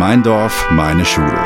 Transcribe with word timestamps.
Mein 0.00 0.22
Dorf, 0.22 0.66
meine 0.70 1.04
Schule. 1.04 1.38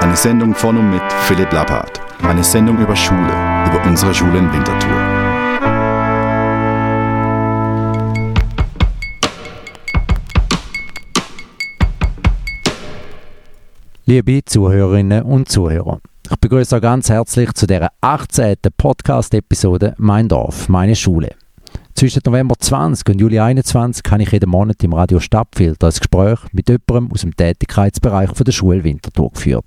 Eine 0.00 0.16
Sendung 0.16 0.52
von 0.52 0.76
und 0.76 0.90
mit 0.90 1.12
Philipp 1.28 1.52
Lappert. 1.52 2.00
Eine 2.24 2.42
Sendung 2.42 2.76
über 2.76 2.96
Schule, 2.96 3.30
über 3.68 3.80
unsere 3.86 4.12
Schule 4.12 4.38
in 4.38 4.52
Winterthur. 4.52 4.90
Liebe 14.06 14.44
Zuhörerinnen 14.44 15.22
und 15.22 15.48
Zuhörer, 15.48 16.00
ich 16.28 16.36
begrüße 16.36 16.74
euch 16.74 16.82
ganz 16.82 17.08
herzlich 17.08 17.52
zu 17.52 17.68
der 17.68 17.92
18. 18.00 18.56
Podcast-Episode 18.76 19.94
Mein 19.98 20.26
Dorf, 20.26 20.68
meine 20.68 20.96
Schule. 20.96 21.36
Zwischen 21.98 22.22
November 22.24 22.54
20 22.56 23.08
und 23.08 23.20
Juli 23.20 23.40
21 23.40 24.04
habe 24.08 24.22
ich 24.22 24.30
jeden 24.30 24.50
Monat 24.50 24.84
im 24.84 24.92
Radio 24.92 25.18
Stadtfilter 25.18 25.88
ein 25.88 25.92
Gespräch 25.92 26.38
mit 26.52 26.68
jemandem 26.68 27.10
aus 27.10 27.22
dem 27.22 27.34
Tätigkeitsbereich 27.34 28.30
der 28.30 28.52
Schule 28.52 28.84
Winterthur 28.84 29.32
geführt. 29.32 29.64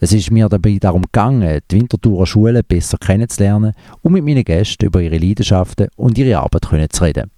Es 0.00 0.14
ist 0.14 0.30
mir 0.30 0.48
dabei 0.48 0.78
darum 0.80 1.02
gegangen, 1.02 1.60
die 1.70 1.76
Winterthurer 1.76 2.24
Schule 2.24 2.62
besser 2.62 2.96
kennenzulernen 2.96 3.74
und 4.00 4.12
mit 4.14 4.24
meinen 4.24 4.44
Gästen 4.44 4.86
über 4.86 5.02
ihre 5.02 5.18
Leidenschaften 5.18 5.88
und 5.96 6.16
ihre 6.16 6.38
Arbeit 6.38 6.90
zu 6.90 7.04
reden. 7.04 7.30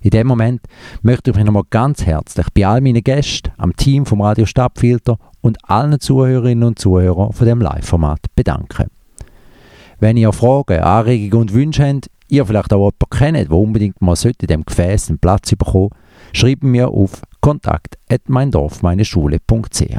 In 0.00 0.10
dem 0.10 0.28
Moment 0.28 0.60
möchte 1.02 1.32
ich 1.32 1.36
mich 1.36 1.44
nochmal 1.44 1.64
ganz 1.68 2.06
herzlich 2.06 2.46
bei 2.54 2.68
all 2.68 2.80
meinen 2.80 3.02
Gästen, 3.02 3.50
am 3.56 3.74
Team 3.74 4.06
vom 4.06 4.20
Radio 4.20 4.46
Stadtfilter 4.46 5.18
und 5.40 5.58
allen 5.68 5.98
Zuhörerinnen 5.98 6.62
und 6.62 6.78
Zuhörern 6.78 7.32
von 7.32 7.48
dem 7.48 7.60
Live-Format 7.60 8.26
bedanken. 8.36 8.92
Wenn 9.98 10.16
ihr 10.16 10.32
Fragen, 10.32 10.78
Anregungen 10.78 11.48
und 11.48 11.54
Wünsche 11.54 11.84
habt, 11.84 12.10
ihr 12.28 12.46
vielleicht 12.46 12.72
auch 12.72 12.78
jemanden 12.78 13.10
kennt, 13.10 13.50
der 13.50 13.58
unbedingt 13.58 14.00
mal 14.02 14.16
in 14.24 14.32
diesem 14.40 14.64
Gefäß 14.64 15.08
einen 15.08 15.18
Platz 15.18 15.54
bekommen 15.54 15.90
schreibt 16.32 16.64
mir 16.64 16.88
auf 16.88 17.20
kontakt.meindorfmeineschule.ch. 17.40 19.98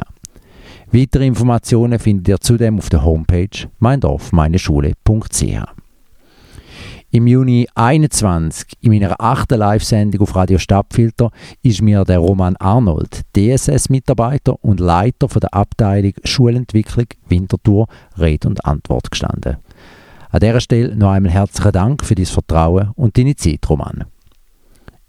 Weitere 0.90 1.26
Informationen 1.26 1.98
findet 1.98 2.28
ihr 2.28 2.40
zudem 2.40 2.78
auf 2.78 2.88
der 2.88 3.04
Homepage 3.04 3.68
meindorfmeineschule.ch. 3.78 5.42
Im 7.10 7.26
Juni 7.26 7.66
21, 7.74 8.66
in 8.82 8.92
meiner 8.92 9.18
achten 9.18 9.58
Live-Sendung 9.58 10.20
auf 10.20 10.36
Radio 10.36 10.58
Stadtfilter, 10.58 11.30
ist 11.62 11.80
mir 11.80 12.04
der 12.04 12.18
Roman 12.18 12.54
Arnold, 12.56 13.22
DSS-Mitarbeiter 13.34 14.62
und 14.62 14.78
Leiter 14.78 15.26
der 15.28 15.54
Abteilung 15.54 16.12
Schulentwicklung 16.24 17.06
Winterthur, 17.26 17.86
Rede 18.18 18.48
und 18.48 18.62
Antwort 18.66 19.10
gestanden. 19.10 19.56
An 20.30 20.40
dieser 20.40 20.60
Stelle 20.60 20.94
noch 20.94 21.10
einmal 21.10 21.32
herzlichen 21.32 21.72
Dank 21.72 22.04
für 22.04 22.14
dein 22.14 22.26
Vertrauen 22.26 22.90
und 22.96 23.16
deine 23.16 23.34
Zeit, 23.34 23.68
Roman. 23.68 24.04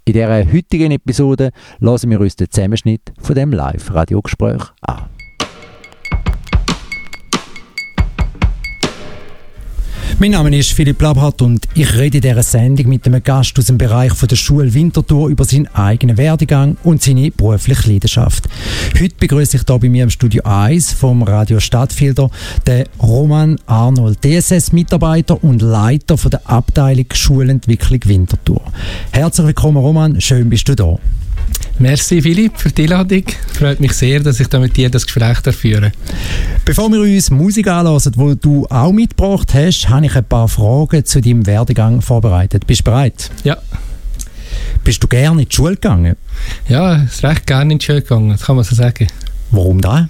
In 0.05 0.13
dieser 0.13 0.51
heutigen 0.51 0.91
Episode 0.91 1.51
hören 1.79 2.09
wir 2.09 2.21
uns 2.21 2.35
den 2.35 2.49
Zusammenschnitt 2.49 3.11
von 3.19 3.35
dem 3.35 3.51
Live-Radiogespräch 3.51 4.63
an. 4.81 5.18
Mein 10.21 10.31
Name 10.31 10.57
ist 10.57 10.73
Philipp 10.73 11.01
Labhardt 11.01 11.41
und 11.41 11.65
ich 11.75 11.97
rede 11.97 12.17
in 12.17 12.21
dieser 12.21 12.43
Sendung 12.43 12.89
mit 12.89 13.07
einem 13.07 13.23
Gast 13.23 13.57
aus 13.57 13.67
dem 13.67 13.77
Bereich 13.77 14.11
der 14.11 14.35
Schule 14.35 14.73
Winterthur 14.73 15.29
über 15.29 15.45
seinen 15.45 15.67
eigenen 15.67 16.17
Werdegang 16.17 16.75
und 16.83 17.01
seine 17.01 17.31
berufliche 17.31 17.89
Leidenschaft. 17.89 18.49
Heute 18.99 19.15
begrüße 19.17 19.55
ich 19.55 19.63
hier 19.65 19.79
bei 19.79 19.87
mir 19.87 20.03
im 20.03 20.09
Studio 20.09 20.43
1 20.43 20.91
vom 20.91 21.23
Radio 21.23 21.61
Stadtfilter 21.61 22.29
den 22.67 22.83
Roman 23.01 23.61
Arnold, 23.65 24.19
DSS-Mitarbeiter 24.21 25.41
und 25.41 25.61
Leiter 25.61 26.17
der 26.29 26.41
Abteilung 26.49 27.05
Schulentwicklung 27.13 28.01
Winterthur. 28.03 28.61
Herzlich 29.11 29.47
willkommen 29.47 29.77
Roman, 29.77 30.19
schön 30.19 30.49
bist 30.49 30.67
du 30.67 30.75
da. 30.75 30.97
Merci 31.79 32.21
Philipp 32.21 32.57
für 32.57 32.69
die 32.69 32.83
Einladung. 32.83 33.23
Freut 33.53 33.79
mich 33.79 33.93
sehr, 33.93 34.19
dass 34.19 34.39
ich 34.39 34.47
da 34.47 34.59
mit 34.59 34.75
dir 34.75 34.89
das 34.89 35.05
Gespräch 35.05 35.37
führen 35.55 35.93
Bevor 36.65 36.91
wir 36.91 36.99
uns 36.99 37.31
Musik 37.31 37.67
anhören, 37.67 38.01
die 38.03 38.35
du 38.41 38.67
auch 38.69 38.91
mitgebracht 38.91 39.53
hast, 39.53 39.87
habe 39.87 40.05
ich 40.05 40.15
ein 40.15 40.25
paar 40.25 40.49
Fragen 40.49 41.05
zu 41.05 41.21
deinem 41.21 41.45
Werdegang 41.45 42.01
vorbereitet. 42.01 42.67
Bist 42.67 42.81
du 42.81 42.83
bereit? 42.85 43.31
Ja. 43.43 43.57
Bist 44.83 45.01
du 45.01 45.07
gerne 45.07 45.41
in 45.41 45.47
die 45.47 45.55
Schule 45.55 45.75
gegangen? 45.75 46.15
Ja, 46.67 47.05
recht 47.23 47.47
gerne 47.47 47.73
in 47.73 47.79
die 47.79 47.85
Schule 47.85 48.01
gegangen, 48.01 48.31
das 48.31 48.41
kann 48.41 48.55
man 48.55 48.65
so 48.65 48.75
sagen. 48.75 49.07
Warum 49.51 49.81
da? 49.81 50.09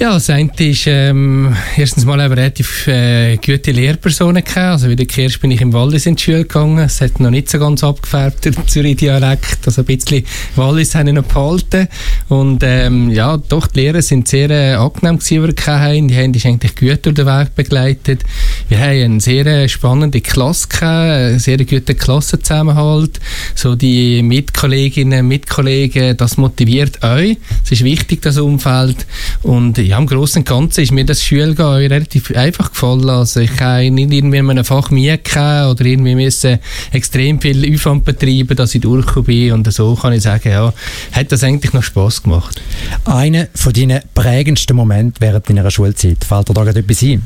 Ja, 0.00 0.12
das 0.12 0.30
eine 0.30 0.52
ist, 0.58 0.86
ähm, 0.86 1.56
erstens 1.76 2.04
mal 2.04 2.20
eine 2.20 2.30
relativ 2.30 2.86
äh, 2.86 3.36
gute 3.36 3.72
Lehrpersonen 3.72 4.44
gehabt. 4.44 4.56
Also 4.56 4.90
wieder 4.90 5.08
zuerst 5.08 5.40
bin 5.40 5.50
ich 5.50 5.60
im 5.60 5.72
Wallis 5.72 6.06
in 6.06 6.14
die 6.14 6.22
Schule 6.22 6.42
gegangen. 6.42 6.78
Es 6.78 7.00
hat 7.00 7.18
noch 7.18 7.30
nicht 7.30 7.50
so 7.50 7.58
ganz 7.58 7.82
abgefärbt, 7.82 8.44
der 8.44 8.52
Zürich-Dialekt. 8.64 9.66
Also 9.66 9.82
ein 9.82 9.86
bisschen 9.86 10.24
Wallis 10.54 10.94
habe 10.94 11.08
ich 11.08 11.16
noch 11.16 11.24
behalten. 11.24 11.88
Und 12.28 12.62
ähm, 12.62 13.10
ja, 13.10 13.38
doch, 13.38 13.66
die 13.66 13.80
Lehrer 13.80 14.00
sind 14.00 14.28
sehr 14.28 14.48
äh, 14.50 14.74
angenehm 14.74 15.18
gewesen, 15.18 15.42
die 15.48 15.66
wir 15.66 15.80
hatten. 15.80 16.06
Die 16.06 16.16
haben 16.16 16.32
uns 16.32 16.46
eigentlich 16.46 16.76
gut 16.76 17.04
durch 17.04 17.16
den 17.16 17.26
Weg 17.26 17.56
begleitet. 17.56 18.22
Wir 18.68 18.78
haben 18.78 19.02
eine 19.02 19.20
sehr 19.20 19.46
äh, 19.46 19.68
spannende 19.68 20.20
Klasse 20.20 20.68
gehabt, 20.68 21.10
einen 21.10 21.38
sehr 21.40 21.58
guten 21.58 21.98
Klassenzusammenhalt. 21.98 23.18
So 23.56 23.74
die 23.74 24.22
Mitkolleginnen, 24.22 25.26
Mitkollegen, 25.26 26.16
das 26.16 26.36
motiviert 26.36 27.02
euch. 27.02 27.36
Es 27.64 27.72
ist 27.72 27.82
wichtig, 27.82 28.22
das 28.22 28.38
Umfeld. 28.38 29.04
Und 29.42 29.87
ja, 29.88 29.96
im 29.96 30.06
Großen 30.06 30.40
und 30.40 30.48
Ganzen 30.48 30.82
ist 30.82 30.92
mir 30.92 31.06
das 31.06 31.24
Schulgehen 31.24 31.66
relativ 31.66 32.30
einfach 32.36 32.72
gefallen. 32.72 33.08
Also 33.08 33.40
ich 33.40 33.58
habe 33.58 33.90
nicht 33.90 34.12
irgendwie 34.12 34.36
in 34.36 34.50
einem 34.50 34.64
Fach 34.64 34.90
Mühe 34.90 35.18
oder 35.18 35.80
irgendwie 35.80 36.14
müssen 36.14 36.58
extrem 36.92 37.40
viel 37.40 37.74
Aufwand 37.74 38.04
betreiben, 38.04 38.54
dass 38.54 38.74
ich 38.74 38.82
durchgekommen 38.82 39.26
bin. 39.26 39.52
Und 39.52 39.72
so 39.72 39.94
kann 39.94 40.12
ich 40.12 40.22
sagen, 40.22 40.50
ja, 40.50 40.74
hat 41.12 41.32
das 41.32 41.42
eigentlich 41.42 41.72
noch 41.72 41.82
Spass 41.82 42.22
gemacht. 42.22 42.60
Einer 43.06 43.48
von 43.54 43.72
deinen 43.72 44.02
prägendsten 44.14 44.76
Momenten 44.76 45.16
während 45.20 45.48
deiner 45.48 45.70
Schulzeit, 45.70 46.22
fällt 46.22 46.50
dir 46.50 46.54
da 46.54 46.64
gerade 46.64 46.80
etwas 46.80 47.02
ein? 47.02 47.22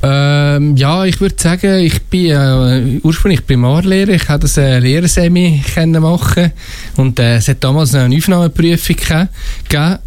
Ähm, 0.00 0.76
ja, 0.76 1.04
ich 1.04 1.20
würde 1.20 1.34
sagen, 1.36 1.80
ich 1.80 2.00
bin 2.02 2.30
äh, 2.30 3.00
ursprünglich 3.02 3.44
Primarlehrer. 3.44 4.10
Ich 4.10 4.28
habe 4.28 4.40
das 4.40 4.56
äh, 4.56 4.78
Lehrersemi 4.78 5.60
machen 5.98 6.52
und 6.96 7.18
äh, 7.18 7.36
es 7.36 7.48
hat 7.48 7.64
damals 7.64 7.94
eine 7.96 8.16
Aufnahmeprüfung 8.16 8.94
gegeben. 8.94 9.28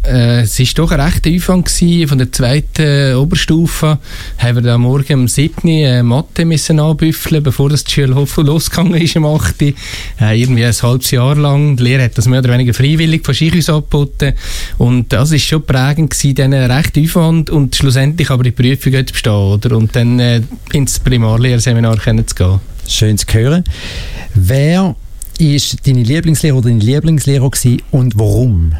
Äh, 0.02 0.40
es 0.42 0.58
war 0.58 0.66
doch 0.76 0.92
ein 0.92 1.00
rechter 1.00 1.30
Aufwand 1.30 1.66
gewesen. 1.66 2.08
Von 2.08 2.18
der 2.18 2.32
zweiten 2.32 3.16
Oberstufe 3.16 3.98
haben 4.38 4.54
wir 4.56 4.62
dann 4.62 4.80
morgen 4.80 5.20
um 5.20 5.28
7 5.28 5.68
äh, 5.68 6.02
Mathe 6.02 6.46
müssen 6.46 6.80
anbüffeln, 6.80 7.42
bevor 7.42 7.68
das 7.68 7.84
Schule 7.86 8.26
losgegangen 8.36 8.94
ist 8.94 9.16
am 9.18 9.26
8. 9.26 9.60
Äh, 9.60 9.74
irgendwie 10.40 10.64
ein 10.64 10.72
halbes 10.72 11.10
Jahr 11.10 11.36
lang. 11.36 11.76
Die 11.76 11.82
Lehrer 11.82 12.04
hat 12.04 12.16
das 12.16 12.28
mehr 12.28 12.38
oder 12.38 12.52
weniger 12.54 12.72
freiwillig 12.72 13.26
von 13.26 13.34
sich 13.34 13.54
aus 13.58 13.68
angeboten 13.68 14.32
und 14.78 15.12
das 15.12 15.32
war 15.32 15.38
schon 15.38 15.66
prägend 15.66 16.10
gewesen, 16.10 16.34
diesen 16.34 16.54
rechten 16.54 17.04
Aufwand 17.04 17.50
und 17.50 17.76
schlussendlich 17.76 18.30
aber 18.30 18.44
die 18.44 18.52
Prüfung 18.52 18.92
zu 18.92 19.12
bestehen, 19.12 19.32
oder? 19.32 19.81
und 19.81 19.81
dann 19.92 20.18
äh, 20.20 20.42
ins 20.72 20.98
Primarlehrerseminar 21.00 21.98
zu 21.98 22.34
gehen. 22.34 22.60
Schön 22.88 23.18
zu 23.18 23.26
hören. 23.32 23.64
Wer 24.34 24.94
ist 25.38 25.86
deine 25.86 26.02
Lieblingslehrer 26.02 26.56
oder 26.56 26.68
deine 26.68 26.80
Lieblingslehrer 26.80 27.50
und 27.90 28.18
warum? 28.18 28.74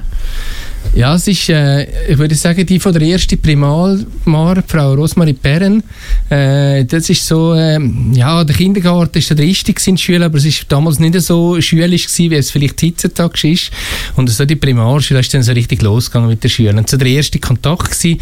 Ja, 0.95 1.15
es 1.15 1.27
ist, 1.27 1.49
äh, 1.49 1.85
ich 2.07 2.19
würde 2.19 2.35
sagen, 2.35 2.67
die 2.67 2.79
von 2.79 2.93
der 2.93 3.01
ersten 3.03 3.41
Primarmar, 3.41 4.63
Frau 4.67 4.93
Rosmarie 4.93 5.33
Perren. 5.33 5.83
Äh, 6.29 6.85
das 6.85 7.09
ist 7.09 7.27
so, 7.27 7.55
äh, 7.55 7.79
ja, 8.13 8.45
der 8.45 8.55
Kindergarten 8.55 9.19
ist 9.19 9.31
der 9.31 9.39
erste 9.47 9.73
in 9.87 9.97
Schule, 9.97 10.27
aber 10.27 10.37
es 10.37 10.45
ist 10.45 10.67
damals 10.69 10.99
nicht 10.99 11.19
so 11.23 11.59
schulisch 11.63 12.07
gewesen, 12.07 12.31
wie 12.31 12.35
es 12.35 12.51
vielleicht 12.51 12.83
heutzutage 12.83 13.53
ist. 13.53 13.71
Und 14.17 14.29
so 14.29 14.45
die 14.45 14.57
Primarschule 14.57 15.21
ist 15.21 15.33
dann 15.33 15.43
so 15.43 15.53
richtig 15.53 15.81
losgegangen 15.81 16.29
mit 16.29 16.45
der 16.45 16.51
Schule. 16.51 16.77
Und 16.77 16.91
so 16.91 16.99
der 16.99 17.09
erste 17.09 17.39
Kontakt 17.39 18.05
war, 18.05 18.17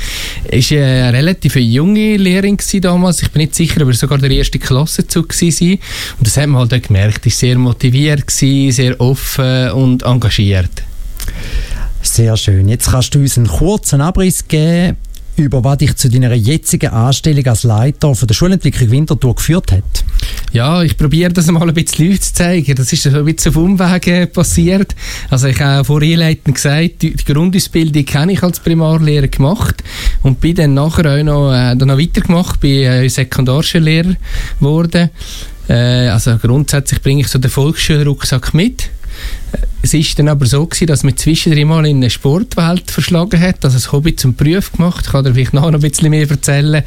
ist 0.50 0.72
eine 0.72 1.12
relativ 1.12 1.56
junge 1.56 2.16
Lehrerin 2.18 2.56
damals. 2.80 3.20
Ich 3.22 3.30
bin 3.30 3.42
nicht 3.42 3.56
sicher, 3.56 3.80
aber 3.80 3.92
sogar 3.94 4.18
der 4.18 4.30
erste 4.30 4.60
Klassenzug 4.60 5.30
war. 5.30 5.70
Und 5.70 6.26
das 6.26 6.36
hat 6.36 6.46
man 6.46 6.60
halt 6.60 6.74
auch 6.74 6.86
gemerkt. 6.86 7.24
War 7.24 7.32
sehr 7.32 7.58
motiviert, 7.58 8.28
gewesen, 8.28 8.72
sehr 8.72 9.00
offen 9.00 9.72
und 9.72 10.04
engagiert. 10.04 10.84
Sehr 12.02 12.36
schön. 12.36 12.68
Jetzt 12.68 12.90
kannst 12.90 13.14
du 13.14 13.18
uns 13.18 13.36
einen 13.36 13.46
kurzen 13.46 14.00
Abriss 14.00 14.48
geben, 14.48 14.96
über 15.36 15.64
was 15.64 15.78
dich 15.78 15.96
zu 15.96 16.08
deiner 16.08 16.32
jetzigen 16.34 16.90
Anstellung 16.90 17.46
als 17.46 17.62
Leiter 17.62 18.14
von 18.14 18.26
der 18.26 18.34
Schulentwicklung 18.34 18.90
Winterthur 18.90 19.34
geführt 19.34 19.72
hat. 19.72 20.04
Ja, 20.52 20.82
ich 20.82 20.96
probiere 20.96 21.32
das 21.32 21.46
mal 21.46 21.68
ein 21.68 21.74
bisschen 21.74 22.06
Leuten 22.06 22.22
zu 22.22 22.34
zeigen. 22.34 22.74
Das 22.74 22.92
ist 22.92 23.06
ein 23.06 23.24
bisschen 23.24 23.52
auf 23.52 23.56
Umwegen 23.56 24.30
passiert. 24.32 24.94
Also 25.28 25.48
ich 25.48 25.60
habe 25.60 25.84
vorhin 25.84 26.14
einleitend 26.14 26.56
gesagt, 26.56 27.02
die, 27.02 27.14
Grundausbildung 27.16 28.04
habe 28.14 28.32
ich 28.32 28.42
als 28.42 28.60
Primarlehrer 28.60 29.28
gemacht 29.28 29.82
und 30.22 30.40
bin 30.40 30.56
dann 30.56 30.74
nachher 30.74 31.18
auch 31.18 31.22
noch, 31.22 31.52
äh, 31.52 31.76
dann 31.76 31.88
noch 31.88 31.98
weitergemacht, 31.98 32.60
bin 32.60 32.82
äh, 32.82 33.08
Sekundarschullehrer 33.08 34.16
geworden. 34.58 35.10
Äh, 35.68 36.08
also 36.08 36.36
grundsätzlich 36.36 37.00
bringe 37.00 37.20
ich 37.20 37.28
so 37.28 37.38
den 37.38 37.50
Volksschulrucksack 37.50 38.52
mit 38.54 38.90
es 39.82 39.94
ist 39.94 40.18
dann 40.18 40.28
aber 40.28 40.46
so 40.46 40.66
gewesen, 40.66 40.86
dass 40.86 41.04
man 41.04 41.16
zwischendrin 41.16 41.68
mal 41.68 41.86
in 41.86 41.96
eine 41.96 42.10
Sportwelt 42.10 42.90
verschlagen 42.90 43.40
hat, 43.40 43.64
also 43.64 43.76
das 43.76 43.92
Hobby 43.92 44.14
zum 44.14 44.34
Beruf 44.34 44.72
gemacht. 44.72 45.06
Ich 45.06 45.12
kann 45.12 45.24
dir 45.24 45.32
vielleicht 45.32 45.54
noch 45.54 45.66
ein 45.66 45.80
bisschen 45.80 46.10
mehr 46.10 46.28
erzählen. 46.28 46.82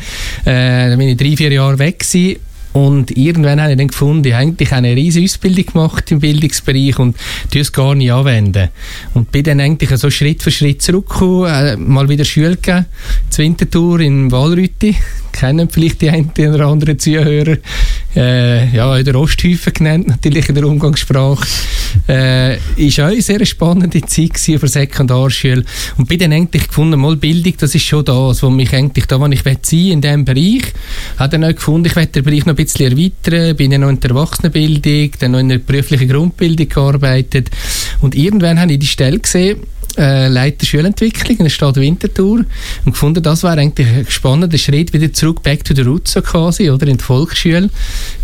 Äh, 0.45 0.89
dann 0.89 0.97
bin 0.97 1.09
ich 1.09 1.17
drei, 1.17 1.35
vier 1.35 1.51
Jahre 1.51 1.79
weg 1.79 1.99
gewesen 1.99 2.39
Und 2.73 3.11
irgendwann 3.17 3.61
habe 3.61 3.71
ich 3.71 3.77
dann 3.77 3.87
gefunden, 3.87 4.27
ich 4.27 4.33
habe 4.33 4.43
eigentlich 4.43 4.71
eine 4.71 4.95
riesige 4.95 5.25
Ausbildung 5.25 5.65
gemacht 5.65 6.11
im 6.11 6.19
Bildungsbereich 6.19 6.99
und 6.99 7.17
tue 7.51 7.61
es 7.61 7.71
gar 7.71 7.95
nicht 7.95 8.11
anwenden. 8.11 8.69
Und 9.13 9.31
bin 9.31 9.43
dann 9.43 9.59
eigentlich 9.59 9.89
so 9.97 10.09
Schritt 10.09 10.43
für 10.43 10.51
Schritt 10.51 10.81
zurückgekommen, 10.81 11.45
äh, 11.45 11.77
mal 11.77 12.09
wieder 12.09 12.25
Schule 12.25 12.57
gegeben, 12.57 12.85
zur 13.29 13.99
in 13.99 14.31
Walrütti. 14.31 14.95
Kennen 15.33 15.69
vielleicht 15.69 16.01
die 16.01 16.09
einen 16.09 16.31
oder 16.37 16.67
anderen 16.67 16.97
Zuhörer. 16.97 17.57
Äh, 18.15 18.73
ja, 18.75 18.95
in 18.95 19.03
der 19.03 19.15
Osthäufen 19.15 19.73
genannt, 19.73 20.07
natürlich 20.07 20.47
in 20.47 20.55
der 20.55 20.65
Umgangssprache. 20.65 21.45
Äh, 22.07 22.57
ist 22.77 22.99
auch 22.99 23.05
eine 23.05 23.21
sehr 23.21 23.45
spannende 23.45 24.01
Zeit 24.01 24.35
gewesen 24.35 24.59
für 24.59 24.67
Sekundarschule. 24.67 25.65
Und 25.97 26.07
bin 26.07 26.19
dann 26.19 26.31
eigentlich 26.31 26.67
gefunden, 26.67 26.99
mal 26.99 27.15
Bildung, 27.15 27.53
das 27.57 27.75
ist 27.75 27.83
schon 27.83 28.05
das, 28.05 28.43
was 28.43 28.51
mich 28.51 28.73
eigentlich 28.73 29.05
da, 29.05 29.19
wo 29.19 29.25
ich 29.27 29.43
sein 29.43 29.57
in 29.71 30.01
diesem 30.01 30.25
Bereich. 30.25 30.63
Habe 31.17 31.29
dann 31.29 31.43
auch 31.43 31.55
gefunden, 31.55 31.87
ich 31.87 31.95
werde 31.95 32.11
den 32.11 32.23
Bereich 32.23 32.45
noch 32.45 32.53
ein 32.53 32.63
bisschen 32.63 32.91
erweitern, 32.91 33.55
bin 33.55 33.71
dann 33.71 33.81
noch 33.81 33.89
in 33.89 33.99
der 33.99 34.11
Erwachsenenbildung, 34.11 35.11
dann 35.19 35.31
noch 35.31 35.39
in 35.39 35.49
der 35.49 35.57
beruflichen 35.57 36.07
Grundbildung 36.07 36.69
gearbeitet. 36.69 37.49
Und 38.01 38.15
irgendwann 38.15 38.59
habe 38.59 38.73
ich 38.73 38.79
die 38.79 38.87
Stelle 38.87 39.19
gesehen, 39.19 39.59
äh, 39.97 40.27
Leiter 40.27 40.65
Schulentwicklung 40.65 41.37
in 41.37 41.45
der 41.45 41.49
Stadt 41.49 41.75
Winterthur. 41.75 42.45
Und 42.85 42.91
gefunden, 42.91 43.23
das 43.23 43.43
wäre 43.43 43.59
eigentlich 43.59 43.87
ein 43.87 44.05
spannender 44.09 44.57
Schritt 44.57 44.93
wieder 44.93 45.11
zurück 45.13 45.43
back 45.43 45.63
to 45.63 45.73
the 45.75 45.81
roots 45.81 46.13
so 46.13 46.21
quasi, 46.21 46.69
oder? 46.69 46.87
In 46.87 46.97
die 46.97 47.03
Volksschule. 47.03 47.69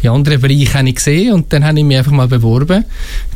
In 0.01 0.10
anderen 0.10 0.42
Bereichen 0.42 0.74
habe 0.74 0.89
ich 0.89 0.95
gesehen 0.95 1.33
und 1.33 1.51
dann 1.54 1.63
habe 1.63 1.80
ich 1.80 1.86
mich 1.86 1.98
einfach 1.98 2.12
mal 2.12 2.27
beworben. 2.27 2.86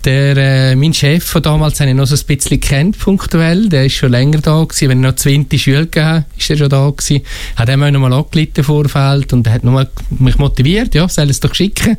Der, 0.06 0.38
äh, 0.38 0.76
mein 0.76 0.94
Chef 0.94 1.24
von 1.24 1.42
damals 1.42 1.80
habe 1.80 1.90
ich 1.90 1.96
noch 1.96 2.06
so 2.06 2.16
ein 2.16 2.26
bisschen 2.26 2.60
kennt, 2.60 3.00
punktuell, 3.00 3.70
der 3.70 3.86
ist 3.86 3.94
schon 3.94 4.12
länger 4.12 4.40
da 4.40 4.64
gewesen, 4.64 4.90
wenn 4.90 5.04
er 5.04 5.12
noch 5.12 5.16
20 5.16 5.62
Schule 5.62 5.88
gegeben 5.88 6.26
ist 6.38 6.50
er 6.50 6.58
schon 6.58 6.70
da 6.70 6.90
gewesen, 6.90 7.22
hat 7.56 7.70
er 7.70 7.78
mir 7.78 7.92
noch 7.92 8.02
mal 8.02 8.14
angelitten 8.14 8.64
Vorfeld 8.64 9.34
und 9.34 9.50
hat 9.50 9.64
nur 9.64 9.88
mich 10.10 10.38
motiviert, 10.38 10.94
ja, 10.96 11.08
soll 11.08 11.30
es 11.30 11.40
doch 11.40 11.54
schicken. 11.56 11.98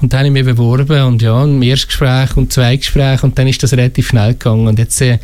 Und 0.00 0.12
dann 0.12 0.20
habe 0.20 0.28
ich 0.28 0.32
mich 0.32 0.44
beworben 0.44 1.02
und 1.02 1.22
ja, 1.22 1.42
ein 1.42 1.60
Erstgespräch 1.62 2.36
und 2.36 2.52
zwei 2.52 2.76
Gespräche 2.76 3.24
und 3.24 3.38
dann 3.38 3.48
ist 3.48 3.62
das 3.62 3.72
relativ 3.72 4.08
schnell 4.08 4.32
gegangen. 4.32 4.68
Und 4.68 4.78
jetzt 4.78 5.00
äh, 5.00 5.18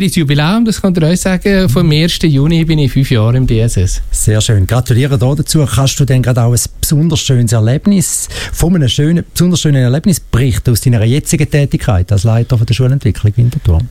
viertes 0.00 0.16
Jubiläum, 0.16 0.64
das 0.64 0.82
kann 0.82 0.92
ich 0.96 1.04
euch 1.04 1.20
sagen. 1.20 1.68
Vom 1.68 1.88
1. 1.88 2.18
Juni 2.22 2.64
bin 2.64 2.80
ich 2.80 2.90
fünf 2.90 3.12
Jahre 3.12 3.36
im 3.36 3.46
DSS. 3.46 4.02
Sehr 4.10 4.40
schön. 4.40 4.66
Gratuliere 4.66 5.16
dazu. 5.16 5.64
Kannst 5.64 6.00
du 6.00 6.04
denn 6.04 6.20
gerade 6.20 6.42
auch 6.42 6.52
ein 6.52 6.58
besonders 6.80 7.20
schönes 7.20 7.52
Erlebnis, 7.52 8.28
von 8.52 8.74
einem 8.74 8.88
schönen, 8.88 9.24
besonders 9.32 9.60
schönen 9.60 9.84
Erlebnis 9.84 10.18
berichten 10.18 10.72
aus 10.72 10.80
deiner 10.80 11.04
jetzigen 11.04 11.48
Tätigkeit 11.48 12.10
als 12.10 12.24
Leiter 12.24 12.58
von 12.58 12.66
der 12.66 12.74
Schulentwicklung 12.74 13.32
Winterthur? 13.36 13.82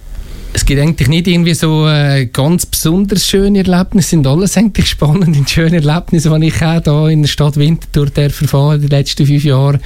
Es 0.55 0.65
gibt 0.65 0.79
eigentlich 0.79 1.07
nicht 1.07 1.27
irgendwie 1.27 1.55
so 1.55 1.87
äh, 1.87 2.27
ganz 2.27 2.67
besonders 2.67 3.27
schöne 3.27 3.65
Erlebnisse, 3.65 4.09
sind 4.09 4.27
alles 4.27 4.55
eigentlich 4.55 4.87
spannende 4.87 5.39
und 5.39 5.49
schöne 5.49 5.77
Erlebnisse, 5.77 6.29
die 6.39 6.47
ich 6.47 6.63
auch 6.63 6.83
hier 6.83 7.07
in 7.09 7.23
der 7.23 7.29
Stadt 7.29 7.57
Winterthur 7.57 8.07
erfahren 8.15 8.75
in 8.75 8.81
den 8.81 8.89
letzten 8.91 9.25
fünf 9.25 9.43
Jahren. 9.43 9.79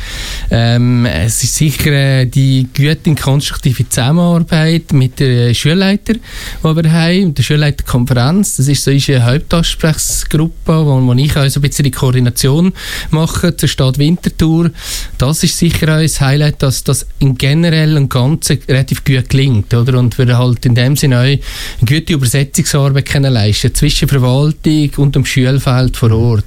Ähm, 0.51 1.05
es 1.05 1.41
ist 1.41 1.55
sicher 1.55 1.91
äh, 1.91 2.25
die 2.25 2.67
gute 2.75 3.09
und 3.09 3.19
konstruktive 3.19 3.87
Zusammenarbeit 3.87 4.91
mit 4.91 5.21
den 5.21 5.55
Schulleitern, 5.55 6.19
die 6.63 6.75
wir 6.75 6.91
haben, 6.91 7.33
der 7.33 7.43
Schulleiterkonferenz. 7.43 8.57
Das 8.57 8.67
ist 8.67 8.83
so 8.83 8.91
eine 8.91 9.25
Hauptansprechgruppe, 9.25 10.85
wo, 10.85 11.01
wo 11.01 11.13
ich 11.13 11.37
auch 11.37 11.47
so 11.47 11.59
ein 11.59 11.61
bisschen 11.61 11.83
die 11.83 11.91
Koordination 11.91 12.73
mache 13.11 13.55
zur 13.55 13.69
Stadt 13.69 13.97
Winterthur. 13.99 14.71
Das 15.17 15.43
ist 15.43 15.57
sicher 15.57 15.95
auch 15.95 16.01
ein 16.01 16.07
Highlight, 16.09 16.61
dass 16.61 16.83
das 16.83 17.07
im 17.19 17.37
generell 17.37 17.95
und 17.95 18.09
Ganzen 18.09 18.59
relativ 18.67 19.05
gut 19.05 19.29
gelingt, 19.29 19.73
oder? 19.73 19.97
Und 19.97 20.17
wir 20.17 20.37
halt 20.37 20.56
halt 20.57 20.65
in 20.65 20.75
dem 20.75 20.95
Sinne 20.95 21.19
eine 21.19 21.39
gute 21.79 22.13
Übersetzungsarbeit 22.13 23.05
können 23.05 23.33
leisten 23.33 23.73
zwischen 23.73 24.07
Verwaltung 24.07 24.89
und 24.97 25.15
dem 25.15 25.25
Schulfeld 25.25 25.97
vor 25.97 26.11
Ort. 26.11 26.43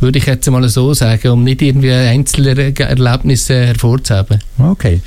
Würde 0.00 0.18
ich 0.18 0.26
jetzt 0.26 0.48
mal 0.50 0.68
so 0.68 0.94
sagen, 0.94 1.28
um 1.28 1.44
nicht 1.44 1.62
irgendwie 1.62 1.92
einzelne 1.92 2.74
Erlebnisse 2.78 3.66
hervorzuheben. 3.66 4.38
Okay. 4.58 5.00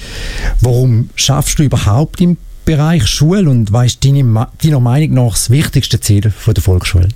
Warum 0.62 1.09
schaffst 1.15 1.59
du 1.59 1.63
überhaupt 1.63 2.21
im 2.21 2.38
Bereich 2.63 3.07
Schule 3.07 3.50
und 3.50 3.74
was 3.74 3.88
ist 3.88 4.06
deine, 4.06 4.48
deiner 4.63 4.80
Meinung 4.80 5.13
nach 5.15 5.31
das 5.31 5.50
wichtigste 5.50 6.00
Ziel 6.00 6.21
der 6.21 6.31
Volksschule? 6.63 7.09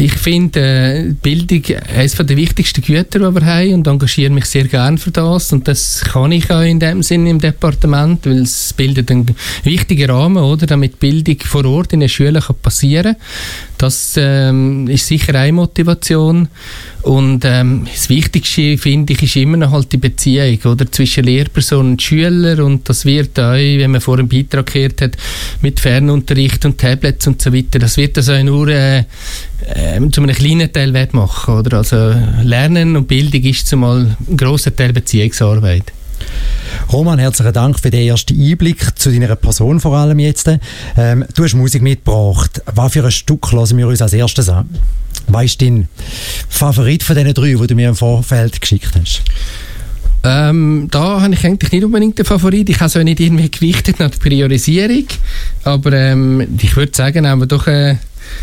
Ich 0.00 0.12
finde 0.12 0.60
äh, 0.60 1.12
Bildung 1.20 1.60
eines 1.96 2.12
der 2.12 2.36
wichtigsten 2.36 2.82
Güter, 2.82 3.18
die 3.18 3.34
wir 3.34 3.44
haben 3.44 3.74
und 3.74 3.86
engagiere 3.88 4.30
mich 4.30 4.44
sehr 4.44 4.68
gerne 4.68 4.96
für 4.96 5.10
das. 5.10 5.52
Und 5.52 5.66
das 5.66 6.02
kann 6.04 6.30
ich 6.30 6.48
auch 6.52 6.62
in 6.62 6.78
dem 6.78 7.02
Sinne 7.02 7.30
im 7.30 7.40
Departement, 7.40 8.24
weil 8.24 8.42
es 8.42 8.72
bildet 8.74 9.10
einen 9.10 9.34
wichtigen 9.64 10.08
Rahmen, 10.08 10.44
oder, 10.44 10.66
damit 10.66 11.00
Bildung 11.00 11.38
vor 11.40 11.64
Ort 11.64 11.94
in 11.94 12.00
den 12.00 12.08
Schulen 12.08 12.40
kann 12.40 12.54
passieren 12.62 13.16
Das 13.76 14.14
ähm, 14.16 14.86
ist 14.86 15.08
sicher 15.08 15.34
eine 15.34 15.52
Motivation. 15.52 16.46
Und 17.02 17.44
ähm, 17.44 17.86
das 17.92 18.08
Wichtigste, 18.08 18.78
finde 18.78 19.14
ich, 19.14 19.22
ist 19.24 19.34
immer 19.34 19.56
noch 19.56 19.72
halt 19.72 19.90
die 19.90 19.96
Beziehung 19.96 20.58
oder, 20.64 20.90
zwischen 20.92 21.24
Lehrperson 21.24 21.92
und 21.92 22.02
Schüler. 22.02 22.64
Und 22.64 22.88
das 22.88 23.04
wird 23.04 23.36
auch, 23.40 23.54
wenn 23.54 23.90
man 23.90 24.00
vor 24.00 24.18
einem 24.18 24.28
Beitrag 24.28 24.72
gehört 24.72 25.00
hat, 25.00 25.16
mit 25.60 25.80
Fernunterricht 25.80 26.64
und 26.64 26.78
Tablets 26.78 27.26
und 27.26 27.42
so 27.42 27.52
weiter, 27.52 27.80
das 27.80 27.96
wird 27.96 28.16
auch 28.18 28.42
nur 28.44 28.68
äh, 28.68 29.04
äh, 29.66 30.00
zu 30.10 30.22
einem 30.22 30.34
kleinen 30.34 30.72
Teil 30.72 31.08
machen. 31.12 31.54
Oder? 31.54 31.78
Also 31.78 32.14
Lernen 32.42 32.96
und 32.96 33.08
Bildung 33.08 33.42
ist 33.42 33.66
zumal 33.66 34.16
ein 34.28 34.36
grosser 34.36 34.74
Teil 34.74 34.92
Beziehungsarbeit. 34.92 35.92
Roman, 36.92 37.18
herzlichen 37.18 37.52
Dank 37.52 37.78
für 37.78 37.90
den 37.90 38.08
ersten 38.08 38.40
Einblick 38.40 38.98
zu 38.98 39.10
deiner 39.10 39.36
Person 39.36 39.80
vor 39.80 39.96
allem 39.96 40.18
jetzt. 40.18 40.50
Ähm, 40.96 41.24
du 41.34 41.44
hast 41.44 41.54
Musik 41.54 41.82
mitgebracht. 41.82 42.62
Was 42.66 42.92
für 42.92 43.04
ein 43.04 43.10
Stück 43.10 43.52
hören 43.52 43.76
wir 43.76 43.88
uns 43.88 44.02
als 44.02 44.12
erstes 44.12 44.48
an? 44.48 44.68
Was 45.26 45.44
ist 45.44 45.62
dein 45.62 45.88
Favorit 46.48 47.02
von 47.02 47.16
diesen 47.16 47.34
drei, 47.34 47.54
die 47.54 47.66
du 47.66 47.74
mir 47.74 47.90
im 47.90 47.94
Vorfeld 47.94 48.60
geschickt 48.60 48.90
hast? 48.98 49.22
Ähm, 50.24 50.88
da 50.90 51.20
habe 51.20 51.34
ich 51.34 51.44
eigentlich 51.44 51.70
nicht 51.70 51.84
unbedingt 51.84 52.18
den 52.18 52.24
Favorit. 52.24 52.68
Ich 52.68 52.76
habe 52.76 52.86
es 52.86 52.96
auch 52.96 53.02
nicht 53.02 53.20
irgendwie 53.20 53.50
gewichtet 53.50 54.00
nach 54.00 54.10
der 54.10 54.18
Priorisierung. 54.18 55.04
Aber 55.64 55.92
ähm, 55.92 56.58
ich 56.60 56.76
würde 56.76 56.92
sagen, 56.94 57.24
aber 57.26 57.46
doch 57.46 57.66
äh, 57.66 57.96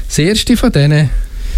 das 0.07 0.17
erste 0.17 0.57
von 0.57 0.71
denen 0.71 1.09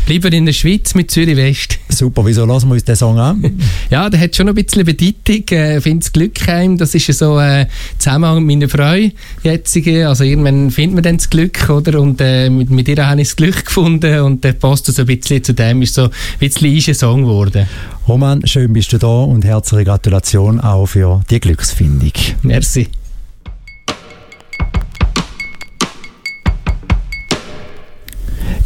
Lieber 0.08 0.32
in 0.32 0.46
der 0.46 0.54
Schweiz 0.54 0.96
mit 0.96 1.12
Zürich 1.12 1.36
West. 1.36 1.80
Super, 1.90 2.26
wieso 2.26 2.46
lassen 2.46 2.70
wir 2.70 2.76
uns 2.76 2.86
den 2.86 2.96
Song 2.96 3.20
an? 3.20 3.60
ja, 3.90 4.10
der 4.10 4.22
hat 4.22 4.38
schon 4.38 4.48
ein 4.48 4.56
bisschen 4.56 4.86
Bedeutung. 4.86 5.44
Äh, 5.52 5.78
ich 5.78 5.84
finde 5.84 6.00
das 6.00 6.14
Glückheim, 6.14 6.78
das 6.78 6.96
ist 6.96 7.12
so 7.12 7.38
äh, 7.38 7.66
Zusammenhang 7.98 8.46
mit 8.46 8.58
meiner 8.58 8.70
Frau 8.70 8.96
jetzige. 9.44 10.08
Also 10.08 10.24
irgendwann 10.24 10.72
findet 10.72 10.96
man 10.96 11.04
dann 11.04 11.18
das 11.18 11.30
Glück, 11.30 11.70
oder? 11.70 12.00
Und 12.00 12.22
äh, 12.22 12.50
mit, 12.50 12.70
mit 12.70 12.88
ihr 12.88 13.06
habe 13.06 13.20
ich 13.20 13.28
das 13.28 13.36
Glück 13.36 13.66
gefunden 13.66 14.22
und 14.22 14.46
der 14.46 14.54
passt 14.54 14.86
so 14.86 15.02
ein 15.02 15.08
bisschen 15.08 15.44
zu 15.44 15.54
dem, 15.54 15.82
ist 15.82 15.96
so 15.96 16.04
ein 16.04 16.12
bisschen 16.40 16.74
ein 16.74 16.96
Song 16.96 17.24
geworden. 17.24 17.68
Roman, 18.08 18.48
schön 18.48 18.72
bist 18.72 18.94
du 18.94 18.98
da 19.00 19.08
und 19.08 19.44
herzliche 19.44 19.84
Gratulation 19.84 20.62
auch 20.62 20.86
für 20.86 21.22
die 21.30 21.42
Glücksfindung. 21.42 22.14
Merci. 22.44 22.88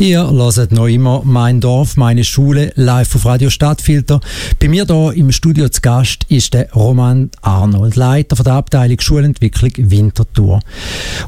Ihr 0.01 0.27
hört 0.31 0.71
noch 0.71 0.87
immer 0.87 1.21
«Mein 1.23 1.61
Dorf, 1.61 1.95
meine 1.95 2.23
Schule» 2.23 2.73
live 2.73 3.13
auf 3.13 3.23
Radio 3.27 3.51
Stadtfilter. 3.51 4.19
Bei 4.59 4.67
mir 4.67 4.87
hier 4.87 5.13
im 5.13 5.31
Studio 5.31 5.69
zu 5.69 5.79
Gast 5.79 6.25
ist 6.27 6.55
der 6.55 6.73
Roman 6.73 7.29
Arnold, 7.43 7.95
Leiter 7.95 8.35
von 8.35 8.45
der 8.45 8.53
Abteilung 8.53 8.99
Schulentwicklung 8.99 9.73
Winterthur. 9.77 10.59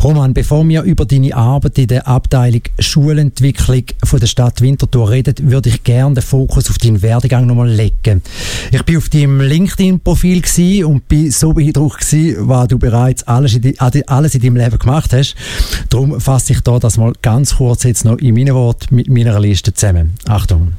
Roman, 0.03 0.34
bevor 0.34 0.68
wir 0.68 0.82
über 0.82 1.06
deine 1.06 1.36
Arbeit 1.36 1.77
in 1.77 1.86
der 1.86 2.08
Abteilung 2.08 2.63
Schulentwicklung 2.80 3.84
von 4.03 4.20
der 4.20 4.25
Stadt 4.25 4.60
Winterthur 4.60 5.12
reden, 5.12 5.36
würde 5.51 5.70
ich 5.70 5.84
gerne 5.84 6.15
den 6.15 6.24
Fokus 6.24 6.68
auf 6.72 6.80
deinen 6.80 7.03
Werdegang 7.03 7.46
nochmal 7.46 7.70
legen. 7.70 8.24
Ich 8.72 8.82
bin 8.82 8.98
auf 8.98 9.08
deinem 9.10 9.39
LinkedIn-Profil 9.39 10.42
und 10.84 11.08
bin 11.08 11.30
so 11.30 11.53
beeindruckt 11.53 12.10
gewesen, 12.10 12.50
was 12.50 12.70
du 12.70 12.80
bereits 12.80 13.22
alles 13.27 13.53
in, 13.53 13.80
alles 14.08 14.34
in 14.34 14.42
deinem 14.42 14.56
Leben 14.56 14.80
gemacht 14.80 15.13
hast. 15.13 15.36
Darum 15.89 16.20
fasse 16.20 16.53
ich 16.53 16.62
da 16.62 16.80
das 16.80 16.98
mal 16.98 17.13
ganz 17.22 17.58
kurz 17.58 17.84
jetzt 17.84 18.03
noch 18.03 18.18
in 18.18 18.34
meinen 18.34 18.62
Wort 18.63 18.91
mit 18.91 19.10
meiner 19.10 19.39
Liste 19.41 19.74
zusammen. 19.74 20.13
Achtung. 20.25 20.74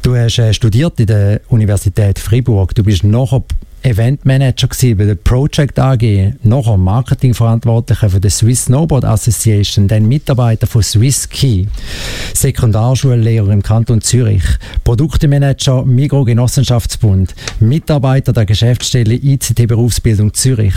Du 0.00 0.16
hast 0.16 0.38
äh, 0.38 0.54
studiert 0.54 0.98
in 0.98 1.06
der 1.06 1.42
Universität 1.48 2.18
Fribourg. 2.18 2.74
Du 2.74 2.82
bist 2.82 3.04
nachher 3.04 3.42
Eventmanager 3.82 4.68
bei 4.96 5.04
der 5.04 5.14
Project 5.14 5.78
AG, 5.78 6.32
nachher 6.42 6.78
Marketingverantwortlicher 6.78 8.08
für 8.08 8.18
die 8.18 8.30
Swiss 8.30 8.64
Snowboard 8.64 9.04
Association, 9.04 9.88
dann 9.88 10.08
Mitarbeiter 10.08 10.66
von 10.66 10.82
Swiss 10.82 11.28
Key, 11.28 11.66
Sekundarschullehrer 12.32 13.50
im 13.50 13.62
Kanton 13.62 14.00
Zürich, 14.00 14.44
Produktemanager 14.84 15.84
Migro 15.84 16.24
Genossenschaftsbund, 16.24 17.34
Mitarbeiter 17.60 18.32
der 18.32 18.46
Geschäftsstelle 18.46 19.16
ICT 19.16 19.68
Berufsbildung 19.68 20.32
Zürich, 20.32 20.74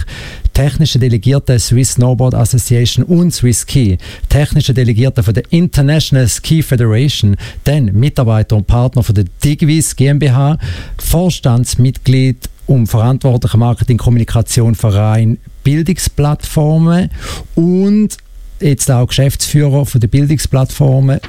technische 0.58 0.98
Delegierte 0.98 1.60
Swiss 1.60 1.92
Snowboard 1.92 2.34
Association 2.34 3.06
und 3.06 3.32
Swiss 3.32 3.64
Key, 3.68 3.98
technische 4.28 4.74
Delegierte 4.74 5.22
von 5.22 5.36
der 5.36 5.44
International 5.52 6.28
Ski 6.28 6.64
Federation, 6.64 7.36
dann 7.64 7.86
Mitarbeiter 7.94 8.56
und 8.56 8.66
Partner 8.66 9.04
von 9.04 9.14
der 9.14 9.26
Digvis 9.44 9.96
GmbH, 9.96 10.58
Vorstandsmitglied 10.98 12.50
um 12.66 12.88
verantwortliche 12.88 13.56
Marketing, 13.56 14.00
Kommunikation, 14.00 14.74
Verein, 14.74 15.38
Bildungsplattformen 15.64 17.12
und 17.54 18.18
jetzt 18.60 18.90
auch 18.90 19.06
Geschäftsführer 19.06 19.86
von 19.86 20.02
der 20.02 20.08
Bildungsplattformen 20.08 21.20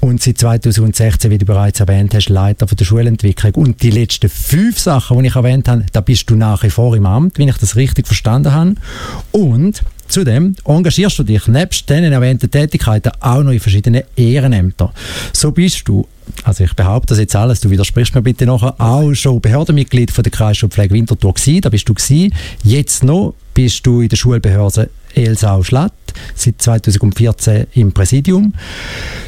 und 0.00 0.22
seit 0.22 0.38
2016, 0.38 1.30
wie 1.30 1.38
du 1.38 1.44
bereits 1.44 1.80
erwähnt 1.80 2.14
hast, 2.14 2.28
Leiter 2.28 2.66
von 2.66 2.76
der 2.76 2.84
Schulentwicklung. 2.84 3.52
Und 3.54 3.82
die 3.82 3.90
letzten 3.90 4.30
fünf 4.30 4.78
Sachen, 4.78 5.18
die 5.18 5.26
ich 5.26 5.36
erwähnt 5.36 5.68
habe, 5.68 5.84
da 5.92 6.00
bist 6.00 6.28
du 6.30 6.36
nach 6.36 6.62
wie 6.62 6.70
vor 6.70 6.96
im 6.96 7.06
Amt, 7.06 7.38
wenn 7.38 7.48
ich 7.48 7.58
das 7.58 7.76
richtig 7.76 8.06
verstanden 8.06 8.52
habe. 8.52 8.74
Und 9.30 9.82
Zudem 10.10 10.54
engagierst 10.64 11.18
du 11.20 11.22
dich 11.22 11.46
nebst 11.46 11.88
den 11.88 12.04
erwähnten 12.04 12.50
Tätigkeiten 12.50 13.12
auch 13.20 13.42
noch 13.42 13.52
in 13.52 13.60
verschiedenen 13.60 14.02
Ehrenämtern. 14.16 14.90
So 15.32 15.52
bist 15.52 15.88
du 15.88 16.06
also 16.44 16.64
ich 16.64 16.74
behaupte 16.74 17.08
das 17.08 17.18
jetzt 17.18 17.34
alles, 17.34 17.60
du 17.60 17.70
widersprichst 17.70 18.14
mir 18.14 18.22
bitte 18.22 18.46
nachher, 18.46 18.74
auch 18.78 19.12
schon 19.14 19.40
Behördenmitglied 19.40 20.10
von 20.10 20.22
der 20.22 20.30
Kreisschulpflege 20.30 20.94
Winterthur 20.94 21.34
gewesen, 21.34 21.60
da 21.60 21.68
bist 21.68 21.88
du 21.88 21.94
gewesen. 21.94 22.32
Jetzt 22.62 23.02
noch 23.02 23.34
bist 23.54 23.84
du 23.86 24.00
in 24.00 24.08
der 24.08 24.16
Schulbehörde 24.16 24.90
Elsau-Schlatt, 25.14 25.92
seit 26.34 26.62
2014 26.62 27.66
im 27.74 27.92
Präsidium. 27.92 28.54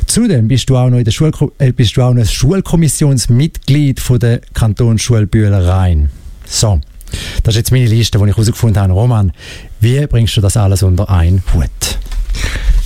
Zudem 0.07 0.49
bist 0.49 0.71
du 0.71 0.77
auch 0.77 0.91
noch, 0.91 0.99
in 0.99 1.05
der 1.05 1.11
Schul 1.11 1.33
äh, 1.59 1.73
bist 1.73 1.97
du 1.97 2.03
auch 2.03 2.15
noch 2.15 2.25
Schulkommissionsmitglied 2.25 4.01
von 4.01 4.19
der 4.19 4.41
Kantonsschule 4.55 5.27
Bühler-Rhein. 5.27 6.11
So, 6.47 6.81
das 7.43 7.55
ist 7.55 7.59
jetzt 7.59 7.73
meine 7.73 7.87
Liste, 7.87 8.19
die 8.19 8.25
ich 8.25 8.31
herausgefunden 8.31 8.83
habe. 8.83 8.93
Roman, 8.93 9.33
wie 9.81 10.07
bringst 10.07 10.37
du 10.37 10.41
das 10.41 10.57
alles 10.57 10.83
unter 10.83 11.09
einen 11.11 11.43
Hut? 11.53 11.99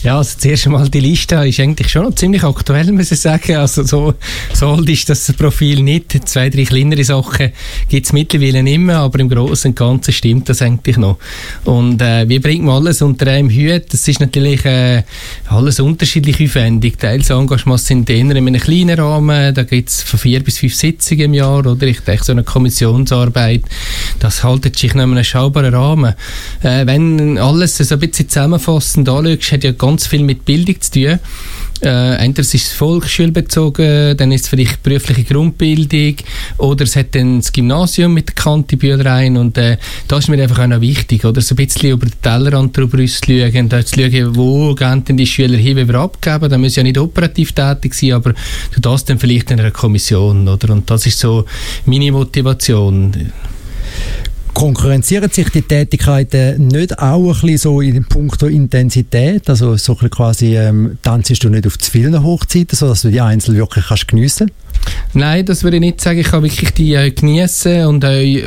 Ja, 0.07 0.19
also 0.19 0.39
zuerst 0.39 0.67
einmal 0.67 0.89
die 0.89 1.01
Liste 1.01 1.35
ist 1.35 1.59
eigentlich 1.59 1.89
schon 1.89 2.05
noch 2.05 2.15
ziemlich 2.15 2.45
aktuell, 2.45 2.93
muss 2.93 3.11
ich 3.11 3.19
sagen. 3.19 3.57
Also 3.57 3.83
so, 3.83 4.15
so 4.55 4.69
alt 4.69 4.89
ist 4.89 5.11
das 5.11 5.33
Profil 5.33 5.83
nicht. 5.83 6.29
Zwei, 6.29 6.49
drei 6.49 6.63
kleinere 6.63 7.03
Sachen 7.03 7.51
gibt 7.89 8.07
es 8.07 8.13
mittlerweile 8.13 8.63
nicht 8.63 8.79
mehr, 8.79 8.99
aber 8.99 9.19
im 9.19 9.29
Großen 9.29 9.73
und 9.73 9.75
Ganzen 9.75 10.13
stimmt 10.13 10.49
das 10.49 10.63
eigentlich 10.63 10.97
noch. 10.97 11.19
Und 11.65 12.01
äh, 12.03 12.29
wie 12.29 12.39
bringt 12.39 12.63
man 12.63 12.77
alles 12.77 13.03
unter 13.03 13.27
einem 13.27 13.51
Hut? 13.51 13.87
Das 13.93 14.07
ist 14.07 14.21
natürlich 14.21 14.65
äh, 14.65 15.03
alles 15.49 15.81
unterschiedlich 15.81 16.41
aufwendig. 16.41 17.01
Teils 17.01 17.31
Engagements 17.31 17.89
sind 17.89 18.09
eher 18.09 18.21
in 18.21 18.31
einem 18.31 18.61
kleinen 18.61 19.01
Rahmen, 19.01 19.53
da 19.57 19.65
gibt 19.65 19.89
es 19.89 20.03
von 20.03 20.21
vier 20.21 20.39
bis 20.39 20.59
fünf 20.59 20.77
Sitzungen 20.77 21.25
im 21.25 21.35
Jahr, 21.35 21.67
oder 21.67 21.85
ich 21.85 21.99
denke 21.99 22.23
so 22.23 22.31
eine 22.31 22.45
Kommissionsarbeit, 22.45 23.63
das 24.21 24.45
haltet 24.45 24.79
sich 24.79 24.95
in 24.95 25.01
einem 25.01 25.25
schaubaren 25.25 25.75
Rahmen. 25.75 26.15
Äh, 26.63 26.87
wenn 26.87 27.39
alles 27.39 27.79
so 27.79 27.93
ein 27.93 27.99
bisschen 27.99 28.29
zusammenfassend 28.29 29.09
anschaust, 29.09 29.51
hat 29.51 29.65
ja 29.65 29.73
ganz 29.73 29.96
ganz 29.97 30.09
viel 30.09 30.23
mit 30.23 30.45
Bildung 30.45 30.79
zu 30.79 30.91
tun. 30.91 31.19
Äh, 31.83 32.17
entweder 32.17 32.41
ist 32.41 32.55
es 32.55 32.73
volksschulbezogen, 32.73 34.17
dann 34.17 34.33
ist 34.33 34.45
es 34.45 34.49
vielleicht 34.49 34.83
berufliche 34.83 35.25
Grundbildung 35.25 36.17
oder 36.59 36.85
es 36.85 36.97
hat 36.97 37.15
dann 37.15 37.41
das 37.41 37.53
Gymnasium 37.53 38.15
mit 38.15 38.29
der 38.29 38.35
Kante 38.35 38.79
rein 39.05 39.37
und 39.37 39.59
äh, 39.59 39.77
das 40.09 40.21
ist 40.21 40.29
mir 40.29 40.43
einfach 40.43 40.59
auch 40.61 40.67
noch 40.67 40.81
wichtig, 40.81 41.25
oder 41.27 41.43
so 41.43 41.55
ein 41.55 41.57
bisschen 41.57 41.91
über 41.91 42.07
den 42.07 42.21
Tellerrand 42.23 42.77
drüber 42.77 42.99
schauen, 43.07 43.69
da 43.69 43.85
zu 43.85 44.01
schauen, 44.01 44.37
wo 44.37 44.75
gehen 44.75 45.05
denn 45.05 45.19
die 45.19 45.27
Schüler 45.27 45.59
hin, 45.59 45.77
wie 45.77 45.87
wir 45.87 45.97
abgeben, 45.97 46.49
da 46.49 46.57
müssen 46.57 46.79
ja 46.79 46.83
nicht 46.83 46.99
operativ 46.99 47.53
tätig 47.53 47.95
sein, 47.95 48.13
aber 48.13 48.33
du 48.75 48.81
das 48.81 49.05
dann 49.05 49.19
vielleicht 49.19 49.51
in 49.51 49.61
einer 49.61 49.71
Kommission, 49.71 50.49
oder? 50.49 50.73
Und 50.73 50.91
das 50.91 51.07
ist 51.07 51.19
so 51.19 51.45
meine 51.85 52.13
Motivation. 52.13 53.33
Konkurrenzieren 54.57 55.31
sich 55.31 55.51
die 55.51 55.61
Tätigkeiten 55.61 56.69
nicht 56.69 56.99
auch 56.99 57.27
ein 57.27 57.41
bisschen 57.43 57.59
so 57.59 57.83
in 57.83 58.07
puncto 58.07 58.47
Intensität? 58.47 59.51
Also 59.51 59.77
so 59.77 59.95
ein 60.01 60.09
quasi, 60.09 60.57
ähm, 60.57 60.97
tanzst 61.03 61.45
du 61.45 61.51
nicht 61.51 61.67
auf 61.67 61.77
zu 61.77 61.91
vielen 61.91 62.23
Hochzeiten, 62.23 62.75
sodass 62.75 63.03
du 63.03 63.11
die 63.11 63.21
Einzel 63.21 63.55
wirklich 63.55 63.85
kannst 63.85 64.07
geniessen 64.07 64.51
kannst? 64.51 64.66
Nein, 65.15 65.47
das 65.47 65.63
würde 65.65 65.77
ich 65.77 65.81
nicht 65.81 66.01
sagen. 66.01 66.19
Ich 66.19 66.29
kann 66.29 66.43
wirklich 66.43 66.73
die 66.73 66.95
äh, 66.95 67.11
genießen 67.11 67.87
und 67.87 68.05
äh, 68.05 68.45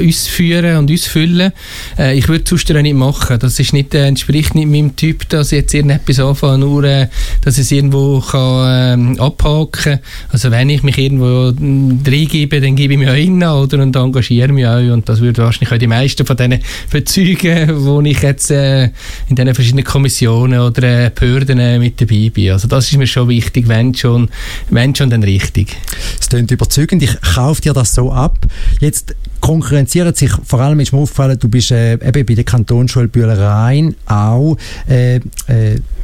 uns 0.00 0.26
führen 0.26 0.78
und 0.78 0.90
uns 0.90 1.06
füllen. 1.06 1.52
Äh, 1.98 2.16
ich 2.16 2.28
würde 2.28 2.44
sonst 2.48 2.68
nicht 2.68 2.94
machen. 2.94 3.38
Das 3.38 3.58
ist 3.58 3.72
nicht, 3.72 3.94
äh, 3.94 4.06
entspricht 4.06 4.54
nicht 4.54 4.68
meinem 4.68 4.96
Typ, 4.96 5.28
dass 5.28 5.52
ich 5.52 5.58
jetzt 5.58 5.74
irgendetwas 5.74 6.18
anfange, 6.20 6.58
nur 6.58 6.84
äh, 6.84 7.08
dass 7.42 7.58
ich 7.58 7.64
es 7.64 7.72
irgendwo 7.72 8.20
kann, 8.20 9.16
äh, 9.16 9.20
abhaken 9.20 9.70
kann. 9.72 9.98
Also 10.30 10.50
wenn 10.50 10.70
ich 10.70 10.82
mich 10.82 10.96
irgendwo 10.96 11.50
äh, 11.50 12.10
reingebe, 12.10 12.60
dann 12.60 12.76
gebe 12.76 12.94
ich 12.94 12.98
mich 12.98 13.08
auch 13.08 13.12
rein 13.12 13.42
oder, 13.42 13.82
und 13.82 13.94
engagiere 13.94 14.52
mich 14.52 14.66
auch. 14.66 14.78
Und 14.78 15.08
das 15.08 15.20
würde 15.20 15.42
wahrscheinlich 15.42 15.72
auch 15.72 15.78
die 15.78 15.86
meisten 15.86 16.24
von 16.24 16.36
denen 16.36 16.62
bezeugen, 16.90 17.84
wo 17.84 18.00
ich 18.00 18.22
jetzt 18.22 18.50
äh, 18.50 18.84
in 19.28 19.36
diesen 19.36 19.54
verschiedenen 19.54 19.84
Kommissionen 19.84 20.60
oder 20.60 21.06
äh, 21.06 21.10
Behörden 21.14 21.58
äh, 21.58 21.78
mit 21.78 22.00
dabei 22.00 22.30
bin. 22.32 22.52
Also 22.52 22.68
das 22.68 22.90
ist 22.90 22.96
mir 22.96 23.06
schon 23.06 23.28
wichtig, 23.28 23.68
wenn 23.68 23.94
schon, 23.94 24.30
wenn 24.70 24.94
schon 24.94 25.10
dann 25.10 25.22
richtig. 25.22 25.75
Es 26.20 26.28
klingt 26.28 26.50
überzeugend, 26.50 27.02
ich 27.02 27.20
kaufe 27.20 27.62
dir 27.62 27.72
das 27.72 27.94
so 27.94 28.12
ab. 28.12 28.38
Jetzt 28.80 29.14
konkurrenzieren 29.40 30.14
sich, 30.14 30.30
vor 30.44 30.60
allem 30.60 30.80
ist 30.80 30.92
mir 30.92 30.98
aufgefallen, 30.98 31.38
du 31.38 31.48
bist 31.48 31.70
äh, 31.70 31.94
eben 31.94 32.26
bei 32.26 32.34
der 32.34 32.44
Kantonsschule 32.44 33.08
Bühlereien 33.08 33.94
auch, 34.06 34.56
äh, 34.88 35.16
äh, 35.16 35.20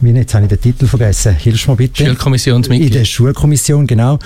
wie 0.00 0.10
jetzt 0.10 0.34
habe 0.34 0.44
ich 0.44 0.48
den 0.50 0.60
Titel 0.60 0.86
vergessen, 0.86 1.34
hilfst 1.34 1.66
mir 1.66 1.76
bitte? 1.76 2.04
Schulkommissionsmitglied. 2.04 2.92
In 2.92 2.98
der 2.98 3.04
Schulkommission, 3.04 3.86
genau. 3.86 4.18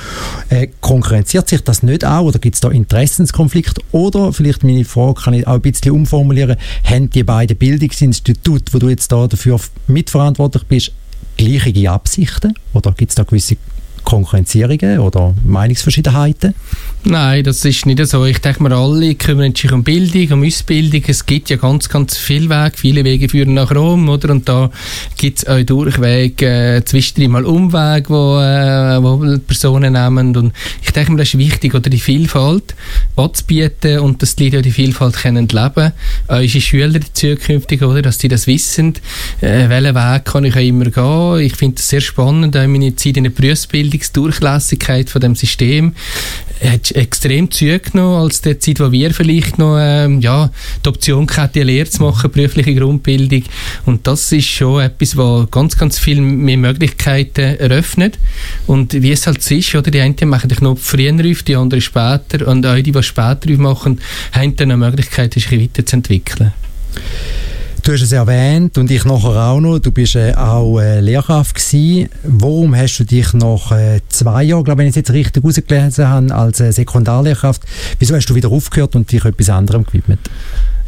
Äh, 0.50 0.68
konkurrenziert 0.80 1.48
sich 1.48 1.62
das 1.62 1.82
nicht 1.82 2.04
auch 2.04 2.24
oder 2.24 2.38
gibt 2.38 2.56
es 2.56 2.60
da 2.60 2.68
Interessenskonflikte? 2.68 3.80
Oder 3.92 4.32
vielleicht 4.32 4.64
meine 4.64 4.84
Frage 4.84 5.22
kann 5.22 5.34
ich 5.34 5.46
auch 5.46 5.54
ein 5.54 5.60
bisschen 5.62 5.92
umformulieren, 5.92 6.56
haben 6.84 7.08
die 7.10 7.24
beiden 7.24 7.56
Bildungsinstitute, 7.56 8.74
wo 8.74 8.78
du 8.78 8.88
jetzt 8.88 9.12
da 9.12 9.26
dafür 9.26 9.58
mitverantwortlich 9.86 10.64
bist, 10.64 10.92
gleiche 11.36 11.90
Absichten 11.90 12.54
oder 12.72 12.92
gibt 12.92 13.10
es 13.10 13.14
da 13.14 13.22
gewisse 13.22 13.56
Konkurrenzierungen 14.06 15.00
oder 15.00 15.34
Meinungsverschiedenheiten? 15.44 16.54
Nein, 17.04 17.44
das 17.44 17.64
ist 17.64 17.86
nicht 17.86 18.04
so. 18.06 18.24
Ich 18.24 18.38
denke, 18.38 18.60
wir 18.60 18.72
alle 18.72 19.14
kümmern 19.14 19.54
sich 19.54 19.70
um 19.72 19.84
Bildung, 19.84 20.38
um 20.38 20.46
Ausbildung. 20.46 21.02
Es 21.06 21.26
gibt 21.26 21.50
ja 21.50 21.56
ganz, 21.56 21.88
ganz 21.88 22.16
viele 22.16 22.48
Wege. 22.48 22.76
Viele 22.76 23.04
Wege 23.04 23.28
führen 23.28 23.54
nach 23.54 23.74
Rom, 23.74 24.08
oder? 24.08 24.30
Und 24.30 24.48
da 24.48 24.70
gibt 25.16 25.38
es 25.38 25.46
auch 25.46 25.60
Durchwege, 25.60 26.46
äh, 26.46 26.84
zwischendrin 26.84 27.32
mal 27.32 27.44
Umwege, 27.44 28.08
wo, 28.08 28.40
äh, 28.40 29.02
wo 29.02 29.38
Personen 29.38 29.92
nehmen. 29.92 30.36
Und 30.36 30.52
ich 30.82 30.92
denke 30.92 31.12
mir, 31.12 31.18
das 31.18 31.28
ist 31.28 31.38
wichtig, 31.38 31.74
oder 31.74 31.90
die 31.90 31.98
Vielfalt 31.98 32.74
anzubieten 33.16 34.00
und 34.00 34.22
dass 34.22 34.36
die 34.36 34.50
Leute 34.50 34.62
die 34.62 34.72
Vielfalt 34.72 35.16
können 35.16 35.48
leben. 35.48 35.92
Auch 36.28 36.38
unsere 36.38 36.60
Schüler 36.60 37.00
zukünftig, 37.12 37.82
oder? 37.82 38.02
Dass 38.02 38.18
die 38.18 38.28
das 38.28 38.46
wissen. 38.46 38.94
Äh, 39.40 39.68
welchen 39.68 39.94
Weg 39.94 40.24
kann 40.24 40.44
ich 40.44 40.54
auch 40.54 40.60
immer 40.60 40.84
gehen? 40.86 41.46
Ich 41.46 41.56
finde 41.56 41.76
es 41.78 41.88
sehr 41.88 42.00
spannend, 42.00 42.56
auch 42.56 42.66
meine 42.66 42.94
Zeit 42.94 43.16
in 43.16 43.24
der 43.24 43.30
Berufsbildungsdurchlässigkeit 43.96 45.10
von 45.10 45.20
dem 45.20 45.34
System 45.34 45.94
hat 46.64 46.90
extrem 46.92 47.50
zugenommen 47.50 48.22
als 48.22 48.40
der 48.40 48.58
Zeit, 48.58 48.80
wo 48.80 48.90
wir 48.90 49.12
vielleicht 49.12 49.58
noch 49.58 49.76
ähm, 49.78 50.20
ja, 50.20 50.50
die 50.84 50.88
Option 50.88 51.26
hatten, 51.28 51.52
die 51.52 51.62
Lehre 51.62 51.88
zu 51.88 52.02
machen, 52.02 52.30
berufliche 52.30 52.74
Grundbildung. 52.74 53.42
Und 53.84 54.06
das 54.06 54.32
ist 54.32 54.46
schon 54.46 54.82
etwas, 54.82 55.16
was 55.16 55.50
ganz, 55.50 55.76
ganz 55.76 55.98
viel 55.98 56.20
mehr 56.20 56.56
Möglichkeiten 56.56 57.56
eröffnet. 57.58 58.18
Und 58.66 58.94
wie 58.94 59.12
es 59.12 59.26
halt 59.26 59.48
ist, 59.50 59.74
oder, 59.74 59.90
die 59.90 60.00
einen 60.00 60.16
machen 60.24 60.48
dich 60.48 60.60
noch 60.60 60.78
früher 60.78 61.12
auf, 61.30 61.42
die 61.42 61.56
anderen 61.56 61.82
später. 61.82 62.48
Und 62.48 62.64
auch 62.64 62.76
die, 62.76 62.90
die 62.90 63.02
später 63.02 63.50
machen, 63.58 64.00
haben 64.32 64.56
dann 64.56 64.70
eine 64.70 64.86
Möglichkeit, 64.86 65.34
sich 65.34 65.52
weiterzuentwickeln. 65.52 66.52
Du 67.86 67.92
hast 67.92 68.02
es 68.02 68.10
erwähnt 68.10 68.78
und 68.78 68.90
ich 68.90 69.04
nachher 69.04 69.46
auch 69.46 69.60
noch, 69.60 69.78
du 69.78 69.92
bist 69.92 70.16
äh, 70.16 70.34
auch 70.34 70.80
äh, 70.80 70.98
Lehrkraft 70.98 71.54
gewesen. 71.54 72.08
Warum 72.24 72.74
hast 72.74 72.98
du 72.98 73.04
dich 73.04 73.32
nach 73.32 73.70
äh, 73.70 74.00
zwei 74.08 74.42
Jahren, 74.42 74.64
glaube 74.64 74.82
ich, 74.82 74.86
wenn 74.86 74.86
ich 74.88 74.90
es 74.90 74.96
jetzt 74.96 75.12
richtig 75.12 75.44
rausgelesen 75.44 76.08
habe, 76.08 76.34
als 76.34 76.58
äh, 76.58 76.72
Sekundarlehrkraft, 76.72 77.62
wieso 78.00 78.16
hast 78.16 78.26
du 78.26 78.34
wieder 78.34 78.50
aufgehört 78.50 78.96
und 78.96 79.12
dich 79.12 79.24
etwas 79.24 79.50
anderem 79.50 79.84
gewidmet? 79.84 80.18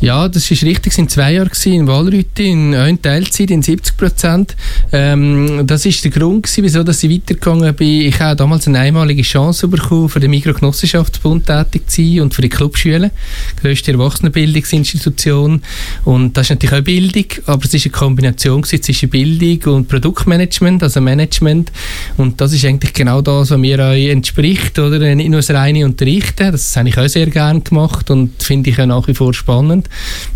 Ja, 0.01 0.29
das 0.29 0.49
ist 0.49 0.63
richtig. 0.63 0.93
Es 0.93 0.97
sind 0.97 1.11
zwei 1.11 1.33
Jahre 1.33 1.51
in 1.65 1.89
Walrüti, 1.89 2.49
in, 2.51 2.73
in 2.73 3.03
Teilzeit, 3.03 3.51
in 3.51 3.63
70 3.63 3.97
Prozent. 3.97 4.57
Ähm, 4.93 5.67
das 5.67 5.85
ist 5.87 6.05
der 6.05 6.13
Grund 6.13 6.45
gewesen, 6.45 6.63
wieso 6.63 6.85
dass 6.85 7.03
ich 7.03 7.11
weitergegangen 7.11 7.75
bin. 7.75 8.03
Ich 8.03 8.21
habe 8.21 8.37
damals 8.37 8.69
eine 8.69 8.79
einmalige 8.79 9.23
Chance 9.23 9.67
bekommen, 9.67 10.09
für 10.09 10.21
den 10.21 10.31
Mikrogenossenschaftsbund 10.31 11.47
tätig 11.47 11.91
zu 11.91 12.01
sein 12.01 12.21
und 12.21 12.33
für 12.33 12.43
die 12.43 12.49
Clubschule, 12.49 13.11
die 13.57 13.61
grösste 13.61 13.91
Erwachsenenbildungsinstitution. 13.91 15.63
Und 16.05 16.37
das 16.37 16.47
ist 16.47 16.51
natürlich 16.51 16.77
auch 16.77 16.85
Bildung, 16.85 17.27
aber 17.47 17.65
es 17.65 17.75
ist 17.75 17.87
eine 17.87 17.93
Kombination 17.93 18.63
zwischen 18.63 19.11
Bildung 19.11 19.75
und 19.75 19.89
Produktmanagement, 19.89 20.81
also 20.85 21.01
Management. 21.01 21.73
Und 22.17 22.41
das 22.41 22.53
ist 22.53 22.65
eigentlich 22.65 22.93
genau 22.93 23.21
das, 23.21 23.51
was 23.51 23.59
mir 23.59 23.85
auch 23.85 23.95
entspricht, 23.95 24.79
oder? 24.79 25.13
Nicht 25.17 25.29
nur 25.29 25.41
das 25.41 25.51
reine 25.51 25.85
Unterrichten, 25.85 26.53
das 26.53 26.77
habe 26.77 26.89
ich 26.89 26.97
auch 26.97 27.09
sehr 27.09 27.27
gerne 27.27 27.63
gemacht 27.63 28.13
und 28.13 28.41
finde 28.41 28.71
ich 28.71 28.81
auch 28.81 28.87
nach 28.87 29.09
wie 29.09 29.15
vor 29.15 29.35
spannend. 29.35 29.88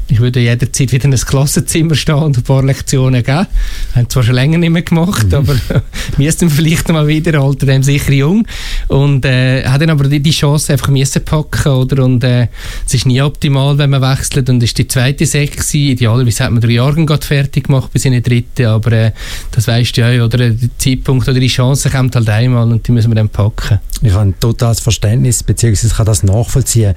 Ich 0.08 0.20
würde 0.20 0.40
jederzeit 0.40 0.92
wieder 0.92 1.06
in 1.06 1.14
ein 1.14 1.18
Klassenzimmer 1.18 1.94
stehen 1.94 2.16
und 2.16 2.36
ein 2.36 2.42
paar 2.42 2.62
Lektionen 2.62 3.22
geben. 3.22 3.46
Haben 3.94 4.10
zwar 4.10 4.22
schon 4.22 4.34
länger 4.34 4.58
nicht 4.58 4.70
mehr 4.70 4.82
gemacht, 4.82 5.28
mhm. 5.28 5.34
aber 5.34 5.56
müssten 6.18 6.50
vielleicht 6.50 6.88
mal 6.88 7.06
wieder, 7.06 7.40
alter 7.40 7.66
dem 7.66 7.82
sicher 7.82 8.12
jung. 8.12 8.46
Und 8.88 9.24
äh, 9.24 9.64
hat 9.64 9.80
dann 9.80 9.88
aber 9.88 10.04
die, 10.08 10.20
die 10.20 10.30
Chance 10.30 10.72
einfach 10.72 10.88
müssen 10.88 11.24
packen, 11.24 11.72
oder? 11.72 12.04
Und 12.04 12.22
äh, 12.24 12.48
es 12.86 12.92
ist 12.92 13.06
nie 13.06 13.22
optimal, 13.22 13.78
wenn 13.78 13.90
man 13.90 14.02
wechselt. 14.02 14.50
Und 14.50 14.62
ist 14.62 14.76
die 14.76 14.86
zweite 14.86 15.24
Sektion. 15.24 15.82
Idealerweise 15.82 16.44
hat 16.44 16.50
man 16.50 16.60
drei 16.60 16.72
Jahre 16.72 17.06
gerade 17.06 17.26
fertig 17.26 17.64
gemacht 17.64 17.90
bis 17.92 18.04
in 18.04 18.12
die 18.12 18.22
dritte, 18.22 18.68
aber 18.68 18.92
äh, 18.92 19.12
das 19.52 19.66
weißt 19.66 19.96
du 19.96 20.00
ja, 20.02 20.24
oder? 20.24 20.50
Der 20.50 20.56
Zeitpunkt 20.76 21.26
oder 21.26 21.40
die 21.40 21.46
Chance 21.46 21.88
kommt 21.88 22.14
halt 22.16 22.28
einmal 22.28 22.70
und 22.70 22.86
die 22.86 22.92
müssen 22.92 23.10
wir 23.10 23.14
dann 23.14 23.28
packen. 23.28 23.80
Ich 24.02 24.12
habe 24.12 24.22
ein 24.22 24.34
totales 24.38 24.80
Verständnis, 24.80 25.42
beziehungsweise 25.42 25.94
kann 25.94 26.06
das 26.06 26.22
nachvollziehen. 26.22 26.94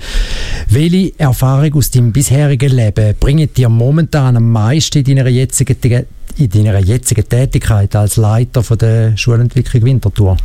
Welche 0.75 1.17
Erfahrung 1.17 1.75
aus 1.75 1.89
deinem 1.89 2.11
bisherigen 2.11 2.69
Leben 2.69 3.15
bringen 3.17 3.47
dir 3.53 3.69
momentan 3.69 4.35
am 4.35 4.51
meisten 4.51 4.97
in 4.97 5.15
deiner 5.15 5.29
jetzigen 5.29 6.05
in 6.37 6.49
deiner 6.49 6.79
jetzigen 6.79 7.29
Tätigkeit 7.29 7.95
als 7.95 8.17
Leiter 8.17 8.61
von 8.61 8.77
der 8.77 9.15
Schulentwicklung 9.15 9.85
Winterthur? 9.85 10.35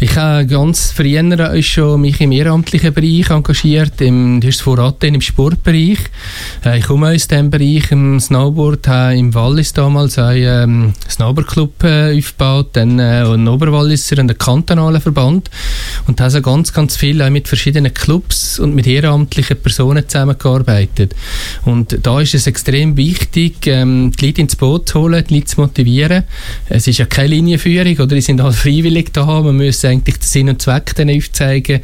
Ich 0.00 0.16
habe 0.16 0.46
ganz 0.46 0.92
früher 0.92 1.60
schon 1.60 2.02
mich 2.02 2.20
im 2.20 2.30
ehrenamtlichen 2.30 2.94
Bereich 2.94 3.30
engagiert, 3.30 4.00
im, 4.00 4.40
du 4.40 4.46
hast 4.46 4.56
es 4.56 4.60
vorhin, 4.60 5.16
im 5.16 5.20
Sportbereich. 5.20 5.98
Äh, 6.64 6.78
ich 6.78 6.86
komme 6.86 7.08
aus 7.08 7.26
diesem 7.26 7.50
Bereich, 7.50 7.90
im 7.90 8.20
Snowboard, 8.20 8.86
habe 8.86 9.16
im 9.16 9.34
Wallis 9.34 9.72
damals 9.72 10.16
einen 10.16 10.84
ähm, 10.84 10.94
Snowboardclub 11.10 11.82
äh, 11.82 12.16
aufgebaut, 12.16 12.68
dann 12.74 13.00
äh, 13.00 13.24
einen 13.26 13.48
Oberwalliser 13.48 14.18
und 14.18 14.30
einen 14.30 14.38
kantonalen 14.38 15.00
Verband 15.00 15.50
und 16.06 16.20
habe 16.20 16.30
so 16.30 16.42
ganz, 16.42 16.72
ganz 16.72 16.96
viel 16.96 17.20
auch 17.20 17.30
mit 17.30 17.48
verschiedenen 17.48 17.92
Clubs 17.92 18.60
und 18.60 18.76
mit 18.76 18.86
ehrenamtlichen 18.86 19.56
Personen 19.60 20.08
zusammengearbeitet. 20.08 21.16
Und 21.64 21.98
da 22.06 22.20
ist 22.20 22.36
es 22.36 22.46
extrem 22.46 22.96
wichtig, 22.96 23.66
ähm, 23.66 24.12
die 24.12 24.26
Leute 24.26 24.42
ins 24.42 24.54
Boot 24.54 24.90
zu 24.90 25.00
holen, 25.00 25.24
die 25.28 25.34
Leute 25.34 25.46
zu 25.46 25.60
motivieren. 25.60 26.22
Es 26.68 26.86
ist 26.86 26.98
ja 26.98 27.06
keine 27.06 27.30
Linienführung, 27.30 27.96
oder? 27.96 28.14
Die 28.14 28.20
sind 28.20 28.40
halt 28.40 28.54
freiwillig 28.54 29.12
da, 29.12 29.26
man 29.26 29.56
muss 29.56 29.87
eigentlich 29.88 30.18
den 30.18 30.26
Sinn 30.26 30.48
und 30.48 30.62
Zweck 30.62 30.94
denen 30.94 31.16
aufzeigen 31.16 31.80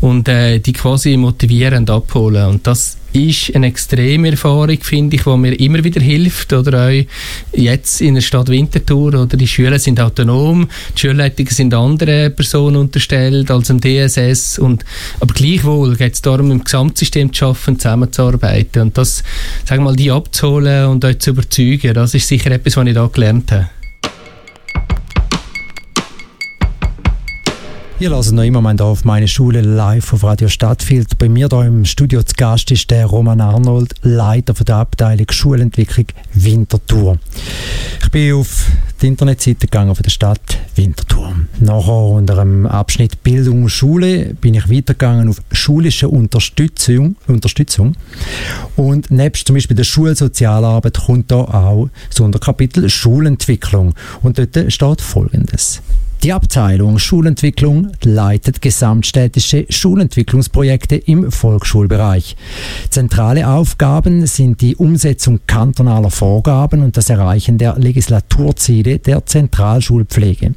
und 0.00 0.28
äh, 0.28 0.58
die 0.58 0.72
quasi 0.72 1.16
motivieren 1.16 1.78
und 1.78 1.90
abholen. 1.90 2.46
Und 2.46 2.66
das 2.66 2.96
ist 3.12 3.54
eine 3.54 3.66
extreme 3.66 4.30
Erfahrung, 4.30 4.78
finde 4.82 5.16
ich, 5.16 5.24
die 5.24 5.36
mir 5.36 5.58
immer 5.58 5.82
wieder 5.82 6.00
hilft. 6.00 6.52
Oder 6.52 6.88
auch 6.88 7.04
jetzt 7.52 8.00
in 8.00 8.14
der 8.14 8.22
Stadt 8.22 8.48
Winterthur, 8.48 9.14
oder 9.14 9.36
die 9.36 9.46
Schüler 9.46 9.78
sind 9.78 10.00
autonom, 10.00 10.68
die 10.96 11.00
Schulleitungen 11.00 11.52
sind 11.52 11.74
anderen 11.74 12.34
Personen 12.34 12.76
unterstellt 12.76 13.50
als 13.50 13.70
im 13.70 13.80
DSS. 13.80 14.58
Und, 14.58 14.84
aber 15.18 15.34
gleichwohl 15.34 15.96
geht 15.96 16.14
es 16.14 16.22
darum, 16.22 16.50
im 16.50 16.64
Gesamtsystem 16.64 17.32
zu 17.32 17.38
schaffen, 17.38 17.78
zusammenzuarbeiten. 17.78 18.82
Und 18.82 18.98
das, 18.98 19.24
sagen 19.64 19.82
wir 19.82 19.90
mal, 19.90 19.96
die 19.96 20.10
abzuholen 20.10 20.86
und 20.86 21.04
euch 21.04 21.18
zu 21.18 21.30
überzeugen, 21.30 21.94
das 21.94 22.14
ist 22.14 22.28
sicher 22.28 22.50
etwas, 22.52 22.76
was 22.76 22.86
ich 22.86 22.94
da 22.94 23.06
gelernt 23.12 23.52
habe. 23.52 23.70
Ihr 28.00 28.08
lasst 28.08 28.32
noch 28.32 28.44
immer 28.44 28.62
hier 28.62 28.82
auf 28.82 29.04
meine 29.04 29.28
Schule 29.28 29.60
live 29.60 30.14
auf 30.14 30.24
Radio 30.24 30.48
Stadtfilter. 30.48 31.16
Bei 31.18 31.28
mir 31.28 31.48
hier 31.50 31.66
im 31.66 31.84
Studio 31.84 32.22
zu 32.22 32.34
Gast 32.34 32.70
ist 32.70 32.90
der 32.90 33.04
Roman 33.04 33.42
Arnold, 33.42 33.92
Leiter 34.00 34.54
von 34.54 34.64
der 34.64 34.76
Abteilung 34.76 35.26
Schulentwicklung 35.30 36.06
Winterthur. 36.32 37.18
Ich 38.02 38.10
bin 38.10 38.32
auf 38.32 38.70
die 39.02 39.06
Internetseite 39.06 39.66
gegangen 39.66 39.94
von 39.94 40.02
der 40.02 40.08
Stadt 40.08 40.40
Winterthur. 40.76 41.34
Nachher 41.60 41.92
unter 41.92 42.36
dem 42.36 42.64
Abschnitt 42.64 43.22
Bildung 43.22 43.64
und 43.64 43.68
Schule 43.68 44.32
bin 44.32 44.54
ich 44.54 44.70
weitergegangen 44.70 45.28
auf 45.28 45.42
schulische 45.52 46.08
Unterstützung. 46.08 47.16
Unterstützung. 47.26 47.96
Und 48.76 49.10
nebst 49.10 49.46
zum 49.46 49.56
Beispiel 49.56 49.76
der 49.76 49.84
Schulsozialarbeit 49.84 50.98
kommt 51.04 51.30
da 51.30 51.36
auch 51.36 51.90
das 52.08 52.20
Unterkapitel 52.20 52.88
Schulentwicklung. 52.88 53.92
Und 54.22 54.38
dort 54.38 54.72
steht 54.72 55.02
Folgendes. 55.02 55.82
Die 56.22 56.34
Abteilung 56.34 56.98
Schulentwicklung 56.98 57.92
leitet 58.04 58.60
gesamtstädtische 58.60 59.64
Schulentwicklungsprojekte 59.70 60.96
im 60.96 61.32
Volksschulbereich. 61.32 62.36
Zentrale 62.90 63.48
Aufgaben 63.48 64.26
sind 64.26 64.60
die 64.60 64.76
Umsetzung 64.76 65.40
kantonaler 65.46 66.10
Vorgaben 66.10 66.82
und 66.82 66.98
das 66.98 67.08
Erreichen 67.08 67.56
der 67.56 67.78
Legislaturziele 67.78 68.98
der 68.98 69.24
Zentralschulpflege. 69.24 70.54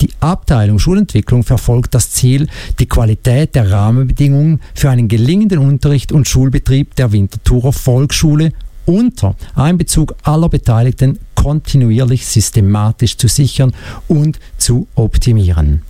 Die 0.00 0.10
Abteilung 0.18 0.80
Schulentwicklung 0.80 1.44
verfolgt 1.44 1.94
das 1.94 2.10
Ziel, 2.10 2.48
die 2.80 2.86
Qualität 2.86 3.54
der 3.54 3.70
Rahmenbedingungen 3.70 4.60
für 4.74 4.90
einen 4.90 5.06
gelingenden 5.06 5.58
Unterricht 5.58 6.10
und 6.10 6.26
Schulbetrieb 6.26 6.96
der 6.96 7.12
Winterthurer 7.12 7.72
Volksschule 7.72 8.52
unter 8.88 9.36
Einbezug 9.54 10.14
aller 10.22 10.48
Beteiligten 10.48 11.18
kontinuierlich 11.34 12.26
systematisch 12.26 13.16
zu 13.16 13.28
sichern 13.28 13.72
und 14.08 14.40
zu 14.56 14.88
optimieren. 14.94 15.82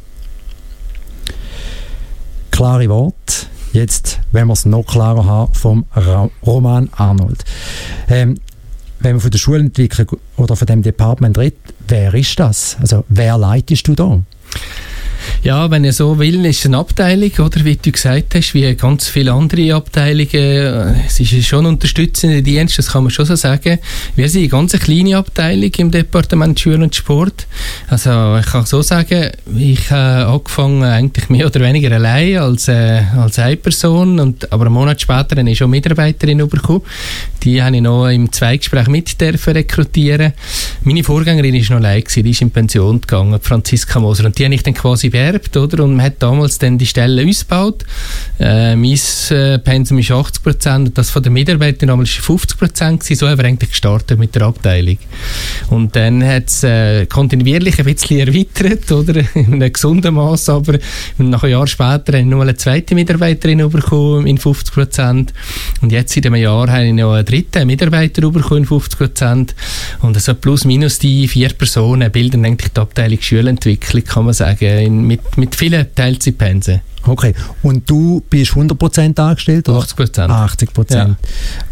Klare 2.51 2.89
Wort. 2.89 3.47
Jetzt, 3.73 4.19
wenn 4.33 4.49
wir 4.49 4.55
es 4.55 4.65
noch 4.65 4.85
klarer 4.85 5.25
haben, 5.25 5.55
vom 5.55 5.85
Roman 6.45 6.89
Arnold. 6.97 7.45
Ähm, 8.09 8.41
wenn 9.01 9.13
man 9.13 9.21
von 9.21 9.31
der 9.31 9.39
Schulentwicklung 9.39 10.19
oder 10.37 10.57
von 10.57 10.67
dem 10.67 10.83
Department 10.83 11.39
redet, 11.39 11.59
wer 11.87 12.13
ist 12.15 12.39
das? 12.41 12.77
Also 12.81 13.05
wer 13.09 13.39
leitest 13.39 13.87
du 13.87 13.95
da? 13.95 14.21
Ja, 15.45 15.71
wenn 15.71 15.85
ihr 15.85 15.93
so 15.93 16.19
will, 16.19 16.45
ist 16.47 16.59
es 16.59 16.67
eine 16.67 16.79
Abteilung, 16.79 17.31
oder 17.39 17.65
wie 17.65 17.77
du 17.77 17.93
gesagt 17.93 18.35
hast, 18.35 18.55
wie 18.55 18.75
ganz 18.75 19.07
viele 19.07 19.33
andere 19.33 19.73
Abteilungen. 19.73 20.97
Es 21.07 21.21
ist 21.21 21.47
schon 21.47 21.65
ein 21.65 21.75
unterstützender 21.75 22.43
Dienst, 22.43 22.77
das 22.77 22.89
kann 22.89 23.05
man 23.05 23.11
schon 23.11 23.25
so 23.25 23.37
sagen. 23.37 23.79
Wir 24.17 24.29
sind 24.29 24.41
eine 24.41 24.49
ganz 24.49 24.73
kleine 24.73 25.17
Abteilung 25.17 25.71
im 25.79 25.91
Departement 25.93 26.59
Schule 26.59 26.83
und 26.83 26.95
Sport. 26.95 27.47
Also 27.87 28.37
ich 28.39 28.47
kann 28.47 28.67
so 28.67 28.83
sagen, 28.83 29.31
ich 29.57 29.89
habe 29.93 30.27
angefangen 30.27 30.83
eigentlich 30.83 31.29
mehr 31.29 31.47
oder 31.47 31.61
weniger 31.61 31.93
allein 31.93 32.39
als, 32.39 32.67
äh, 32.67 33.03
als 33.17 33.39
eine 33.39 33.57
Person, 33.57 34.19
und, 34.19 34.53
aber 34.53 34.67
einen 34.67 34.75
Monat 34.75 35.01
später 35.01 35.37
habe 35.37 35.49
ich 35.49 35.59
schon 35.59 35.71
Mitarbeiterin 35.71 36.39
bekommen. 36.49 36.83
Die 37.45 37.63
habe 37.63 37.77
ich 37.77 37.83
noch 37.83 38.09
im 38.09 38.33
Zweigespräch 38.33 38.89
mit 38.89 39.17
rekrutieren. 39.21 40.33
Meine 40.83 41.05
Vorgängerin 41.05 41.55
war 41.55 41.79
noch 41.79 41.87
allein, 41.87 42.03
die 42.13 42.31
ist 42.31 42.43
in 42.43 42.51
Pension 42.51 43.01
gegangen, 43.01 43.39
Franziska 43.41 44.01
Moser, 44.01 44.25
und 44.25 44.37
die 44.37 44.45
habe 44.45 44.55
ich 44.55 44.65
dann 44.65 44.75
quasi 44.75 45.13
beerbt, 45.29 45.57
oder? 45.57 45.85
Und 45.85 45.97
man 45.97 46.07
hat 46.07 46.15
damals 46.19 46.59
dann 46.59 46.79
die 46.79 46.87
Stelle 46.87 47.27
ausgebaut. 47.27 47.85
Äh, 48.39 48.77
mein 48.77 48.99
äh, 49.31 49.59
Pensum 49.59 49.99
ist 49.99 50.11
80 50.11 50.43
Prozent 50.43 50.99
das 50.99 51.11
von 51.11 51.23
den 51.23 51.33
Mitarbeitern 51.33 51.89
damals 51.89 52.11
50 52.11 52.59
Prozent 52.59 53.03
So 53.03 53.29
haben 53.29 53.39
wir 53.39 53.45
eigentlich 53.45 53.71
gestartet 53.71 54.19
mit 54.19 54.35
der 54.35 54.43
Abteilung. 54.43 54.99
Und 55.71 55.95
dann 55.97 56.25
hat 56.25 56.49
es 56.49 56.65
äh, 56.65 57.07
kontinuierlich 57.07 57.79
ein 57.79 57.85
bisschen 57.85 58.21
erweitert, 58.21 58.91
oder? 58.91 59.23
In 59.35 59.55
einem 59.55 59.73
gesunden 59.73 60.15
Maß, 60.15 60.49
aber 60.49 60.79
nach 61.19 61.43
einem 61.43 61.53
Jahr 61.53 61.67
später 61.67 62.13
habe 62.13 62.19
ich 62.19 62.27
noch 62.27 62.41
eine 62.41 62.57
zweite 62.57 62.95
Mitarbeiterin 62.95 63.69
bekommen 63.69 64.27
in 64.27 64.39
50 64.39 64.75
Prozent. 64.75 65.33
Und 65.81 65.93
jetzt 65.93 66.17
in 66.17 66.27
einem 66.27 66.37
Jahr 66.37 66.71
habe 66.71 66.87
ich 66.87 66.93
noch 66.93 67.13
einen 67.13 67.25
dritten 67.25 67.67
Mitarbeiter 67.67 68.31
bekommen 68.31 68.63
in 68.63 68.67
50 68.67 68.99
Prozent. 68.99 69.55
Und 70.01 70.17
also 70.17 70.35
plus 70.35 70.65
minus 70.65 70.99
die 70.99 71.29
vier 71.29 71.51
Personen 71.51 72.11
bilden 72.11 72.45
eigentlich 72.45 72.73
die 72.73 72.81
Abteilung 72.81 73.21
Schulentwicklung, 73.21 74.05
kann 74.05 74.25
man 74.25 74.35
sagen, 74.35 74.79
in, 74.79 75.03
mit, 75.03 75.37
mit 75.37 75.55
vielen 75.55 75.87
Teilzeitpensen. 75.95 76.81
Okay. 77.07 77.35
Und 77.63 77.89
du 77.89 78.23
bist 78.29 78.53
100% 78.53 79.19
angestellt? 79.21 79.69
Oder? 79.69 79.81
80%. 79.81 80.29
80%. 80.29 80.95
Ja. 80.95 81.17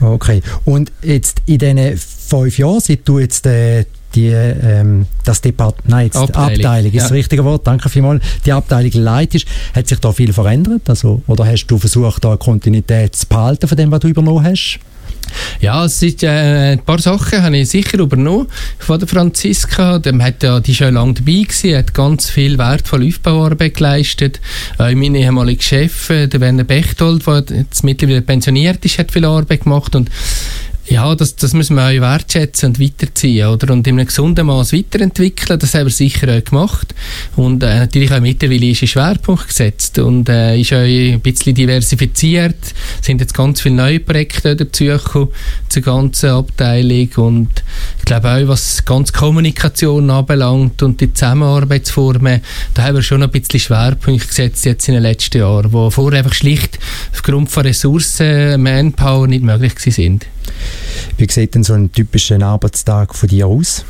Okay. 0.01 0.41
Und 0.65 0.93
jetzt 1.03 1.43
in 1.47 1.59
diesen 1.59 1.97
fünf 1.97 2.59
Jahren, 2.59 2.81
seit 2.81 3.07
du 3.07 3.19
jetzt 3.19 3.47
äh, 3.47 3.85
die, 4.17 4.29
ähm, 4.29 5.07
das 5.25 5.41
Departement, 5.41 5.89
nein, 5.89 6.07
jetzt 6.07 6.17
Abteilung, 6.17 6.65
Abteilung 6.65 6.93
ist 6.93 6.95
ja. 6.95 7.03
das 7.03 7.13
richtige 7.13 7.45
Wort, 7.45 7.67
danke 7.67 7.89
vielmals, 7.89 8.25
die 8.45 8.53
Abteilung 8.53 8.93
leitest, 8.93 9.47
hat 9.75 9.87
sich 9.87 10.01
da 10.01 10.13
viel 10.13 10.33
verändert? 10.33 10.89
Also, 10.89 11.23
oder 11.27 11.47
hast 11.47 11.67
du 11.67 11.79
versucht, 11.79 12.25
da 12.25 12.31
eine 12.31 12.39
Kontinuität 12.39 13.15
zu 13.15 13.27
behalten 13.27 13.69
von 13.69 13.77
dem, 13.77 13.91
was 13.91 14.01
du 14.01 14.09
übernommen 14.09 14.45
hast? 14.45 14.81
Ja, 15.61 15.85
es 15.85 15.99
sind, 15.99 16.23
äh, 16.23 16.73
ein 16.73 16.81
paar 16.81 16.99
Sachen 16.99 17.43
habe 17.43 17.57
ich 17.57 17.69
sicher 17.69 17.99
übernommen 17.99 18.47
von 18.79 18.99
der 18.99 19.09
Franziska. 19.09 19.99
Dem 19.99 20.23
hat 20.23 20.43
ja, 20.43 20.61
die 20.61 20.75
schon 20.75 20.95
lange 20.95 21.15
dabei 21.15 21.43
gewesen, 21.43 21.77
hat 21.77 21.95
ganz 21.95 22.31
viel 22.31 22.59
wertvolle 22.59 23.09
Aufbauarbeit 23.09 23.75
geleistet. 23.75 24.41
Äh, 24.79 24.95
mein 24.95 25.15
ehemaliger 25.15 25.63
Chef, 25.63 26.11
äh, 26.11 26.27
der 26.29 26.41
Werner 26.41 26.65
Bechtold, 26.65 27.27
der 27.27 27.45
jetzt 27.51 27.83
mittlerweile 27.85 28.23
pensioniert 28.23 28.85
ist, 28.85 28.99
hat 28.99 29.11
viel 29.11 29.25
Arbeit 29.25 29.65
gemacht 29.65 29.97
und 29.97 30.11
ja, 30.89 31.15
das, 31.15 31.35
das 31.35 31.53
müssen 31.53 31.77
wir 31.77 31.85
auch 31.85 32.01
wertschätzen 32.01 32.69
und 32.69 32.81
weiterziehen, 32.81 33.49
oder? 33.49 33.73
Und 33.73 33.87
in 33.87 33.99
einem 33.99 34.07
gesunden 34.07 34.47
Maß 34.47 34.73
weiterentwickeln, 34.73 35.59
das 35.59 35.75
haben 35.75 35.87
wir 35.87 35.91
sicher 35.91 36.29
auch 36.37 36.45
gemacht. 36.45 36.95
Und 37.35 37.63
äh, 37.63 37.81
natürlich 37.81 38.13
auch 38.13 38.21
mittlerweile 38.21 38.67
ist 38.67 38.83
ein 38.83 38.89
Schwerpunkt 38.89 39.49
gesetzt 39.49 39.99
und 39.99 40.29
äh, 40.29 40.61
ist 40.61 40.73
auch 40.73 40.79
ein 40.79 41.21
bisschen 41.21 41.55
diversifiziert. 41.55 42.57
Es 43.01 43.07
sind 43.07 43.21
jetzt 43.21 43.35
ganz 43.35 43.61
viele 43.61 43.75
neue 43.75 44.01
Projekte 44.01 44.55
dazugekommen 44.55 45.31
zur 45.69 45.83
ganzen 45.83 46.31
Abteilung 46.31 47.09
und 47.17 47.49
ich 47.99 48.05
glaube 48.05 48.31
auch, 48.31 48.49
was 48.49 48.85
ganz 48.85 49.13
Kommunikation 49.13 50.09
anbelangt 50.11 50.83
und 50.85 51.01
die 51.01 51.13
Zusammenarbeitsformen, 51.13 52.41
da 52.75 52.83
haben 52.85 52.95
wir 52.95 53.03
schon 53.03 53.23
ein 53.25 53.31
bisschen 53.31 53.59
Schwerpunkt 53.59 54.29
gesetzt 54.29 54.65
jetzt 54.65 54.87
in 54.87 54.95
den 54.95 55.03
letzten 55.03 55.39
Jahren, 55.39 55.73
wo 55.73 55.91
vorher 55.91 56.21
einfach 56.21 56.35
schlicht 56.35 56.79
aufgrund 57.13 57.51
von 57.51 57.65
Ressourcen, 57.65 58.63
Manpower 58.63 59.27
nicht 59.27 59.43
möglich 59.43 59.75
sind. 59.79 60.27
Wie 61.17 61.31
sieht 61.31 61.55
denn 61.55 61.65
so 61.65 61.75
ein 61.75 61.91
typischer 61.93 62.41
Arbeitstag 62.43 63.15
von 63.15 63.29
dir 63.29 63.47
aus? 63.47 63.85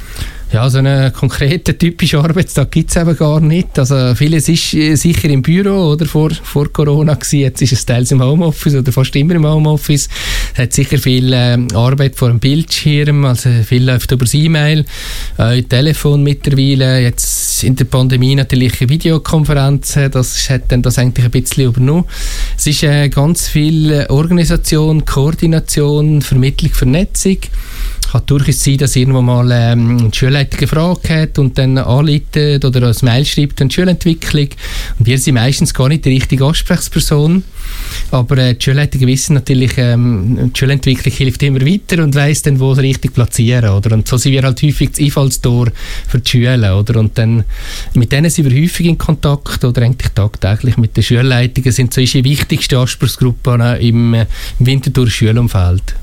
Ja, 0.52 0.70
so 0.70 0.78
einen 0.78 1.12
konkreten, 1.12 1.76
typischen 1.76 2.20
Arbeitstag 2.20 2.70
gibt 2.70 2.90
es 2.90 2.96
eben 2.96 3.16
gar 3.16 3.40
nicht. 3.40 3.76
Also 3.80 4.14
vieles 4.14 4.48
ist 4.48 4.74
äh, 4.74 4.94
sicher 4.94 5.28
im 5.28 5.42
Büro 5.42 5.90
oder 5.90 6.06
vor, 6.06 6.30
vor 6.30 6.72
Corona 6.72 7.14
gewesen. 7.14 7.40
Jetzt 7.40 7.62
ist 7.62 7.72
es 7.72 7.84
teils 7.84 8.12
im 8.12 8.22
Homeoffice 8.22 8.76
oder 8.76 8.92
fast 8.92 9.16
immer 9.16 9.34
im 9.34 9.44
Homeoffice. 9.44 10.08
Es 10.54 10.58
hat 10.58 10.72
sicher 10.72 10.98
viel 10.98 11.32
äh, 11.32 11.58
Arbeit 11.74 12.14
vor 12.14 12.28
dem 12.28 12.38
Bildschirm, 12.38 13.24
also 13.24 13.50
viel 13.64 13.84
läuft 13.86 14.12
über 14.12 14.24
E-Mail, 14.32 14.84
äh, 15.36 15.62
Telefon 15.62 16.22
mittlerweile. 16.22 17.00
Jetzt 17.00 17.64
in 17.64 17.74
der 17.74 17.86
Pandemie 17.86 18.36
natürlich 18.36 18.88
Videokonferenzen, 18.88 20.12
das 20.12 20.48
hat 20.48 20.70
dann 20.70 20.80
das 20.80 20.98
eigentlich 20.98 21.24
ein 21.24 21.32
bisschen 21.32 21.64
übernommen. 21.64 22.04
Es 22.56 22.68
ist 22.68 22.84
äh, 22.84 23.08
ganz 23.08 23.48
viel 23.48 24.06
Organisation, 24.10 25.04
Koordination, 25.04 26.22
Vermittlung, 26.22 26.72
Vernetzung. 26.72 27.38
Kann 28.10 28.22
durchaus 28.26 28.62
sein, 28.62 28.78
dass 28.78 28.96
irgendwo 28.96 29.22
mal 29.22 29.50
ähm, 29.52 30.10
die 30.10 30.16
Schulleitung 30.16 30.58
eine 30.58 30.68
Frage 30.68 31.08
hat 31.08 31.38
und 31.38 31.58
dann 31.58 31.78
anleitet 31.78 32.64
oder 32.64 32.88
ein 32.88 32.94
Mail 33.02 33.24
schreibt 33.24 33.60
an 33.60 33.68
die 33.68 33.74
Schulentwicklung. 33.74 34.48
Und 34.98 35.06
wir 35.06 35.18
sind 35.18 35.34
meistens 35.34 35.74
gar 35.74 35.88
nicht 35.88 36.04
die 36.04 36.14
richtige 36.14 36.44
Ansprechperson. 36.44 37.44
Aber 38.10 38.38
äh, 38.38 38.54
die 38.54 38.64
Schulleitungen 38.64 39.06
wissen 39.08 39.34
natürlich, 39.34 39.72
ähm, 39.78 40.50
die 40.54 40.58
Schulentwicklung 40.58 41.14
hilft 41.14 41.42
immer 41.42 41.60
weiter 41.60 42.02
und 42.02 42.14
weiss 42.14 42.42
dann, 42.42 42.60
wo 42.60 42.74
sie 42.74 42.82
richtig 42.82 43.14
platzieren. 43.14 43.70
Oder? 43.70 43.92
Und 43.92 44.06
so 44.06 44.16
sind 44.16 44.32
wir 44.32 44.42
halt 44.42 44.62
häufig 44.62 44.90
das 44.90 45.00
Einfallstor 45.00 45.68
für 46.08 46.20
die 46.20 46.30
Schulen. 46.30 46.70
Oder? 46.70 47.00
Und 47.00 47.18
dann, 47.18 47.44
mit 47.94 48.12
denen 48.12 48.30
sind 48.30 48.50
wir 48.50 48.62
häufig 48.62 48.86
in 48.86 48.98
Kontakt 48.98 49.64
oder 49.64 49.82
eigentlich 49.82 50.12
tagtäglich 50.12 50.76
mit 50.76 50.96
den 50.96 51.02
Schulleitungen. 51.02 51.72
sind 51.72 51.92
so 51.92 52.00
unsere 52.00 52.24
wichtigste 52.24 52.78
Anspruchsgruppe 52.78 53.58
äh, 53.60 53.88
im, 53.88 54.14
im 54.14 54.26
Winterthur 54.58 55.08
Schulumfeld. 55.08 55.94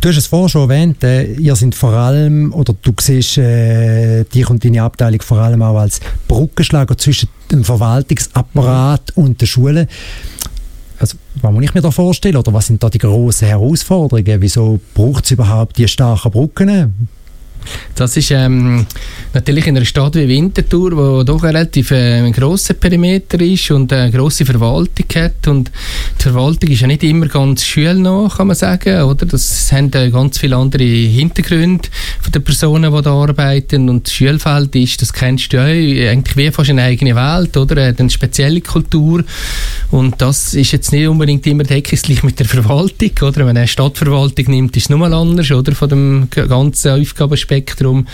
Du 0.00 0.08
hast 0.08 0.16
es 0.16 0.26
vorher 0.26 0.48
schon 0.48 0.70
erwähnt, 0.70 1.02
äh, 1.02 1.32
ihr 1.34 1.56
sind 1.56 1.74
vor 1.74 1.92
allem, 1.92 2.52
oder 2.52 2.74
du 2.80 2.92
siehst 2.98 3.38
äh, 3.38 4.24
dich 4.24 4.48
und 4.48 4.64
deine 4.64 4.82
Abteilung 4.82 5.20
vor 5.22 5.38
allem 5.38 5.62
auch 5.62 5.78
als 5.78 6.00
Brückenschlager 6.28 6.96
zwischen 6.96 7.28
dem 7.50 7.64
Verwaltungsapparat 7.64 9.12
und 9.16 9.40
der 9.40 9.46
Schule. 9.46 9.88
Also, 11.00 11.16
was 11.40 11.52
muss 11.52 11.64
ich 11.64 11.74
mir 11.74 11.80
da 11.80 11.90
vorstellen? 11.90 12.36
Oder 12.36 12.52
was 12.52 12.66
sind 12.66 12.82
da 12.82 12.90
die 12.90 12.98
grossen 12.98 13.48
Herausforderungen? 13.48 14.42
Wieso 14.42 14.78
braucht 14.94 15.24
es 15.24 15.30
überhaupt 15.30 15.78
die 15.78 15.88
starken 15.88 16.30
Brücken? 16.30 17.08
Das 17.94 18.16
ist 18.16 18.30
ähm, 18.30 18.86
natürlich 19.34 19.66
in 19.66 19.76
einer 19.76 19.84
Stadt 19.84 20.14
wie 20.14 20.26
Winterthur, 20.26 20.96
wo 20.96 21.22
doch 21.22 21.42
ein 21.42 21.50
relativ 21.50 21.90
äh, 21.90 22.30
grosser 22.30 22.74
Perimeter 22.74 23.38
ist 23.40 23.70
und 23.70 23.92
eine 23.92 24.10
grosse 24.10 24.46
Verwaltung 24.46 25.04
hat. 25.16 25.46
Und 25.46 25.70
die 26.18 26.22
Verwaltung 26.22 26.70
ist 26.70 26.80
ja 26.80 26.86
nicht 26.86 27.02
immer 27.02 27.26
ganz 27.26 27.64
schulnah, 27.64 28.30
kann 28.34 28.46
man 28.46 28.56
sagen. 28.56 29.02
Oder? 29.02 29.26
Das 29.26 29.70
haben 29.70 29.92
äh, 29.92 30.10
ganz 30.10 30.38
viele 30.38 30.56
andere 30.56 30.82
Hintergründe 30.84 31.88
von 32.22 32.32
den 32.32 32.42
Personen, 32.42 32.90
die 32.94 33.02
da 33.02 33.12
arbeiten. 33.12 33.90
Und 33.90 34.06
das 34.06 34.14
Schulfeld 34.14 34.74
ist, 34.76 35.02
das 35.02 35.12
kennst 35.12 35.52
du 35.52 35.58
ja, 35.58 35.64
eigentlich 36.10 36.36
wie 36.38 36.50
fast 36.50 36.70
eine 36.70 36.82
eigene 36.82 37.14
Welt, 37.14 37.54
oder? 37.56 37.94
Eine 37.96 38.08
spezielle 38.10 38.62
Kultur. 38.62 39.24
Und 39.90 40.20
das 40.22 40.54
ist 40.54 40.72
jetzt 40.72 40.90
nicht 40.92 41.06
unbedingt 41.06 41.46
immer 41.46 41.64
deckungsgleich 41.64 42.22
mit 42.22 42.38
der 42.38 42.46
Verwaltung, 42.46 43.10
oder? 43.20 43.36
Wenn 43.36 43.46
man 43.46 43.56
eine 43.58 43.68
Stadtverwaltung 43.68 44.46
nimmt, 44.48 44.76
ist 44.76 44.84
es 44.84 44.90
nochmal 44.90 45.12
anders, 45.12 45.50
oder? 45.50 45.72
Von 45.72 45.88
dem 45.90 46.28
ganzen 46.30 47.00
Aufgabenspektrum 47.00 47.49
Spektrum. 47.50 48.06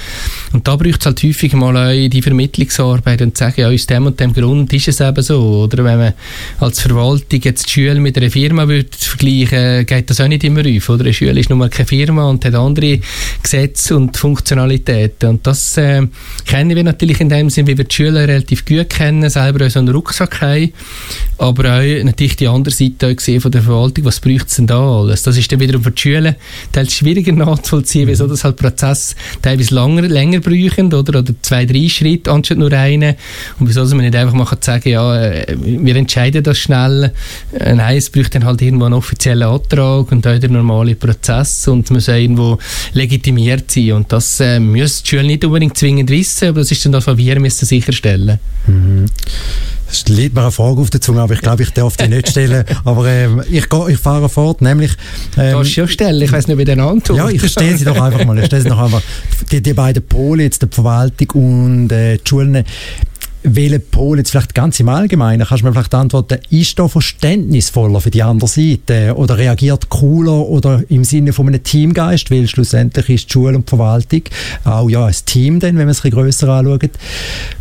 Und 0.53 0.67
da 0.67 0.77
braucht 0.77 1.01
es 1.01 1.07
halt 1.07 1.23
häufig 1.23 1.53
mal 1.53 1.77
auch 1.77 2.09
die 2.09 2.23
Vermittlungsarbeit 2.23 3.21
und 3.23 3.37
zu 3.37 3.45
sagen, 3.45 3.61
ja, 3.61 3.69
aus 3.69 3.87
dem 3.87 4.07
und 4.07 4.19
dem 4.19 4.33
Grund 4.33 4.73
ist 4.73 4.89
es 4.89 5.01
eben 5.01 5.23
so. 5.23 5.65
Oder 5.65 5.85
wenn 5.85 5.99
man 5.99 6.13
als 6.61 6.81
Verwaltung 6.81 7.41
jetzt 7.43 7.67
die 7.67 7.73
Schule 7.73 8.01
mit 8.01 8.17
einer 8.17 8.31
Firma 8.31 8.67
würde 8.67 8.89
vergleichen, 8.99 9.85
geht 9.85 10.09
das 10.09 10.21
auch 10.21 10.29
nicht 10.29 10.45
immer 10.45 10.61
auf. 10.61 10.89
Oder? 10.89 11.05
Eine 11.05 11.13
Schule 11.13 11.39
ist 11.39 11.51
nun 11.51 11.59
mal 11.59 11.69
keine 11.69 11.87
Firma 11.87 12.31
und 12.31 12.45
hat 12.45 12.55
andere 12.55 13.01
Gesetze 13.43 13.97
und 13.97 14.17
Funktionalitäten. 14.17 15.29
Und 15.29 15.47
das 15.47 15.77
äh, 15.77 16.07
kennen 16.47 16.75
wir 16.75 16.85
natürlich 16.85 17.21
in 17.21 17.29
dem 17.29 17.51
Sinne, 17.51 17.69
wie 17.69 17.79
wir 17.79 17.85
die 17.85 17.95
Schüler 17.95 18.27
relativ 18.27 18.65
gut 18.65 18.89
kennen, 18.89 19.29
selber 19.29 19.67
auch 19.67 19.71
so 19.71 19.81
einen 19.81 19.89
Rucksack 19.89 20.41
haben, 20.41 20.73
aber 21.39 21.79
auch 21.79 22.05
natürlich 22.05 22.37
die 22.37 22.49
andere 22.49 22.75
Seite 22.75 23.09
auch 23.09 23.17
gesehen 23.17 23.41
von 23.41 23.51
der 23.51 23.63
Verwaltung, 23.63 24.05
was 24.05 24.21
braucht 24.21 24.49
es 24.49 24.57
denn 24.57 24.67
da 24.67 24.79
alles? 24.79 25.23
Das 25.23 25.37
ist 25.37 25.51
dann 25.53 25.61
wiederum 25.61 25.83
für 25.83 25.91
die 25.91 26.01
Schüler 26.01 26.37
teils 26.73 26.95
schwieriger 26.95 27.33
nachzuvollziehen, 27.33 28.07
mhm. 28.07 28.13
wieso 28.13 28.27
das 28.27 28.45
halt 28.45 28.57
Prozess 28.57 29.15
teilweise 29.43 29.75
länger, 29.75 30.03
länger 30.03 30.41
brauchen 30.41 30.93
oder, 30.93 31.21
oder 31.21 31.35
zwei, 31.43 31.67
drei 31.67 31.89
Schritte 31.89 32.31
anstatt 32.31 32.59
nur 32.59 32.73
einen. 32.73 33.15
Und 33.59 33.69
wieso 33.69 33.85
man 33.95 34.05
nicht 34.05 34.17
einfach 34.17 34.35
mal 34.35 34.47
sagen 34.61 34.89
ja, 34.89 35.23
äh, 35.23 35.57
wir 35.59 35.97
entscheiden 35.97 36.43
das 36.43 36.59
schnell. 36.59 37.13
Äh, 37.59 37.75
nein, 37.75 37.97
es 37.97 38.11
braucht 38.11 38.35
dann 38.35 38.45
halt 38.45 38.63
irgendwo 38.63 38.87
einen 38.87 38.95
offiziellen 38.95 39.49
Antrag 39.49 40.11
und 40.11 40.27
auch 40.27 40.39
der 40.39 40.51
normale 40.51 40.95
Prozess 40.95 41.69
und 41.69 41.91
man 41.91 41.97
muss 41.97 42.09
irgendwo 42.09 42.59
legitimiert 42.93 43.71
sein. 43.71 43.93
Und 43.93 44.13
das 44.13 44.41
äh, 44.41 44.61
müssen 44.61 45.03
die 45.05 45.09
Schüler 45.09 45.23
nicht 45.23 45.45
unbedingt 45.45 45.77
zwingend 45.77 46.11
wissen, 46.11 46.49
aber 46.49 46.61
das 46.61 46.71
ist 46.71 46.85
dann 46.85 46.93
das, 46.93 47.07
was 47.07 47.17
wir 47.17 47.41
müssen 47.41 47.67
sicherstellen 47.67 48.39
müssen. 48.67 49.01
Mhm. 49.03 49.07
Es 49.91 50.07
liegt 50.09 50.35
mir 50.35 50.43
eine 50.43 50.51
Frage 50.51 50.81
auf 50.81 50.91
der 50.91 51.01
Zunge, 51.01 51.23
aber 51.23 51.35
ich 51.35 51.41
glaube, 51.41 51.63
ich 51.63 51.71
darf 51.71 51.97
die 51.97 52.09
nicht 52.09 52.29
stellen. 52.29 52.65
Aber 52.85 53.07
ähm, 53.07 53.43
ich, 53.49 53.67
ich 53.89 53.99
fahre 53.99 54.29
fort, 54.29 54.61
nämlich... 54.61 54.93
Ähm, 55.37 55.63
du 55.63 55.69
ja 55.69 55.87
stellen, 55.87 56.21
ich 56.21 56.33
weiß 56.33 56.49
nicht, 56.49 56.59
wie 56.59 56.65
der 56.65 56.79
antwortet. 56.79 57.17
Ja, 57.17 57.29
ich 57.29 57.51
stelle 57.51 57.77
sie 57.77 57.85
doch 57.85 58.01
einfach 58.01 58.25
mal. 58.25 58.39
Ich 58.39 58.47
stelle 58.47 58.63
sie 58.63 58.69
doch 58.69 58.79
einfach. 58.79 59.03
Die, 59.51 59.63
die 59.63 59.73
beiden 59.73 60.03
Pole, 60.03 60.43
jetzt 60.43 60.63
die 60.63 60.69
Verwaltung 60.71 61.31
und 61.31 61.93
äh, 61.93 62.17
die 62.19 62.29
Schulen, 62.29 62.65
welcher 63.47 63.79
Pol 63.79 64.19
jetzt 64.19 64.31
vielleicht 64.31 64.55
ganz 64.55 64.81
im 64.81 64.89
Allgemeinen, 64.89 65.47
kannst 65.47 65.63
du 65.63 65.67
mir 65.67 65.73
vielleicht 65.73 65.95
antworten, 65.95 66.39
ist 66.51 66.79
da 66.79 66.89
verständnisvoller 66.89 68.01
für 68.01 68.11
die 68.11 68.23
andere 68.23 68.49
Seite 68.49 69.15
oder 69.17 69.39
reagiert 69.39 69.89
cooler 69.89 70.47
oder 70.49 70.83
im 70.89 71.05
Sinne 71.05 71.33
von 71.33 71.47
einem 71.47 71.63
Teamgeist, 71.63 72.31
weil 72.31 72.49
schlussendlich 72.49 73.09
ist 73.09 73.29
die 73.29 73.33
Schule 73.33 73.57
und 73.57 73.67
die 73.67 73.71
Verwaltung 73.71 74.23
auch 74.65 74.89
ja 74.89 75.07
ein 75.07 75.15
Team 75.25 75.61
dann, 75.61 75.77
wenn 75.77 75.87
man 75.87 75.91
es 75.91 75.99
ein 75.99 76.11
bisschen 76.11 76.23
grösser 76.23 76.49
anschaut. 76.49 76.91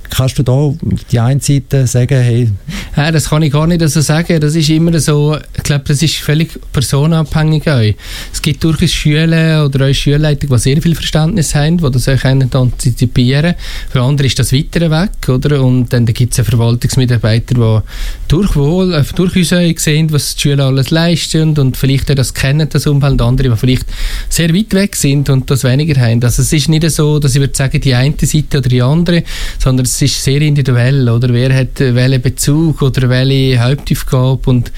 Kannst 0.10 0.38
du 0.38 0.44
da 0.44 0.52
auf 0.52 0.76
die 1.12 1.20
einen 1.20 1.39
Seite 1.39 1.88
sagen, 1.88 2.22
hey... 2.22 2.52
Ja, 2.96 3.12
das 3.12 3.30
kann 3.30 3.41
ich 3.44 3.52
gar 3.52 3.68
nicht 3.68 3.88
so 3.89 4.00
sagen. 4.00 4.39
Das 4.39 4.56
ist 4.56 4.70
immer 4.70 4.98
so, 5.00 5.38
ich 5.56 5.63
glaube, 5.63 5.84
das 5.86 6.02
ist 6.02 6.15
völlig 6.15 6.58
personenabhängig 6.72 7.70
auch. 7.70 7.94
Es 8.32 8.41
gibt 8.41 8.63
durchaus 8.63 8.91
Schüler 8.91 9.65
oder 9.65 9.88
auch 9.88 9.94
Schulleiter, 9.94 10.48
die 10.48 10.58
sehr 10.58 10.82
viel 10.82 10.96
Verständnis 10.96 11.54
haben, 11.56 11.78
die 11.78 11.91
das 11.91 12.08
auch 12.08 12.24
antizipieren 12.24 13.56
Für 13.89 14.02
andere 14.02 14.28
ist 14.28 14.39
das 14.39 14.54
weiter 14.54 14.89
weg, 14.89 15.28
oder? 15.28 15.62
Und 15.62 15.91
dann 15.91 16.06
gibt 16.06 16.38
es 16.38 16.46
Verwaltungsmitarbeiter, 16.46 17.56
die 17.56 17.80
durchwohl, 18.28 18.94
äh, 18.94 19.04
durchaus 19.15 19.50
sehen, 19.50 20.12
was 20.12 20.36
die 20.36 20.41
Schüler 20.41 20.65
alles 20.65 20.91
leisten 20.91 21.58
und 21.58 21.78
vielleicht 21.78 22.10
auch 22.12 22.15
das 22.15 22.34
kennen, 22.34 22.68
das 22.70 22.88
Umfeld, 22.88 23.22
andere, 23.22 23.50
die 23.50 23.58
vielleicht 23.58 23.86
sehr 24.30 24.54
weit 24.54 24.74
weg 24.74 24.96
sind 24.96 25.30
und 25.30 25.50
das 25.52 25.63
weniger 25.63 26.00
haben. 26.00 26.24
Also 26.24 26.41
es 26.41 26.54
ist 26.54 26.70
nicht 26.70 26.89
so, 26.91 27.20
dass 27.20 27.36
ich 27.36 27.41
würde 27.41 27.56
sagen, 27.56 27.82
die 27.82 27.94
eine 27.94 28.15
Seite 28.20 28.60
oder 28.60 28.70
die 28.70 28.82
andere, 28.82 29.24
sondern 29.60 29.86
es 29.86 29.94
ist 30.01 30.23
sehr 30.23 30.41
individuell, 30.41 31.08
oder? 31.10 31.34
Wer 31.34 31.53
hat 31.55 31.79
welchen 31.79 32.21
Bezug 32.21 32.81
oder 32.81 33.10
welche 33.10 33.60
Hauptaufgabe 33.60 34.49
und 34.49 34.71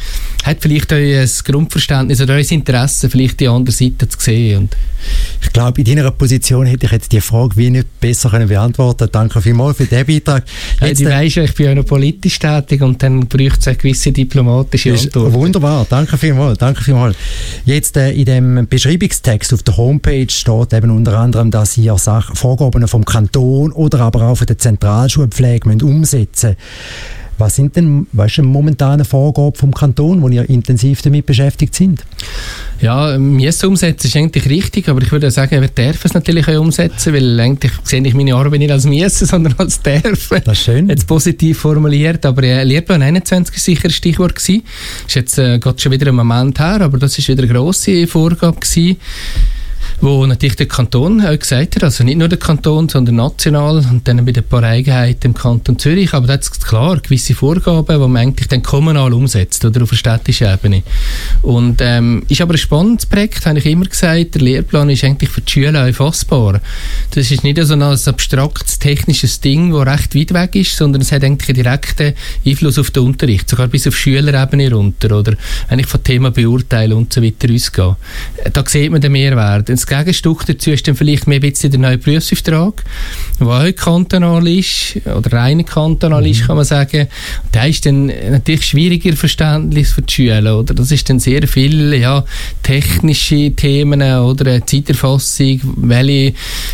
hat 0.47 0.57
vielleicht 0.61 0.93
auch 0.93 0.97
ein 0.97 1.29
Grundverständnis 1.43 2.21
oder 2.21 2.35
ein 2.35 2.45
Interesse, 2.45 3.09
vielleicht 3.09 3.39
die 3.39 3.47
andere 3.47 3.75
Seite 3.75 4.07
zu 4.07 4.17
sehen. 4.19 4.59
Und 4.59 4.77
ich 5.43 5.51
glaube, 5.53 5.81
in 5.81 5.85
deiner 5.85 6.09
Position 6.11 6.65
hätte 6.65 6.85
ich 6.85 6.91
jetzt 6.91 7.11
die 7.11 7.21
Frage 7.21 7.55
wie 7.57 7.69
nicht 7.69 7.99
besser 7.99 8.29
können 8.29 8.47
beantworten 8.47 9.09
Danke 9.11 9.41
vielmals 9.41 9.77
für 9.77 9.85
diesen 9.85 10.05
Beitrag. 10.05 10.45
Jetzt, 10.81 11.01
ja, 11.01 11.09
du 11.09 11.15
weißt 11.15 11.35
ja, 11.35 11.43
ich 11.43 11.53
bin 11.53 11.65
ja 11.67 11.75
noch 11.75 11.85
politisch 11.85 12.39
tätig 12.39 12.81
und 12.81 13.03
dann 13.03 13.27
braucht 13.27 13.59
es 13.59 13.67
eine 13.67 13.77
gewisse 13.77 14.11
diplomatische 14.11 14.93
Antwort. 14.93 15.33
Wunderbar, 15.33 15.85
danke 15.89 16.17
vielmals, 16.17 16.57
danke 16.57 16.83
vielmals. 16.83 17.15
Jetzt 17.65 17.97
äh, 17.97 18.11
in 18.11 18.25
dem 18.25 18.67
Beschreibungstext 18.67 19.53
auf 19.53 19.63
der 19.63 19.77
Homepage 19.77 20.29
steht 20.29 20.73
eben 20.73 20.91
unter 20.91 21.17
anderem, 21.19 21.51
dass 21.51 21.77
ihr 21.77 21.97
Sachen, 21.97 22.35
Vorgaben 22.35 22.87
vom 22.87 23.03
Kanton 23.05 23.71
oder 23.73 23.99
aber 23.99 24.23
auch 24.23 24.35
von 24.35 24.47
der 24.47 24.57
Zentralschulpflege 24.57 25.69
umsetzen 25.83 26.49
müsst. 26.49 27.26
Was 27.37 27.55
sind 27.55 27.75
denn 27.75 28.07
weißt 28.13 28.39
du, 28.39 28.43
momentane 28.43 29.05
Vorgaben 29.05 29.55
vom 29.55 29.73
Kanton, 29.73 30.21
wo 30.21 30.29
ihr 30.29 30.49
intensiv 30.49 31.01
damit 31.01 31.25
beschäftigt 31.25 31.75
sind? 31.75 32.03
Ja, 32.81 33.17
müssen 33.17 33.67
umsetzen 33.67 34.07
ist 34.07 34.15
eigentlich 34.15 34.49
richtig, 34.49 34.89
aber 34.89 35.01
ich 35.01 35.11
würde 35.11 35.29
sagen, 35.31 35.61
wir 35.61 35.67
dürfen 35.67 36.01
es 36.03 36.13
natürlich 36.13 36.47
auch 36.47 36.59
umsetzen, 36.59 37.13
weil 37.13 37.39
eigentlich 37.39 37.71
sehe 37.83 38.05
ich 38.05 38.13
meine 38.13 38.35
Arbeit 38.35 38.59
nicht 38.59 38.71
als 38.71 38.85
müssen, 38.85 39.25
sondern 39.27 39.55
als 39.57 39.81
dürfen. 39.81 40.41
Das 40.43 40.57
ist 40.57 40.63
schön. 40.65 40.89
Jetzt 40.89 41.07
positiv 41.07 41.59
formuliert, 41.59 42.25
aber 42.25 42.43
äh, 42.43 42.63
Lehrplan 42.63 43.01
21 43.01 43.55
war 43.55 43.59
sicher 43.59 43.85
ein 43.85 43.91
Stichwort 43.91 44.35
gewesen. 44.35 44.63
Ist 45.07 45.15
jetzt 45.15 45.37
äh, 45.37 45.59
geht 45.59 45.81
schon 45.81 45.91
wieder 45.91 46.07
ein 46.07 46.15
Moment 46.15 46.59
her, 46.59 46.81
aber 46.81 46.97
das 46.97 47.17
ist 47.17 47.27
wieder 47.27 47.43
eine 47.43 47.51
grosse 47.51 48.07
Vorgabe 48.07 48.59
gewesen 48.59 48.97
wo 50.01 50.25
natürlich 50.25 50.55
der 50.55 50.67
Kanton 50.67 51.25
auch 51.25 51.37
gesagt 51.37 51.75
hat, 51.75 51.83
also 51.83 52.03
nicht 52.03 52.17
nur 52.17 52.27
der 52.27 52.37
Kanton, 52.37 52.89
sondern 52.89 53.15
national 53.15 53.77
und 53.77 54.07
dann 54.07 54.23
mit 54.23 54.37
ein 54.37 54.43
paar 54.43 54.63
Eigenheiten 54.63 55.27
im 55.27 55.33
Kanton 55.33 55.79
Zürich, 55.79 56.13
aber 56.13 56.27
da 56.27 56.33
hat 56.33 56.43
es 56.43 56.51
klar 56.51 56.99
gewisse 56.99 57.35
Vorgaben, 57.35 57.85
die 57.87 58.07
man 58.07 58.17
eigentlich 58.17 58.47
dann 58.47 58.63
kommunal 58.63 59.13
umsetzt 59.13 59.65
oder 59.65 59.83
auf 59.83 59.89
der 59.89 59.97
städtischen 59.97 60.51
Ebene. 60.51 60.83
Und 61.41 61.79
ähm, 61.81 62.23
ist 62.29 62.41
aber 62.41 62.53
ein 62.53 62.59
spannendes 62.59 63.05
Projekt, 63.05 63.45
habe 63.45 63.59
ich 63.59 63.65
immer 63.65 63.85
gesagt, 63.85 64.35
der 64.35 64.41
Lehrplan 64.41 64.89
ist 64.89 65.03
eigentlich 65.03 65.29
für 65.29 65.41
die 65.41 65.51
Schüler 65.51 65.87
auch 65.87 65.93
fassbar. 65.93 66.61
Das 67.11 67.31
ist 67.31 67.43
nicht 67.43 67.61
so 67.61 67.73
ein 67.73 67.81
abstraktes 67.81 68.79
technisches 68.79 69.41
Ding, 69.41 69.71
das 69.71 69.87
recht 69.87 70.15
weit 70.15 70.33
weg 70.33 70.55
ist, 70.55 70.77
sondern 70.77 71.01
es 71.01 71.11
hat 71.11 71.23
eigentlich 71.23 71.49
einen 71.49 71.63
direkten 71.63 72.13
Einfluss 72.45 72.79
auf 72.79 72.91
den 72.91 73.03
Unterricht, 73.03 73.49
sogar 73.49 73.67
bis 73.67 73.87
auf 73.87 73.95
Schülerebene 73.95 74.71
runter 74.71 75.17
oder 75.17 75.33
eigentlich 75.69 75.87
von 75.87 76.03
Themen 76.03 76.33
beurteilen 76.33 76.93
und 76.93 77.13
so 77.13 77.23
weiter 77.23 77.51
ausgehen. 77.53 77.95
Da 78.53 78.63
sieht 78.65 78.91
man 78.91 79.01
den 79.01 79.11
Mehrwert. 79.11 79.66
Das 79.75 79.87
Gegenstück 79.87 80.45
dazu 80.45 80.71
ist 80.71 80.87
dann 80.87 80.95
vielleicht 80.95 81.27
mehr 81.27 81.37
ein 81.37 81.41
bisschen 81.41 81.71
der 81.71 81.79
neue 81.79 81.97
Berufsauftrag, 81.97 82.83
der 83.39 83.47
auch 83.47 83.75
kantonal 83.75 84.47
ist, 84.47 84.97
oder 85.05 85.33
rein 85.33 85.65
kantonal 85.65 86.25
ist, 86.25 86.41
mhm. 86.41 86.47
kann 86.47 86.55
man 86.57 86.65
sagen. 86.65 87.07
Und 87.43 87.55
der 87.55 87.67
ist 87.67 87.85
dann 87.85 88.07
natürlich 88.07 88.65
schwieriger 88.65 89.15
verständlich 89.15 89.87
für 89.87 90.01
die 90.01 90.13
Schüler, 90.13 90.59
oder? 90.59 90.73
Das 90.73 90.91
ist 90.91 91.09
dann 91.09 91.19
sehr 91.19 91.47
viel, 91.47 91.93
ja, 91.93 92.23
technische 92.63 93.51
Themen, 93.51 94.01
oder 94.01 94.65
Zeiterfassung, 94.65 95.59
welche 95.77 96.33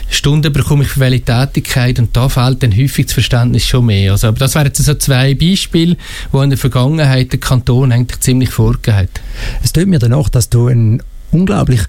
Stunden 0.09 0.53
bekomme 0.53 0.83
ich 0.83 0.89
für 0.89 0.99
welche 0.99 1.21
Tätigkeit, 1.21 1.99
und 1.99 2.15
da 2.15 2.29
fehlt 2.29 2.63
dann 2.63 2.75
häufig 2.75 3.05
das 3.07 3.13
Verständnis 3.13 3.65
schon 3.65 3.85
mehr. 3.85 4.11
Also, 4.11 4.27
aber 4.27 4.39
das 4.39 4.55
wären 4.55 4.67
jetzt 4.67 4.83
so 4.83 4.93
zwei 4.93 5.33
Beispiele, 5.33 5.97
wo 6.31 6.41
in 6.41 6.49
der 6.49 6.59
Vergangenheit 6.59 7.31
der 7.31 7.39
Kanton 7.39 7.91
eigentlich 7.91 8.19
ziemlich 8.19 8.49
vorgegeben 8.49 8.97
hat. 8.97 9.21
Es 9.63 9.73
tut 9.73 9.87
mir 9.87 9.99
dann 9.99 10.13
auch, 10.13 10.29
dass 10.29 10.49
du 10.49 10.67
ein 10.67 11.01
unglaublich 11.31 11.81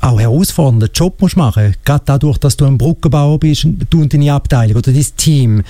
auch 0.00 0.20
herausfordernden 0.20 0.90
Job 0.94 1.20
musst 1.20 1.36
machen. 1.36 1.74
Gerade 1.84 2.02
dadurch, 2.06 2.38
dass 2.38 2.56
du 2.56 2.66
ein 2.66 2.78
Brückenbauer 2.78 3.38
bist, 3.38 3.66
du 3.90 4.00
und 4.00 4.12
deine 4.12 4.32
Abteilung 4.32 4.76
oder 4.76 4.92
dein 4.92 5.06
Team, 5.16 5.62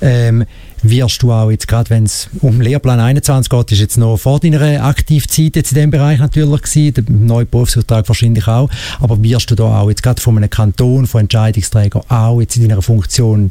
ähm, 0.00 0.44
wirst 0.82 1.22
du 1.22 1.32
auch 1.32 1.50
jetzt, 1.50 1.68
gerade 1.68 1.90
wenn 1.90 2.04
es 2.04 2.28
um 2.40 2.60
Lehrplan 2.60 3.00
21 3.00 3.48
geht, 3.50 3.72
ist 3.72 3.78
jetzt 3.78 3.98
noch 3.98 4.16
vor 4.16 4.40
deiner 4.40 4.84
Aktivzeit 4.84 5.56
jetzt 5.56 5.72
in 5.72 5.76
diesem 5.76 5.90
Bereich 5.90 6.18
natürlich 6.18 6.62
gewesen, 6.62 6.94
der 6.94 7.04
neue 7.08 7.46
Berufsvertrag 7.46 8.08
wahrscheinlich 8.08 8.48
auch, 8.48 8.68
aber 9.00 9.22
wirst 9.22 9.50
du 9.50 9.54
da 9.54 9.80
auch 9.80 9.88
jetzt 9.88 10.02
gerade 10.02 10.20
von 10.20 10.36
einem 10.36 10.50
Kanton, 10.50 11.06
von 11.06 11.22
Entscheidungsträgern 11.22 12.02
auch 12.08 12.40
jetzt 12.40 12.56
in 12.56 12.68
deiner 12.68 12.82
Funktion 12.82 13.50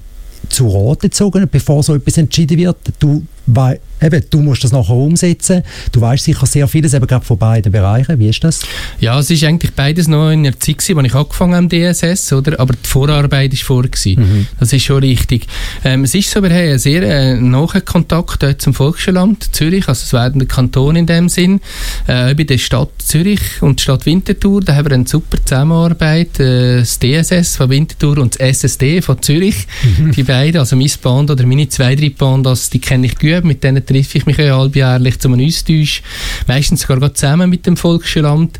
zu 0.50 0.68
Rat 0.68 1.00
gezogen, 1.00 1.48
bevor 1.50 1.84
so 1.84 1.96
etwas 1.96 2.18
entschieden 2.18 2.58
wird? 2.58 2.78
Du 3.00 3.24
weil 3.46 3.80
eben, 4.02 4.24
du 4.30 4.40
musst 4.40 4.64
das 4.64 4.72
nachher 4.72 4.96
umsetzen. 4.96 5.64
Du 5.92 6.02
weißt 6.02 6.24
sicher 6.24 6.46
sehr 6.46 6.68
vieles, 6.68 6.94
eben 6.94 7.08
gerade 7.08 7.26
von 7.26 7.38
beiden 7.38 7.72
Bereichen. 7.72 8.18
Wie 8.20 8.30
ist 8.30 8.44
das? 8.44 8.62
Ja, 9.00 9.20
es 9.20 9.30
ist 9.30 9.44
eigentlich 9.44 9.74
beides 9.74 10.08
noch 10.08 10.30
in 10.30 10.44
der 10.44 10.60
Zeit, 10.60 10.78
als 10.78 10.90
ich 10.90 11.16
angefangen 11.16 11.56
habe 11.56 11.58
am 11.58 11.70
DSS, 11.70 12.34
oder? 12.34 12.60
aber 12.60 12.74
die 12.74 12.88
Vorarbeit 12.88 13.52
war 13.52 13.58
vor. 13.58 13.84
Mhm. 13.84 14.48
Das 14.60 14.72
ist 14.72 14.84
schon 14.84 15.00
richtig. 15.00 15.48
Ähm, 15.84 16.04
es 16.04 16.16
ist 16.16 16.30
so, 16.30 16.42
wir 16.44 16.50
haben 16.50 16.58
einen 16.58 16.80
sehr 16.80 17.02
äh, 17.04 17.36
nahen 17.36 17.86
Kontakt 17.86 18.44
dort 18.44 18.62
zum 18.62 18.74
Volksschulamt 18.74 19.54
Zürich, 19.56 19.88
also 19.88 20.04
es 20.04 20.14
werden 20.14 20.40
der 20.40 20.48
Kanton 20.48 20.96
in 20.96 21.06
dem 21.06 21.28
Sinn, 21.28 21.60
äh, 22.08 22.34
bei 22.36 22.44
der 22.44 22.58
Stadt 22.58 22.90
Zürich 23.00 23.42
und 23.62 23.80
der 23.80 23.84
Stadt 23.84 24.06
Winterthur, 24.06 24.62
da 24.62 24.76
haben 24.76 24.86
wir 24.90 24.94
eine 24.94 25.08
super 25.08 25.38
Zusammenarbeit, 25.44 26.40
äh, 26.40 26.80
das 26.80 27.00
DSS 27.00 27.58
von 27.58 27.70
Winterthur 27.70 28.18
und 28.20 28.40
das 28.40 28.64
SSD 28.64 29.02
von 29.02 29.22
Zürich, 29.22 29.68
mhm. 29.98 30.12
die 30.12 30.24
beiden, 30.24 30.60
also 30.60 30.76
mein 30.76 30.92
Band 31.02 31.32
oder 31.32 31.46
meine 31.46 31.68
zwei, 31.70 31.96
drei 31.96 32.10
Bandas, 32.10 32.70
die 32.70 32.80
kenne 32.80 33.08
ich 33.08 33.18
gut, 33.18 33.31
mit 33.42 33.64
denen 33.64 33.86
treffe 33.86 34.18
ich 34.18 34.26
mich 34.26 34.38
ja 34.38 34.58
halbjährlich 34.58 35.20
zu 35.20 35.30
einem 35.30 35.46
Austausch, 35.46 36.02
meistens 36.48 36.82
sogar 36.82 37.14
zusammen 37.14 37.50
mit 37.50 37.66
dem 37.66 37.78
Volksschulamt. 37.78 38.60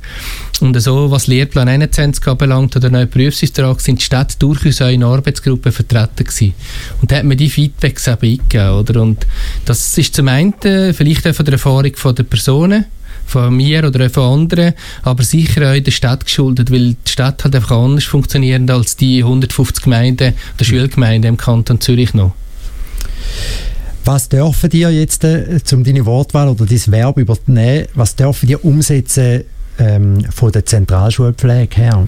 Und 0.62 0.80
so, 0.80 1.12
was 1.12 1.28
Lehrplan 1.28 1.68
21 1.68 2.26
anbelangt 2.28 2.76
oder 2.76 2.90
neuen 2.90 3.10
Berufsauftrag, 3.10 3.82
sind 3.82 4.00
die 4.00 4.06
Städte 4.06 4.36
durchaus 4.40 4.82
auch 4.82 4.90
in 4.90 5.04
Arbeitsgruppen 5.04 5.72
vertreten 5.72 6.24
gewesen. 6.24 6.54
Und 7.02 7.12
da 7.12 7.18
hat 7.18 7.26
man 7.26 7.38
die 7.38 7.50
Feedbacks 7.50 8.08
eben 8.08 8.22
eingegeben, 8.22 8.70
oder? 8.70 9.02
Und 9.02 9.26
das 9.66 9.98
ist 9.98 10.16
zum 10.16 10.28
einen 10.28 10.54
vielleicht 10.94 11.28
auch 11.28 11.36
von 11.36 11.46
der 11.46 11.54
Erfahrung 11.54 11.92
der 12.16 12.24
Personen, 12.24 12.86
von 13.26 13.56
mir 13.56 13.88
oder 13.88 14.06
auch 14.06 14.12
von 14.12 14.42
anderen, 14.42 14.74
aber 15.04 15.24
sicher 15.24 15.72
auch 15.72 15.76
in 15.76 15.84
der 15.84 15.92
Stadt 15.92 16.26
geschuldet, 16.26 16.72
weil 16.72 16.96
die 17.06 17.12
Stadt 17.12 17.44
halt 17.44 17.56
einfach 17.56 17.72
anders 17.72 18.04
funktioniert 18.04 18.70
als 18.70 18.98
die 18.98 19.24
150 19.24 19.84
Gemeinden 19.84 20.34
oder 20.56 20.66
Schulgemeinden 20.66 21.30
im 21.30 21.38
Kanton 21.38 21.80
Zürich 21.80 22.14
noch. 22.14 22.34
Was 24.04 24.30
dürfen 24.30 24.70
die 24.70 24.80
jetzt, 24.80 25.24
äh, 25.24 25.60
um 25.74 25.84
deine 25.84 26.06
Wortwahl 26.06 26.50
oder 26.50 26.66
dein 26.66 26.82
Verb 26.88 27.18
übernehmen, 27.18 27.88
was 27.94 28.16
dürfen 28.16 28.48
die 28.48 28.56
umsetzen 28.56 29.44
ähm, 29.82 30.26
von 30.32 30.52
der 30.52 30.66
Zentralschulpflege 30.66 31.76
her? 31.76 32.06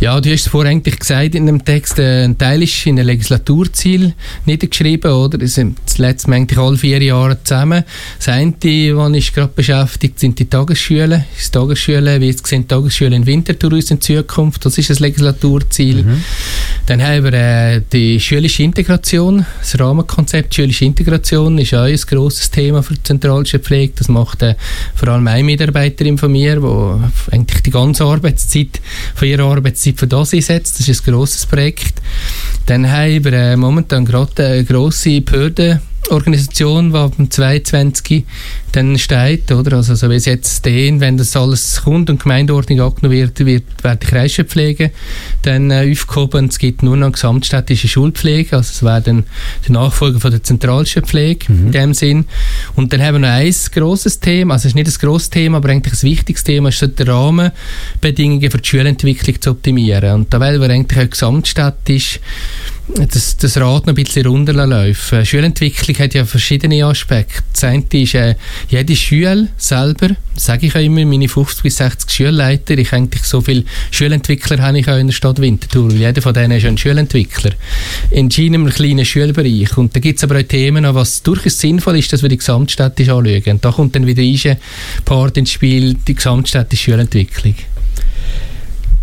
Ja, 0.00 0.20
du 0.20 0.30
hast 0.30 0.42
es 0.42 0.48
vorhin 0.48 0.72
eigentlich 0.72 0.98
gesagt 0.98 1.34
in 1.34 1.46
dem 1.46 1.64
Text, 1.64 1.98
äh, 1.98 2.24
ein 2.24 2.38
Teil 2.38 2.62
ist 2.62 2.86
in 2.86 2.98
einem 2.98 3.08
Legislaturziel 3.08 4.14
niedergeschrieben, 4.46 5.12
oder? 5.12 5.38
Das 5.38 5.54
sind 5.54 5.78
das 5.84 5.98
letzte 5.98 6.32
eigentlich 6.32 6.58
alle 6.58 6.76
vier 6.76 7.02
Jahre 7.02 7.42
zusammen. 7.42 7.84
Das 8.18 8.28
eine, 8.28 8.54
was 8.62 9.12
ich 9.12 9.32
gerade 9.32 9.52
beschäftigt, 9.54 10.18
sind 10.18 10.38
die 10.38 10.46
Tagesschulen. 10.46 11.24
Die 11.38 11.50
Tagesschulen, 11.50 12.20
wie 12.20 12.26
jetzt 12.26 12.46
sehen, 12.46 12.66
Tagesschulen 12.66 13.14
in 13.14 13.26
Winterthur 13.26 13.72
in 13.72 14.00
Zukunft, 14.00 14.64
das 14.64 14.78
ist 14.78 14.90
ein 14.90 14.96
Legislaturziel. 14.98 16.04
Mhm. 16.04 16.24
Dann 16.90 17.04
haben 17.04 17.22
wir 17.22 17.32
äh, 17.34 17.82
die 17.92 18.18
schulische 18.18 18.64
Integration, 18.64 19.46
das 19.60 19.78
Rahmenkonzept 19.78 20.52
schulische 20.52 20.86
Integration 20.86 21.56
ist 21.58 21.72
auch 21.72 21.84
ein 21.84 21.94
grosses 21.94 22.50
Thema 22.50 22.82
für 22.82 22.94
die 22.94 23.02
Zentralschulpflege. 23.04 23.92
Das 23.94 24.08
macht 24.08 24.42
äh, 24.42 24.56
vor 24.96 25.06
allem 25.10 25.28
eine 25.28 25.44
Mitarbeiterin 25.44 26.18
von 26.18 26.32
mir, 26.32 26.56
die 26.56 27.32
eigentlich 27.32 27.60
die 27.60 27.70
ganze 27.70 28.02
Arbeitszeit 28.02 28.80
von 29.14 29.28
ihrer 29.28 29.44
Arbeitszeit 29.44 30.00
für 30.00 30.08
das 30.08 30.34
einsetzt. 30.34 30.80
Das 30.80 30.88
ist 30.88 31.06
ein 31.06 31.12
grosses 31.12 31.46
Projekt. 31.46 31.94
Dann 32.66 32.90
haben 32.90 33.24
wir 33.24 33.32
äh, 33.34 33.56
momentan 33.56 34.04
gerade 34.04 34.44
eine 34.44 34.64
grosse 34.64 35.20
Behörde 35.20 35.80
Organisation, 36.08 36.92
die 36.92 36.98
ab 36.98 37.16
dem 37.16 37.30
22 37.30 38.24
dann 38.72 38.98
steht, 38.98 39.50
oder? 39.52 39.76
Also, 39.76 39.94
so 39.94 40.08
wie 40.10 40.14
es 40.14 40.24
jetzt 40.24 40.58
stehen, 40.58 41.00
wenn 41.00 41.16
das 41.16 41.36
alles 41.36 41.82
kommt 41.84 42.08
und 42.10 42.22
Gemeindeordnung 42.22 42.80
angenommen 42.80 43.16
wird, 43.16 43.38
wird, 43.40 43.64
wird 43.82 44.02
die 44.02 44.06
Kreisschulpflege 44.06 44.92
dann 45.42 45.70
äh, 45.70 45.90
aufgehoben. 45.90 46.46
Es 46.46 46.58
gibt 46.58 46.82
nur 46.82 46.96
noch 46.96 47.12
gesamtstädtische 47.12 47.88
Schulpflege, 47.88 48.56
also 48.56 48.70
es 48.72 48.82
wäre 48.82 49.02
dann 49.02 49.24
der 49.66 49.72
Nachfolger 49.72 50.20
von 50.20 50.30
der 50.30 50.42
Zentralschulpflege 50.42 51.52
mhm. 51.52 51.66
in 51.66 51.72
dem 51.72 51.94
Sinn. 51.94 52.24
Und 52.76 52.92
dann 52.92 53.02
haben 53.02 53.16
wir 53.16 53.20
noch 53.20 53.28
ein 53.28 53.54
grosses 53.72 54.20
Thema, 54.20 54.54
also 54.54 54.62
es 54.62 54.72
ist 54.72 54.76
nicht 54.76 54.88
ein 54.88 55.06
grosses 55.06 55.30
Thema, 55.30 55.58
aber 55.58 55.68
eigentlich 55.68 56.02
ein 56.02 56.02
wichtiges 56.02 56.44
Thema, 56.44 56.70
ist 56.70 56.78
so 56.78 56.86
die 56.86 57.02
Rahmenbedingungen 57.02 58.50
für 58.50 58.58
die 58.58 58.68
Schulentwicklung 58.68 59.40
zu 59.40 59.50
optimieren. 59.50 60.14
Und 60.14 60.32
da 60.32 60.40
weil 60.40 60.60
wir 60.60 60.70
eigentlich 60.70 61.06
auch 61.06 61.10
gesamtstädtisch 61.10 62.20
das, 62.96 63.36
das 63.36 63.56
Rad 63.56 63.86
noch 63.86 63.88
ein 63.88 63.94
bisschen 63.94 64.26
runterlaufen. 64.26 65.24
Schulentwicklung 65.24 65.98
hat 65.98 66.14
ja 66.14 66.24
verschiedene 66.24 66.84
Aspekte. 66.84 67.42
Das 67.52 67.64
eine 67.64 67.84
ist, 67.92 68.14
äh, 68.14 68.34
jede 68.68 68.96
Schule 68.96 69.48
selber, 69.56 70.10
sage 70.36 70.66
ich 70.66 70.74
auch 70.74 70.80
immer, 70.80 71.04
meine 71.04 71.28
50 71.28 71.62
bis 71.62 71.76
60 71.76 72.10
Schulleiter, 72.10 72.78
ich 72.78 72.92
eigentlich 72.92 73.24
so 73.24 73.40
viele 73.40 73.64
Schulentwickler 73.90 74.58
habe 74.58 74.78
ich 74.78 74.88
auch 74.88 74.98
in 74.98 75.08
der 75.08 75.14
Stadt 75.14 75.40
Winterthur. 75.40 75.92
Jeder 75.92 76.22
von 76.22 76.34
denen 76.34 76.58
ist 76.58 76.66
ein 76.66 76.78
Schulentwickler. 76.78 77.52
In 78.10 78.30
einem 78.30 78.70
kleinen 78.70 79.04
Schulbereich. 79.04 79.76
Und 79.76 79.94
da 79.94 80.00
gibt 80.00 80.18
es 80.18 80.24
aber 80.24 80.38
auch 80.38 80.42
Themen, 80.42 80.84
was 80.94 81.22
durchaus 81.22 81.58
sinnvoll 81.58 81.98
ist, 81.98 82.12
dass 82.12 82.22
wir 82.22 82.28
die 82.28 82.38
gesamtstädtisch 82.38 83.08
anschauen. 83.08 83.42
Und 83.46 83.64
da 83.64 83.70
kommt 83.72 83.94
dann 83.94 84.06
wieder 84.06 84.22
ein 84.22 84.56
Part 85.04 85.36
ins 85.36 85.52
Spiel, 85.52 85.94
die 86.06 86.14
gesamtstädtische 86.14 86.90
Schulentwicklung. 86.92 87.54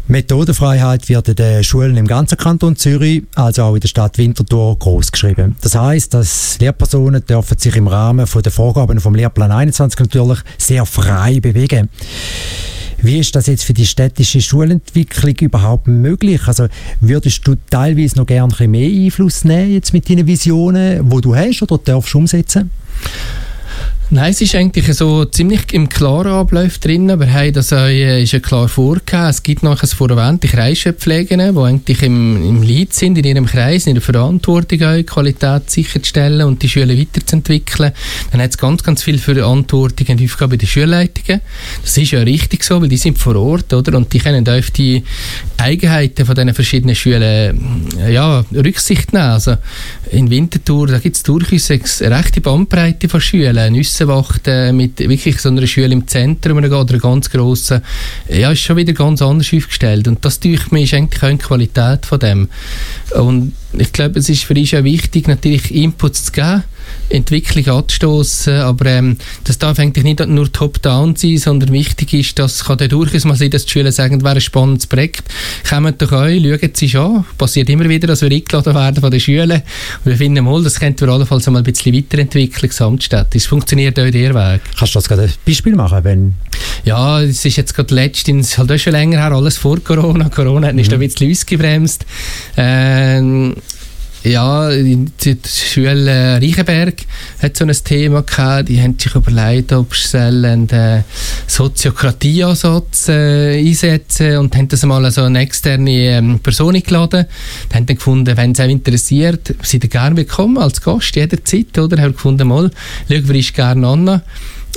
Methodenfreiheit 0.09 1.09
wird 1.09 1.27
in 1.27 1.35
den 1.35 1.63
Schulen 1.65 1.97
im 1.97 2.07
ganzen 2.07 2.37
Kanton 2.37 2.77
Zürich, 2.77 3.23
also 3.35 3.63
auch 3.63 3.75
in 3.75 3.81
der 3.81 3.89
Stadt 3.89 4.17
Winterthur, 4.17 4.79
großgeschrieben. 4.79 5.57
Das 5.61 5.75
heißt, 5.75 6.13
dass 6.13 6.57
Lehrpersonen 6.59 7.25
dürfen 7.25 7.57
sich 7.57 7.75
im 7.75 7.87
Rahmen 7.87 8.25
der 8.25 8.51
Vorgaben 8.51 9.01
vom 9.01 9.15
Lehrplan 9.15 9.51
21 9.51 9.99
natürlich 9.99 10.39
sehr 10.57 10.85
frei 10.85 11.41
bewegen. 11.41 11.89
Wie 13.01 13.19
ist 13.19 13.35
das 13.35 13.47
jetzt 13.47 13.65
für 13.65 13.73
die 13.73 13.85
städtische 13.85 14.41
Schulentwicklung 14.41 15.35
überhaupt 15.41 15.87
möglich? 15.87 16.47
Also 16.47 16.67
würdest 17.01 17.45
du 17.45 17.55
teilweise 17.69 18.17
noch 18.17 18.25
gerne 18.25 18.45
ein 18.45 18.49
bisschen 18.49 18.71
mehr 18.71 18.89
Einfluss 18.89 19.43
nehmen 19.43 19.73
jetzt 19.73 19.93
mit 19.93 20.09
deinen 20.09 20.25
Visionen, 20.25 21.11
wo 21.11 21.19
du 21.19 21.35
hast 21.35 21.61
oder 21.61 21.77
darfst 21.77 22.15
umsetzen? 22.15 22.71
Nein, 24.09 24.31
es 24.31 24.39
ist 24.39 24.55
eigentlich 24.55 24.93
so 24.95 25.25
ziemlich 25.25 25.73
im 25.73 25.89
klaren 25.89 26.31
Ablauf 26.31 26.77
drin. 26.77 27.07
Wir 27.07 27.33
haben 27.33 27.51
das 27.51 27.73
äh, 27.73 28.23
ist 28.23 28.31
ja 28.31 28.39
klar 28.39 28.69
vorgegeben. 28.69 29.25
Es 29.25 29.43
gibt 29.43 29.63
noch 29.63 29.83
ein 29.83 29.89
vor 29.89 30.09
erwähnte 30.09 30.47
Kreispflegen, 30.47 31.39
die 31.39 31.59
eigentlich 31.59 32.01
im, 32.03 32.41
im 32.41 32.63
Lead 32.63 32.93
sind, 32.93 33.17
in 33.17 33.25
ihrem 33.25 33.45
Kreis, 33.45 33.85
in 33.85 33.95
der 33.95 34.01
Verantwortung 34.01 34.81
auch, 34.81 35.05
Qualität 35.05 35.69
sicherzustellen 35.69 36.47
und 36.47 36.63
die 36.63 36.69
Schule 36.69 36.97
weiterzuentwickeln. 36.97 37.91
Dann 38.31 38.41
hat 38.41 38.51
es 38.51 38.57
ganz, 38.57 38.81
ganz 38.81 39.03
viel 39.03 39.17
Verantwortung 39.17 40.07
und 40.07 40.23
Aufgabe 40.23 40.51
bei 40.51 40.57
den 40.57 40.69
Schulleitungen. 40.69 41.41
Das 41.81 41.97
ist 41.97 42.11
ja 42.11 42.21
richtig 42.21 42.63
so, 42.63 42.81
weil 42.81 42.87
die 42.87 42.95
sind 42.95 43.17
vor 43.17 43.35
Ort, 43.35 43.73
oder? 43.73 43.97
Und 43.97 44.13
die 44.13 44.19
können 44.19 44.47
auf 44.47 44.71
die 44.71 45.03
Eigenheiten 45.57 46.25
von 46.25 46.33
diesen 46.33 46.53
verschiedenen 46.53 46.95
Schulen 46.95 47.89
äh, 47.99 48.13
ja, 48.13 48.45
Rücksicht 48.55 49.11
nehmen. 49.11 49.25
Also 49.25 49.57
in 50.11 50.29
Winterthur, 50.29 50.87
da 50.87 50.99
gibt 50.99 51.17
es 51.17 51.23
durchaus 51.23 51.69
eine 51.69 52.17
rechte 52.17 52.39
Bandbreite 52.39 53.09
von 53.09 53.19
Schulen. 53.19 53.75
Nüssenwacht 53.97 54.47
äh, 54.47 54.71
mit 54.71 54.99
wirklich 54.99 55.39
so 55.39 55.49
einer 55.49 55.65
Schule 55.65 55.91
im 55.91 56.07
Zentrum 56.07 56.57
oder 56.57 56.69
einer 56.79 56.99
ganz 56.99 57.29
grossen, 57.29 57.81
ja, 58.29 58.51
ist 58.51 58.59
schon 58.59 58.77
wieder 58.77 58.93
ganz 58.93 59.21
anders 59.21 59.51
aufgestellt. 59.53 60.07
Und 60.07 60.23
das, 60.23 60.39
denke 60.39 60.65
mir, 60.71 60.83
ist 60.83 60.93
eigentlich 60.93 61.23
auch 61.23 61.27
eine 61.27 61.37
Qualität 61.37 62.05
von 62.05 62.19
dem. 62.19 62.49
Und 63.15 63.53
ich 63.73 63.91
glaube, 63.91 64.19
es 64.19 64.29
ist 64.29 64.43
für 64.43 64.53
uns 64.53 64.73
auch 64.73 64.83
wichtig, 64.83 65.27
natürlich 65.27 65.73
Inputs 65.73 66.25
zu 66.25 66.31
geben, 66.31 66.63
Entwicklung 67.09 67.77
anzustoßen, 67.77 68.53
aber 68.53 68.85
ähm, 68.87 69.17
das 69.43 69.57
darf 69.57 69.79
eigentlich 69.79 70.03
nicht 70.03 70.25
nur 70.27 70.51
top-down 70.51 71.15
sein, 71.15 71.37
sondern 71.37 71.71
wichtig 71.71 72.13
ist, 72.13 72.39
dass 72.39 72.65
kann 72.65 72.77
durchaus 72.89 73.25
mal 73.25 73.35
sein, 73.35 73.49
dass 73.49 73.65
die 73.65 73.71
Schüler 73.71 73.91
sagen, 73.91 74.23
wäre 74.23 74.35
ein 74.35 74.41
spannendes 74.41 74.87
Projekt, 74.87 75.23
kommen 75.69 75.97
doch 75.97 76.11
an, 76.11 76.43
schauen 76.43 76.71
Sie 76.73 76.85
es 76.85 76.95
an, 76.95 77.25
passiert 77.37 77.69
immer 77.69 77.87
wieder, 77.87 78.07
dass 78.07 78.21
wir 78.21 78.31
eingeladen 78.31 78.75
werden 78.75 79.01
von 79.01 79.11
den 79.11 79.19
Schülern 79.19 79.61
und 80.03 80.05
wir 80.05 80.17
finden 80.17 80.43
mal, 80.43 80.61
das 80.63 80.79
könnte 80.79 81.05
wir 81.05 81.13
allenfalls 81.13 81.47
mal 81.47 81.59
ein 81.59 81.63
bisschen 81.63 81.95
weiterentwickeln, 81.95 82.69
Gesamtstadt. 82.69 83.33
Es 83.35 83.45
funktioniert 83.45 83.99
auch 83.99 84.05
in 84.05 84.11
der 84.11 84.33
Weg. 84.33 84.61
Kannst 84.77 84.95
du 84.95 84.99
das 84.99 85.07
gerade 85.07 85.23
ein 85.23 85.33
Beispiel 85.45 85.75
machen, 85.75 86.03
wenn... 86.03 86.33
Ja, 86.83 87.21
es 87.21 87.45
ist 87.45 87.55
jetzt 87.55 87.73
gerade 87.73 87.93
letztens, 87.93 88.57
halt 88.57 88.71
auch 88.71 88.77
schon 88.77 88.93
länger 88.93 89.19
her, 89.19 89.31
alles 89.31 89.57
vor 89.57 89.79
Corona, 89.79 90.29
Corona 90.29 90.67
hat 90.67 90.75
mhm. 90.75 90.81
ein 90.81 90.99
bisschen 90.99 91.31
ausgebremst, 91.31 92.05
ähm, 92.57 93.55
ja, 94.27 94.69
die, 94.69 95.37
Schule 95.45 96.39
Reichenberg 96.41 96.95
hat 97.41 97.57
so 97.57 97.65
ein 97.65 97.71
Thema 97.71 98.21
gehabt. 98.21 98.69
Die 98.69 98.81
haben 98.81 98.97
sich 98.99 99.15
überlegt, 99.15 99.71
ob 99.73 99.95
sie 99.95 100.19
einen 100.19 100.69
äh, 100.69 101.03
Soziokratieansatz 101.47 103.09
äh, 103.09 103.59
einsetzen 103.59 104.37
und 104.37 104.55
haben 104.55 104.67
das 104.67 104.83
mal 104.83 105.09
so 105.11 105.23
eine 105.23 105.39
externe 105.39 105.91
ähm, 105.91 106.39
Person 106.39 106.75
eingeladen. 106.75 107.25
Die 107.71 107.75
haben 107.75 107.85
dann 107.85 107.95
gefunden, 107.95 108.37
wenn 108.37 108.51
es 108.51 108.59
auch 108.59 108.65
interessiert, 108.65 109.55
sind 109.63 109.83
ihr 109.83 109.89
gerne 109.89 110.17
willkommen 110.17 110.57
als 110.57 110.81
Gast 110.81 111.15
jederzeit, 111.15 111.77
oder? 111.77 112.01
Haben 112.01 112.13
gefunden, 112.13 112.47
mal, 112.47 112.69
schauen 113.07 113.27
wir 113.27 113.35
uns 113.35 113.53
gerne 113.53 113.87
an 113.87 114.21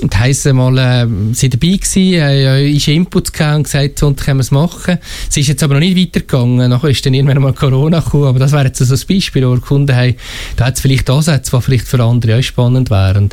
Und 0.01 0.19
heisst 0.19 0.51
mal, 0.53 0.79
äh, 0.79 1.07
sie 1.35 1.51
dabei 1.51 1.77
gewesen, 1.77 2.15
äh, 2.15 2.71
ist 2.71 2.89
Inputs 2.89 3.33
gegeben 3.33 3.57
und 3.57 3.63
gesagt, 3.65 3.99
so 3.99 4.13
können 4.15 4.39
wir 4.39 4.43
es 4.43 4.51
machen. 4.51 4.99
Sie 5.29 5.41
ist 5.41 5.49
jetzt 5.49 5.63
aber 5.63 5.75
noch 5.75 5.81
nicht 5.81 5.97
weitergegangen. 5.97 6.71
Nachher 6.71 6.89
ist 6.89 7.05
dann 7.05 7.15
irgendwann 7.15 7.43
mal 7.43 7.53
Corona 7.53 8.01
gekommen, 8.01 8.25
aber 8.25 8.39
das 8.39 8.53
wäre 8.53 8.67
jetzt 8.67 8.79
so 8.79 8.95
ein 8.95 9.01
Beispiel, 9.09 9.47
wo 9.47 9.55
gefunden 9.55 9.95
haben, 9.95 10.15
da 10.57 10.67
hat 10.67 10.77
es 10.77 10.81
vielleicht 10.81 11.11
Ansätze, 11.11 11.55
die 11.55 11.63
vielleicht 11.63 11.87
für 11.87 12.03
andere 12.03 12.39
auch 12.39 12.43
spannend 12.43 12.91
wären 12.91 13.31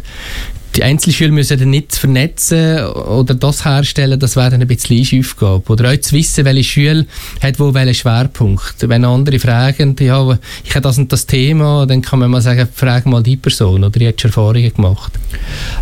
die 0.77 0.83
Einzelschüler 0.83 1.31
müssen 1.31 1.59
dann 1.59 1.71
nicht 1.71 1.95
vernetzen 1.95 2.85
oder 2.85 3.33
das 3.33 3.65
herstellen, 3.65 4.19
das 4.19 4.35
wäre 4.35 4.51
dann 4.51 4.61
ein 4.61 4.67
bisschen 4.67 5.19
Aufgabe. 5.19 5.73
Oder 5.73 5.91
auch 5.91 5.97
zu 5.97 6.15
wissen, 6.15 6.45
welche 6.45 6.63
Schule 6.63 7.07
hat 7.41 7.59
wo 7.59 7.73
welchen 7.73 7.95
Schwerpunkt. 7.95 8.87
Wenn 8.87 9.03
andere 9.03 9.39
fragen, 9.39 9.95
ja, 9.99 10.37
ich 10.63 10.71
habe 10.71 10.81
das 10.81 10.99
und 10.99 11.11
das 11.11 11.25
Thema, 11.25 11.87
dann 11.87 12.01
kann 12.01 12.19
man 12.19 12.29
mal 12.29 12.41
sagen, 12.41 12.67
frag 12.71 13.07
mal 13.07 13.23
die 13.23 13.37
Person 13.37 13.83
oder 13.83 13.97
die 13.97 14.07
hat 14.07 14.21
schon 14.21 14.29
Erfahrungen 14.29 14.71
gemacht. 14.71 15.13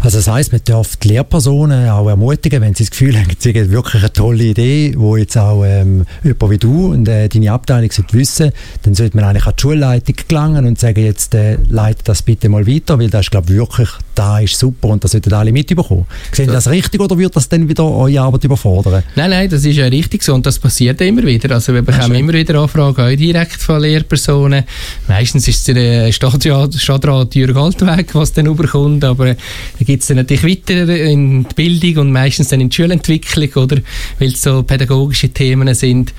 Also 0.01 0.17
das 0.17 0.27
heisst, 0.27 0.53
man 0.53 0.61
darf 0.63 0.95
die 0.95 1.09
Lehrpersonen 1.09 1.89
auch 1.89 2.07
ermutigen, 2.07 2.61
wenn 2.61 2.73
sie 2.73 2.85
das 2.85 2.91
Gefühl 2.91 3.17
haben, 3.17 3.27
sie 3.37 3.53
haben 3.53 3.71
wirklich 3.71 4.01
eine 4.01 4.13
tolle 4.13 4.43
Idee, 4.45 4.93
wo 4.95 5.17
jetzt 5.17 5.37
auch 5.37 5.65
ähm, 5.65 6.05
jemand 6.23 6.51
wie 6.51 6.57
du 6.57 6.93
und 6.93 7.07
äh, 7.07 7.27
deine 7.27 7.51
Abteilung 7.51 7.89
wissen 8.11 8.51
dann 8.83 8.95
sollte 8.95 9.17
man 9.17 9.25
eigentlich 9.25 9.45
an 9.45 9.53
die 9.57 9.61
Schulleitung 9.61 10.15
gelangen 10.27 10.65
und 10.67 10.79
sagen, 10.79 11.03
jetzt 11.03 11.35
äh, 11.35 11.57
leite 11.69 12.03
das 12.05 12.21
bitte 12.21 12.49
mal 12.49 12.65
weiter, 12.67 12.99
weil 12.99 13.09
das 13.09 13.25
ist, 13.25 13.31
glaube 13.31 13.51
ich, 13.51 13.57
wirklich, 13.57 13.89
da 14.13 14.39
ist 14.39 14.57
super 14.57 14.84
super 14.85 14.93
und 14.93 15.03
das 15.03 15.11
sollten 15.11 15.33
alle 15.33 15.51
mitbekommen. 15.51 16.05
Sehen 16.31 16.47
Sie 16.47 16.53
das 16.53 16.69
richtig 16.69 17.01
oder 17.01 17.17
wird 17.17 17.35
das 17.35 17.49
dann 17.49 17.67
wieder 17.67 17.83
eure 17.83 18.21
Arbeit 18.21 18.43
überfordern? 18.43 19.03
Nein, 19.15 19.29
nein, 19.29 19.49
das 19.49 19.65
ist 19.65 19.75
ja 19.75 19.85
richtig 19.85 20.23
so 20.23 20.33
und 20.33 20.45
das 20.45 20.59
passiert 20.59 21.01
immer 21.01 21.23
wieder. 21.23 21.53
Also 21.53 21.73
wir 21.73 21.81
bekommen 21.81 22.13
ja, 22.13 22.19
immer 22.19 22.33
wieder 22.33 22.59
Anfragen 22.59 23.01
auch 23.01 23.15
direkt 23.15 23.61
von 23.61 23.81
Lehrpersonen. 23.81 24.63
Meistens 25.07 25.47
ist 25.47 25.67
es 25.67 25.73
der 25.73 26.11
Stadtrat, 26.11 26.73
Stadtrat 26.75 27.35
Jürg 27.35 27.55
Altweg, 27.55 28.13
was 28.13 28.33
dann 28.33 28.45
überkommt, 28.45 29.03
aber 29.03 29.33
da 29.33 29.85
gibt 29.85 30.01
es 30.01 30.07
dann 30.07 30.17
natürlich 30.17 30.43
weiter 30.43 30.87
in 30.89 31.43
die 31.43 31.53
Bildung 31.55 32.07
und 32.07 32.11
meistens 32.11 32.49
dann 32.49 32.61
in 32.61 32.69
die 32.69 32.75
Schulentwicklung, 32.75 33.63
oder? 33.63 33.77
Weil 34.19 34.29
es 34.29 34.41
so 34.41 34.63
pädagogische 34.63 35.29
Themen 35.29 35.73
sind. 35.73 36.13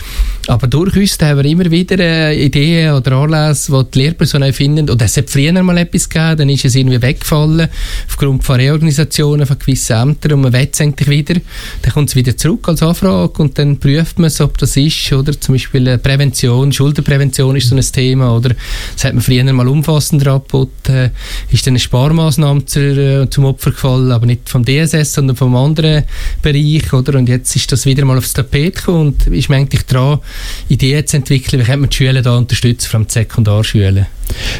Aber 0.48 0.66
durch 0.66 0.96
uns 0.96 1.18
haben 1.20 1.42
wir 1.42 1.44
immer 1.50 1.70
wieder 1.70 1.98
äh, 1.98 2.44
Ideen 2.44 2.92
oder 2.92 3.12
Anlässe, 3.12 3.72
die 3.72 3.90
die 3.90 3.98
Lehrpersonen 4.00 4.52
finden, 4.52 4.88
oder 4.88 5.04
es 5.04 5.16
hat 5.16 5.30
früher 5.30 5.52
mal 5.62 5.78
etwas 5.78 6.08
gegeben, 6.08 6.36
dann 6.36 6.48
ist 6.48 6.64
es 6.64 6.74
irgendwie 6.74 7.00
weggefallen, 7.02 7.68
aufgrund 8.08 8.44
von 8.44 8.55
Reorganisationen 8.58 9.46
von 9.46 9.58
gewissen 9.58 9.96
Ämtern 9.96 10.32
und 10.32 10.40
man 10.42 10.52
will 10.52 10.68
es 10.70 10.80
eigentlich 10.80 11.08
wieder, 11.08 11.40
dann 11.82 11.92
kommt 11.92 12.08
es 12.08 12.16
wieder 12.16 12.36
zurück 12.36 12.68
als 12.68 12.82
Anfrage 12.82 13.42
und 13.42 13.58
dann 13.58 13.78
prüft 13.78 14.18
man 14.18 14.28
es, 14.28 14.40
ob 14.40 14.58
das 14.58 14.76
ist, 14.76 15.12
oder? 15.12 15.38
Zum 15.40 15.54
Beispiel 15.54 15.98
Prävention, 15.98 16.72
Schuldenprävention 16.72 17.56
ist 17.56 17.68
so 17.68 17.76
ein 17.76 17.82
Thema, 17.82 18.34
oder? 18.34 18.50
Das 18.94 19.04
hat 19.04 19.14
man 19.14 19.22
früher 19.22 19.44
mal 19.52 19.68
umfassend 19.68 20.26
angeboten, 20.26 20.92
äh, 20.92 21.10
ist 21.50 21.66
dann 21.66 21.72
eine 21.72 21.78
Sparmaßnahme 21.78 22.62
äh, 22.74 23.30
zum 23.30 23.44
Opfer 23.44 23.70
gefallen, 23.70 24.12
aber 24.12 24.26
nicht 24.26 24.48
vom 24.48 24.64
DSS, 24.64 25.14
sondern 25.14 25.36
vom 25.36 25.54
anderen 25.56 26.04
Bereich, 26.42 26.92
oder, 26.92 27.18
und 27.18 27.28
jetzt 27.28 27.54
ist 27.56 27.70
das 27.72 27.86
wieder 27.86 28.04
mal 28.04 28.18
aufs 28.18 28.32
Tapet 28.32 28.76
gekommen 28.76 29.08
und 29.08 29.26
ist 29.28 29.48
man 29.48 29.60
eigentlich 29.60 29.86
dran, 29.86 30.18
Ideen 30.68 31.06
zu 31.06 31.16
entwickeln, 31.16 31.62
wie 31.62 31.66
kann 31.66 31.80
man 31.80 31.90
die 31.90 31.96
Schulen 31.96 32.22
da 32.22 32.36
unterstützen, 32.36 32.88
vor 32.88 32.98
allem 32.98 33.06
die 33.06 33.12
Sekundarschulen. 33.12 34.06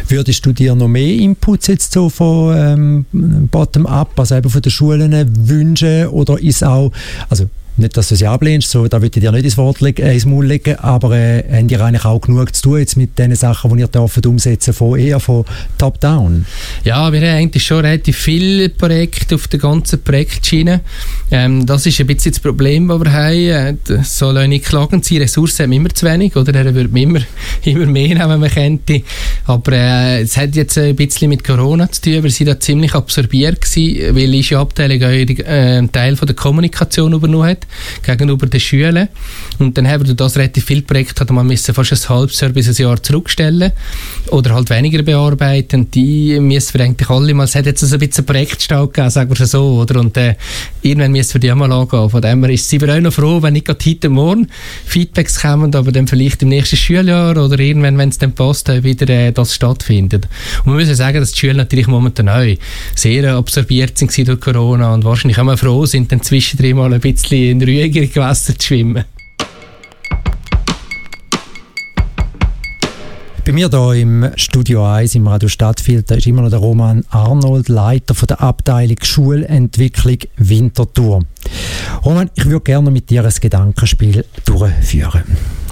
Würdest 0.08 0.44
du 0.46 0.52
dir 0.52 0.74
noch 0.74 0.88
mehr 0.88 1.14
Inputs 1.14 1.66
jetzt 1.66 1.92
so 1.92 2.08
von 2.08 3.04
ähm, 3.12 3.48
Bottom-up, 3.50 4.18
also 4.18 4.36
eben 4.36 4.50
von 4.50 4.62
den 4.62 4.70
Schulen 4.70 5.48
wünschen 5.48 6.08
oder 6.08 6.40
ist 6.40 6.64
auch, 6.64 6.92
also 7.28 7.46
nicht, 7.78 7.96
dass 7.96 8.08
du 8.08 8.16
sie 8.16 8.26
ablehnst, 8.26 8.70
so, 8.70 8.86
da 8.88 9.02
würde 9.02 9.18
ich 9.18 9.22
dir 9.22 9.32
nicht 9.32 9.44
ins, 9.44 9.56
Wort 9.56 9.80
legen, 9.80 10.02
äh, 10.02 10.14
ins 10.14 10.24
Maul 10.24 10.46
legen, 10.46 10.76
aber 10.76 11.16
äh, 11.16 11.44
habt 11.50 11.70
ihr 11.70 11.80
eigentlich 11.80 12.04
auch 12.04 12.20
genug 12.20 12.54
zu 12.54 12.62
tun 12.62 12.78
jetzt 12.78 12.96
mit 12.96 13.18
den 13.18 13.34
Sachen, 13.34 13.74
die 13.74 13.80
ihr 13.80 13.88
dürft 13.88 14.24
umsetzen 14.26 14.72
von 14.72 14.98
eher 14.98 15.20
von 15.20 15.44
Top-Down? 15.78 16.46
Ja, 16.84 17.12
wir 17.12 17.20
haben 17.20 17.38
eigentlich 17.38 17.64
schon 17.64 17.84
relativ 17.84 18.16
viele 18.16 18.68
Projekte 18.68 19.34
auf 19.34 19.48
der 19.48 19.60
ganzen 19.60 20.02
Projektschiene. 20.02 20.80
Ähm, 21.30 21.66
das 21.66 21.86
ist 21.86 22.00
ein 22.00 22.06
bisschen 22.06 22.32
das 22.32 22.40
Problem, 22.40 22.88
das 22.88 23.00
wir 23.00 23.12
haben. 23.12 23.78
Äh, 23.88 24.04
soll 24.04 24.38
auch 24.38 24.46
nicht 24.46 24.64
klagen 24.64 25.02
sein, 25.02 25.18
Ressourcen 25.18 25.64
haben 25.64 25.72
immer 25.72 25.90
zu 25.90 26.06
wenig, 26.06 26.34
oder? 26.36 26.54
Er 26.54 26.74
würde 26.74 26.98
immer, 26.98 27.20
immer 27.64 27.86
mehr 27.86 28.08
nehmen, 28.08 28.30
wenn 28.30 28.40
man 28.40 28.50
könnte. 28.50 29.02
Aber 29.44 29.72
äh, 29.72 30.22
es 30.22 30.36
hat 30.36 30.54
jetzt 30.56 30.78
ein 30.78 30.96
bisschen 30.96 31.28
mit 31.28 31.44
Corona 31.44 31.90
zu 31.90 32.02
tun, 32.02 32.22
wir 32.22 32.30
sind 32.30 32.46
da 32.46 32.58
ziemlich 32.58 32.94
absorbiert 32.94 33.60
gewesen, 33.60 34.16
weil 34.16 34.34
unsere 34.34 34.60
Abteilung 34.60 35.02
auch 35.02 35.08
äh, 35.08 35.44
einen 35.46 35.92
Teil 35.92 36.16
von 36.16 36.26
der 36.26 36.36
Kommunikation 36.36 37.12
übernommen 37.12 37.48
hat 37.48 37.65
gegenüber 38.02 38.46
den 38.46 38.60
Schülern. 38.60 39.08
Und 39.58 39.76
dann 39.76 39.88
haben 39.88 40.06
wir 40.06 40.14
das 40.14 40.36
relativ 40.36 40.64
viele 40.64 40.82
Projekte, 40.82 41.20
hat 41.20 41.30
man 41.30 41.46
müssen 41.46 41.74
fast 41.74 41.92
ein 41.92 42.08
halbes 42.08 42.40
Jahr 42.40 42.50
bis 42.50 42.68
ein 42.68 42.74
Jahr 42.74 43.02
zurückstellen 43.02 43.72
oder 44.30 44.54
halt 44.54 44.70
weniger 44.70 45.02
bearbeiten. 45.02 45.90
Die 45.90 46.38
müssen 46.40 46.74
wir 46.74 46.84
eigentlich 46.84 47.08
alle 47.08 47.34
mal, 47.34 47.44
es 47.44 47.54
hat 47.54 47.66
jetzt 47.66 47.82
ein 47.82 47.98
bisschen 47.98 48.24
Projektstau 48.24 48.86
gegeben, 48.86 49.10
sagen 49.10 49.36
wir 49.36 49.46
so, 49.46 49.80
oder? 49.80 50.00
Und 50.00 50.16
äh, 50.16 50.34
irgendwann 50.82 51.12
müssen 51.12 51.34
wir 51.34 51.40
die 51.40 51.52
auch 51.52 51.56
mal 51.56 51.72
angehen. 51.72 52.10
Von 52.10 52.22
dem 52.22 52.44
her 52.44 52.56
sind 52.58 52.82
wir 52.82 52.94
auch 52.94 53.00
noch 53.00 53.12
froh, 53.12 53.42
wenn 53.42 53.52
nicht 53.52 53.66
gerade 53.66 53.84
heute 53.84 54.08
Morgen 54.08 54.48
Feedbacks 54.84 55.40
kommen, 55.40 55.74
aber 55.74 55.92
dann 55.92 56.06
vielleicht 56.06 56.42
im 56.42 56.48
nächsten 56.48 56.76
Schuljahr 56.76 57.36
oder 57.36 57.58
irgendwann, 57.58 57.98
wenn 57.98 58.08
es 58.08 58.18
dann 58.18 58.32
passt, 58.32 58.68
wieder 58.82 59.08
äh, 59.08 59.32
das 59.32 59.54
stattfindet. 59.54 60.28
Und 60.64 60.72
wir 60.72 60.76
müssen 60.76 60.94
sagen, 60.94 61.20
dass 61.20 61.32
die 61.32 61.38
Schüler 61.38 61.54
natürlich 61.54 61.86
momentan 61.86 62.28
auch 62.28 62.44
sehr 62.94 63.34
absorbiert 63.34 63.98
sind 63.98 64.16
durch 64.26 64.40
Corona 64.40 64.94
und 64.94 65.04
wahrscheinlich 65.04 65.38
auch 65.38 65.44
mal 65.44 65.56
froh 65.56 65.86
sind, 65.86 66.10
dann 66.12 66.22
zwischendrin 66.22 66.76
mal 66.76 66.92
ein 66.92 67.00
bisschen 67.00 67.55
in 67.56 67.62
ruhigeren 67.62 68.12
Gewässern 68.12 68.58
zu 68.58 68.66
schwimmen. 68.66 69.04
Bei 73.44 73.52
mir 73.52 73.70
hier 73.70 73.92
im 73.92 74.30
Studio 74.34 74.84
1 74.84 75.14
im 75.14 75.28
Radio 75.28 75.48
Stadtfilter 75.48 76.16
ist 76.16 76.26
immer 76.26 76.42
noch 76.42 76.50
der 76.50 76.58
Roman 76.58 77.04
Arnold, 77.10 77.68
Leiter 77.68 78.14
von 78.14 78.26
der 78.26 78.42
Abteilung 78.42 78.96
Schulentwicklung 79.02 80.18
Winterthur. 80.36 81.22
Roman, 82.04 82.30
ich 82.34 82.44
würde 82.44 82.60
gerne 82.60 82.90
mit 82.90 83.10
dir 83.10 83.24
ein 83.24 83.32
Gedankenspiel 83.40 84.24
durchführen. 84.44 85.24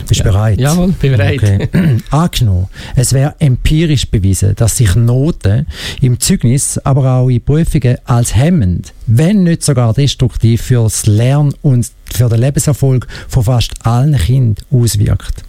Bist 0.09 0.21
du 0.21 0.25
ja. 0.25 0.31
bereit? 0.31 0.61
Jawohl, 0.61 0.93
bin 0.93 1.13
bereit. 1.13 1.43
Okay. 1.43 1.69
Angenommen, 2.11 2.69
es 2.95 3.13
wäre 3.13 3.35
empirisch 3.39 4.11
bewiesen, 4.11 4.55
dass 4.57 4.77
sich 4.77 4.95
Noten 4.95 5.67
im 6.01 6.21
Zeugnis, 6.21 6.79
aber 6.79 7.11
auch 7.11 7.29
in 7.29 7.41
Prüfungen 7.41 7.97
als 8.05 8.35
hemmend, 8.35 8.93
wenn 9.07 9.45
nicht 9.45 9.63
sogar 9.63 9.95
destruktiv 9.95 10.63
für 10.63 10.83
das 10.83 11.07
Lernen 11.07 11.55
und 11.63 11.91
für 12.13 12.29
den 12.29 12.41
Lebenserfolg 12.41 13.07
von 13.29 13.45
fast 13.45 13.87
allen 13.87 14.17
Kindern 14.17 14.65
auswirkt. 14.71 15.45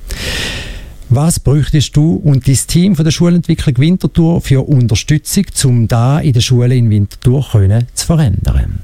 Was 1.09 1.39
bräuchtest 1.39 1.95
du 1.95 2.15
und 2.15 2.47
dein 2.47 2.57
Team 2.67 2.95
von 2.95 3.05
der 3.05 3.11
Schulentwicklung 3.11 3.77
Winterthur 3.77 4.41
für 4.41 4.67
Unterstützung, 4.67 5.45
um 5.65 5.87
da 5.87 6.19
in 6.19 6.33
der 6.33 6.41
Schule 6.41 6.75
in 6.75 6.89
Winterthur 6.89 7.45
zu 7.93 8.05
verändern? 8.05 8.79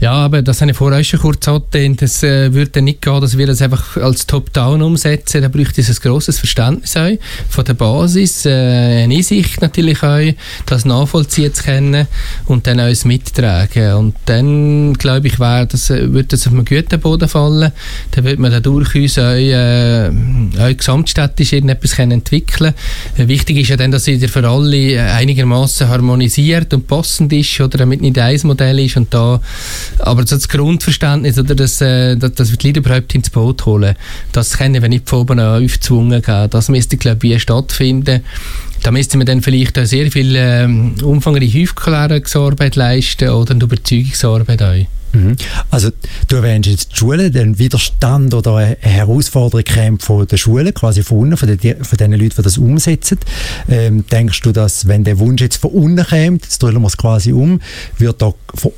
Ja, 0.00 0.12
aber 0.12 0.40
das 0.40 0.62
habe 0.62 0.70
ich 0.70 0.76
vorher 0.78 1.04
schon 1.04 1.20
kurz 1.20 1.46
angedehnt. 1.46 2.00
Es 2.00 2.22
äh, 2.22 2.54
würde 2.54 2.80
nicht 2.80 3.02
gehen, 3.02 3.20
dass 3.20 3.36
wir 3.36 3.46
das 3.46 3.60
einfach 3.60 3.98
als 3.98 4.26
Top-Down 4.26 4.80
umsetzen. 4.80 5.42
Da 5.42 5.48
bräuchte 5.48 5.82
es 5.82 5.90
ein 5.90 5.96
grosses 6.02 6.38
Verständnis 6.38 6.96
auch 6.96 7.10
von 7.50 7.66
der 7.66 7.74
Basis, 7.74 8.46
äh, 8.46 9.02
eine 9.04 9.14
Einsicht 9.14 9.60
natürlich 9.60 10.02
auch, 10.02 10.32
das 10.64 10.86
nachvollziehen 10.86 11.52
zu 11.52 11.64
können 11.64 12.06
und 12.46 12.66
dann 12.66 12.80
uns 12.80 13.04
mittragen. 13.04 13.92
Und 13.92 14.14
dann, 14.24 14.94
glaube 14.94 15.26
ich, 15.26 15.38
wäre 15.38 15.66
das, 15.66 15.90
äh, 15.90 16.10
würde 16.10 16.28
das 16.28 16.46
auf 16.46 16.54
einen 16.54 16.64
guten 16.64 16.98
Boden 16.98 17.28
fallen. 17.28 17.70
Dann 18.12 18.24
würde 18.24 18.40
man 18.40 18.52
da 18.52 18.60
durchaus 18.60 19.18
auch, 19.18 19.34
äh, 19.34 20.08
auch 20.08 20.76
gesamtstädtisch 20.78 21.52
irgendetwas 21.52 21.98
entwickeln 21.98 22.72
können. 22.72 22.74
Äh, 23.18 23.28
wichtig 23.28 23.58
ist 23.58 23.68
ja 23.68 23.76
dann, 23.76 23.90
dass 23.90 24.08
es 24.08 24.30
für 24.30 24.48
alle 24.48 25.02
einigermaßen 25.12 25.90
harmonisiert 25.90 26.72
und 26.72 26.86
passend 26.86 27.34
ist 27.34 27.60
oder 27.60 27.76
damit 27.76 28.00
nicht 28.00 28.18
ein 28.18 28.40
Modell 28.44 28.78
ist 28.78 28.96
und 28.96 29.12
da 29.12 29.42
aber 29.98 30.24
das 30.24 30.48
Grundverständnis, 30.48 31.38
oder, 31.38 31.54
dass, 31.54 31.80
äh, 31.80 32.16
dass, 32.16 32.50
wir 32.50 32.56
die 32.56 32.68
Leute 32.68 32.80
überhaupt 32.80 33.14
ins 33.14 33.30
Boot 33.30 33.66
holen, 33.66 33.94
das 34.32 34.58
können 34.58 34.80
wir 34.80 34.88
nicht 34.88 35.08
von 35.08 35.20
oben 35.20 35.38
an 35.40 35.62
aufzwungen 35.62 36.22
geben. 36.22 36.50
Das 36.50 36.68
müsste, 36.68 36.96
glaube 36.96 37.26
ich, 37.26 37.42
stattfinden. 37.42 38.22
Da 38.82 38.90
müsste 38.90 39.18
man 39.18 39.26
dann 39.26 39.42
vielleicht 39.42 39.78
auch 39.78 39.84
sehr 39.84 40.10
viel 40.10 40.34
ähm, 40.36 40.94
umfangreiche 41.02 41.62
Aufklärungsarbeit 41.62 42.76
leisten 42.76 43.28
oder 43.28 43.52
eine 43.52 43.64
Überzeugungsarbeit 43.64 44.62
auch. 44.62 44.99
Mhm. 45.12 45.36
Also 45.70 45.90
du 46.28 46.36
erwähnst 46.36 46.68
jetzt 46.68 46.92
die 46.92 46.96
Schule, 46.96 47.30
den 47.30 47.58
Widerstand 47.58 48.34
oder 48.34 48.56
eine 48.56 48.76
Herausforderung 48.80 49.64
kommt 49.64 50.02
von 50.02 50.26
der 50.26 50.36
Schule, 50.36 50.72
quasi 50.72 51.02
von 51.02 51.18
unten, 51.18 51.36
von 51.36 51.56
den, 51.56 51.84
von 51.84 51.96
den 51.96 52.12
Leuten, 52.12 52.34
die 52.36 52.42
das 52.42 52.58
umsetzen. 52.58 53.18
Ähm, 53.68 54.04
denkst 54.06 54.40
du, 54.42 54.52
dass 54.52 54.86
wenn 54.86 55.04
der 55.04 55.18
Wunsch 55.18 55.42
jetzt 55.42 55.56
von 55.56 55.70
unten 55.70 56.04
kommt, 56.04 56.44
jetzt 56.44 56.62
drehen 56.62 56.80
wir 56.80 56.86
es 56.86 56.96
quasi 56.96 57.32
um, 57.32 57.60
wird 57.98 58.22
da 58.22 58.32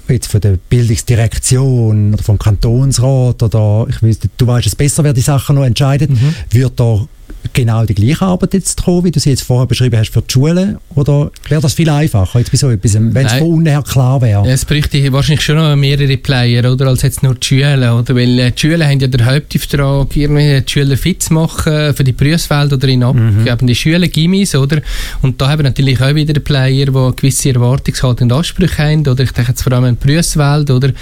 jetzt 0.09 0.31
von 0.31 0.41
der 0.41 0.59
Bildungsdirektion 0.69 2.15
oder 2.15 2.23
vom 2.23 2.39
Kantonsrat 2.39 3.43
oder 3.43 3.87
ich 3.89 4.03
weiß, 4.03 4.19
du 4.37 4.47
weißt 4.47 4.67
es 4.67 4.77
besser, 4.77 5.05
wer 5.05 5.13
die 5.13 5.21
Sachen 5.21 5.57
noch 5.57 5.65
entscheidet, 5.65 6.11
mhm. 6.11 6.35
wird 6.51 6.79
da 6.79 7.07
genau 7.53 7.85
die 7.85 7.95
gleiche 7.95 8.25
Arbeit 8.25 8.55
jetzt 8.55 8.83
kommen, 8.85 9.05
wie 9.05 9.11
du 9.11 9.21
sie 9.21 9.31
jetzt 9.31 9.43
vorher 9.43 9.67
beschrieben 9.67 9.99
hast 9.99 10.11
für 10.11 10.23
die 10.23 10.33
Schulen? 10.33 10.79
Oder 10.95 11.31
wäre 11.49 11.61
das 11.61 11.75
viel 11.75 11.89
einfacher 11.89 12.39
jetzt 12.39 12.51
bei 12.51 12.59
so 12.59 12.71
etwas, 12.71 12.95
wenn 12.95 13.27
es 13.27 13.33
von 13.35 13.49
unten 13.49 13.67
her 13.67 13.83
klar 13.83 14.21
wäre? 14.21 14.49
Es 14.49 14.65
bräuchte 14.65 15.13
wahrscheinlich 15.13 15.45
schon 15.45 15.57
noch 15.57 15.75
mehrere 15.77 16.17
Player, 16.17 16.71
oder, 16.71 16.87
als 16.87 17.03
jetzt 17.03 17.23
nur 17.23 17.35
die 17.35 17.47
Schulen, 17.47 17.91
oder? 17.91 18.15
Weil 18.15 18.39
äh, 18.39 18.53
die 18.53 18.61
Schulen 18.61 18.87
haben 18.87 19.01
ja 19.01 19.07
den 19.07 19.25
Hauptauftrag, 19.25 20.17
irgendwie 20.17 20.61
die 20.61 20.71
Schüler 20.71 20.97
fit 20.97 21.23
zu 21.23 21.35
machen 21.35 21.95
für 21.95 22.05
die 22.05 22.13
Berufswelt 22.13 22.73
oder 22.73 22.89
in 22.89 23.03
abgeben. 23.03 23.45
Mhm. 23.45 23.67
Die 23.67 23.75
Schulen 23.75 24.11
Gimmis, 24.11 24.55
oder? 24.55 24.81
Und 25.23 25.41
da 25.41 25.49
haben 25.49 25.63
natürlich 25.63 26.01
auch 26.01 26.15
wieder 26.15 26.39
Player, 26.41 26.87
die 26.87 27.17
gewisse 27.17 27.51
Erwartungshaltung 27.51 28.31
und 28.31 28.37
Ansprüche 28.37 28.83
haben, 28.83 29.07
oder? 29.07 29.25
Ich 29.25 29.33
denke 29.33 29.53
jetzt 29.53 29.63
vor 29.63 29.73
allem 29.73 29.85
an 29.85 29.99
die 30.01 30.07
Berufswelt, 30.07 30.71
oder? 30.71 30.93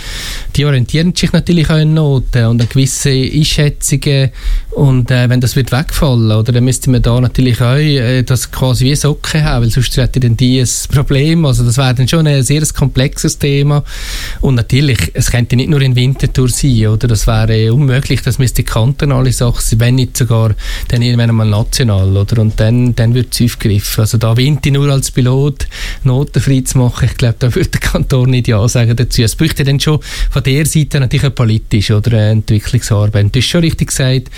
Die 0.56 0.64
orientieren 0.64 1.14
sich 1.14 1.32
natürlich 1.32 1.68
auch 1.70 1.74
an 1.74 1.94
Noten 1.94 2.46
und 2.46 2.60
an 2.60 2.68
gewisse 2.68 3.10
Einschätzungen 3.10 4.30
und 4.70 5.10
äh, 5.10 5.28
wenn 5.28 5.40
das 5.40 5.56
wird 5.56 5.72
wegfallen, 5.72 6.30
oder, 6.40 6.52
dann 6.52 6.64
müsste 6.64 6.90
man 6.90 7.02
da 7.02 7.20
natürlich 7.20 7.60
auch 7.60 7.76
äh, 7.76 8.22
das 8.22 8.50
quasi 8.50 8.86
wie 8.86 8.96
Socken 8.96 9.44
haben, 9.44 9.64
weil 9.64 9.70
sonst 9.70 9.96
hätte 9.96 10.20
dann 10.20 10.36
die 10.36 10.60
ein 10.60 10.68
Problem. 10.92 11.44
Also 11.44 11.64
das 11.64 11.76
wäre 11.76 11.94
dann 11.94 12.08
schon 12.08 12.26
ein 12.26 12.42
sehr 12.42 12.62
komplexes 12.74 13.38
Thema. 13.38 13.84
Und 14.40 14.54
natürlich, 14.54 15.10
es 15.14 15.30
könnte 15.30 15.56
nicht 15.56 15.70
nur 15.70 15.80
in 15.80 15.96
Winterthur 15.96 16.48
sein, 16.48 16.88
oder? 16.88 17.08
Das 17.08 17.26
wäre 17.26 17.72
unmöglich, 17.72 18.22
das 18.22 18.38
müsste 18.38 18.62
kantonale 18.62 19.32
Sache 19.32 19.62
sein, 19.62 19.80
wenn 19.80 19.94
nicht 19.96 20.16
sogar 20.16 20.54
dann 20.88 21.02
irgendwann 21.02 21.34
mal 21.34 21.48
national, 21.48 22.16
oder? 22.16 22.40
Und 22.40 22.58
dann, 22.58 22.94
dann 22.94 23.14
wird 23.14 23.34
es 23.34 23.42
aufgegriffen. 23.42 24.00
Also 24.00 24.18
da 24.18 24.36
Winter 24.36 24.70
nur 24.70 24.88
als 24.90 25.10
Pilot 25.10 25.66
notenfrei 26.04 26.62
zu 26.62 26.78
machen, 26.78 27.08
ich 27.10 27.16
glaube, 27.16 27.36
da 27.38 27.54
würde 27.54 27.70
der 27.70 27.80
Kanton 27.80 28.30
nicht 28.30 28.48
Ja 28.48 28.66
sagen 28.68 28.96
dazu. 28.96 29.22
Es 29.22 29.36
bräuchte 29.36 29.64
dann 29.64 29.80
schon 29.80 30.00
von 30.30 30.42
der 30.42 30.66
Seite 30.66 31.00
natürlich 31.00 31.24
eine 31.24 31.30
politische 31.30 31.96
oder 31.96 32.12
eine 32.12 32.30
Entwicklungsarbeit. 32.30 33.34
Du 33.34 33.40
hast 33.40 33.46
schon 33.46 33.60
richtig 33.60 33.88
gesagt, 33.88 34.30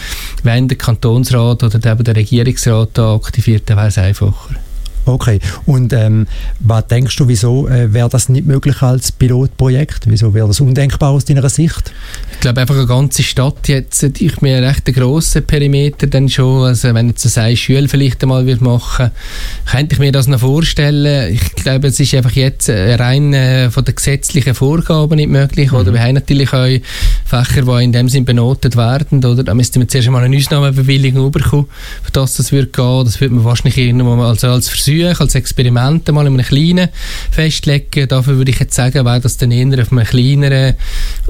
wenn 0.42 0.68
der 0.68 0.78
Kantonsrat 0.78 1.62
oder 1.62 1.78
eben 1.92 2.04
der 2.04 2.16
Regierungsrat 2.16 2.90
da 2.94 3.14
aktiviert, 3.14 3.62
dann 3.66 3.76
wäre 3.76 3.88
es 3.88 3.98
einfacher. 3.98 4.56
Okay. 5.04 5.40
Und 5.66 5.92
ähm, 5.92 6.26
was 6.60 6.86
denkst 6.86 7.16
du, 7.16 7.26
wieso 7.26 7.68
äh, 7.68 7.92
wäre 7.92 8.08
das 8.08 8.28
nicht 8.28 8.46
möglich 8.46 8.82
als 8.82 9.10
Pilotprojekt? 9.10 10.04
Wieso 10.06 10.32
wäre 10.32 10.46
das 10.46 10.60
undenkbar 10.60 11.10
aus 11.10 11.24
deiner 11.24 11.48
Sicht? 11.48 11.92
Ich 12.32 12.40
glaube 12.40 12.60
einfach 12.60 12.76
eine 12.76 12.86
ganze 12.86 13.22
Stadt 13.22 13.68
jetzt, 13.68 14.02
ich 14.02 14.40
mir 14.40 14.58
einen 14.58 14.66
recht 14.66 14.84
grossen 14.86 15.44
Perimeter 15.44 16.06
dann 16.06 16.28
schon, 16.28 16.66
also 16.66 16.94
wenn 16.94 17.08
jetzt 17.08 17.36
eine 17.36 17.56
Schule 17.56 17.88
vielleicht 17.88 18.22
einmal 18.22 18.46
wird 18.46 18.60
machen, 18.60 19.10
könnte 19.70 19.94
ich 19.94 19.98
mir 19.98 20.12
das 20.12 20.28
noch 20.28 20.40
vorstellen. 20.40 21.32
Ich 21.32 21.54
glaube, 21.56 21.88
es 21.88 21.98
ist 21.98 22.14
einfach 22.14 22.32
jetzt 22.32 22.68
rein 22.70 23.34
äh, 23.34 23.70
von 23.70 23.84
den 23.84 23.94
gesetzlichen 23.94 24.54
Vorgaben 24.54 25.16
nicht 25.16 25.30
möglich, 25.30 25.72
mhm. 25.72 25.78
oder 25.78 25.92
wir 25.92 26.00
haben 26.00 26.14
natürlich 26.14 26.52
auch 26.52 26.68
Fächer, 27.24 27.62
die 27.62 27.84
in 27.84 27.92
dem 27.92 28.08
Sinn 28.08 28.24
benotet 28.24 28.76
werden, 28.76 29.24
oder 29.24 29.42
da 29.42 29.54
müsste 29.54 29.78
man 29.78 29.88
zuerst 29.88 30.06
einmal 30.06 30.24
eine 30.24 30.36
Ausnahmebewilligung 30.36 31.30
bekommen, 31.32 31.66
für 32.02 32.12
das 32.12 32.34
das 32.34 32.52
würde 32.52 32.68
gehen, 32.68 33.04
das 33.04 33.20
würde 33.20 33.34
man 33.34 33.44
wahrscheinlich 33.44 33.78
irgendwann 33.78 34.18
mal 34.18 34.28
also 34.28 34.48
als 34.48 34.68
Versuch 34.68 34.91
Versuch, 34.92 35.20
als 35.20 35.34
Experiment 35.34 36.10
mal 36.12 36.26
in 36.26 36.34
einem 36.34 36.44
kleinen 36.44 36.88
festlegen. 37.30 38.08
Dafür 38.08 38.36
würde 38.36 38.50
ich 38.50 38.58
jetzt 38.58 38.74
sagen, 38.74 39.04
wäre 39.04 39.20
das 39.20 39.36
dann 39.36 39.50
eher 39.50 39.80
auf 39.80 39.92
einer 39.92 40.04
kleineren, 40.04 40.74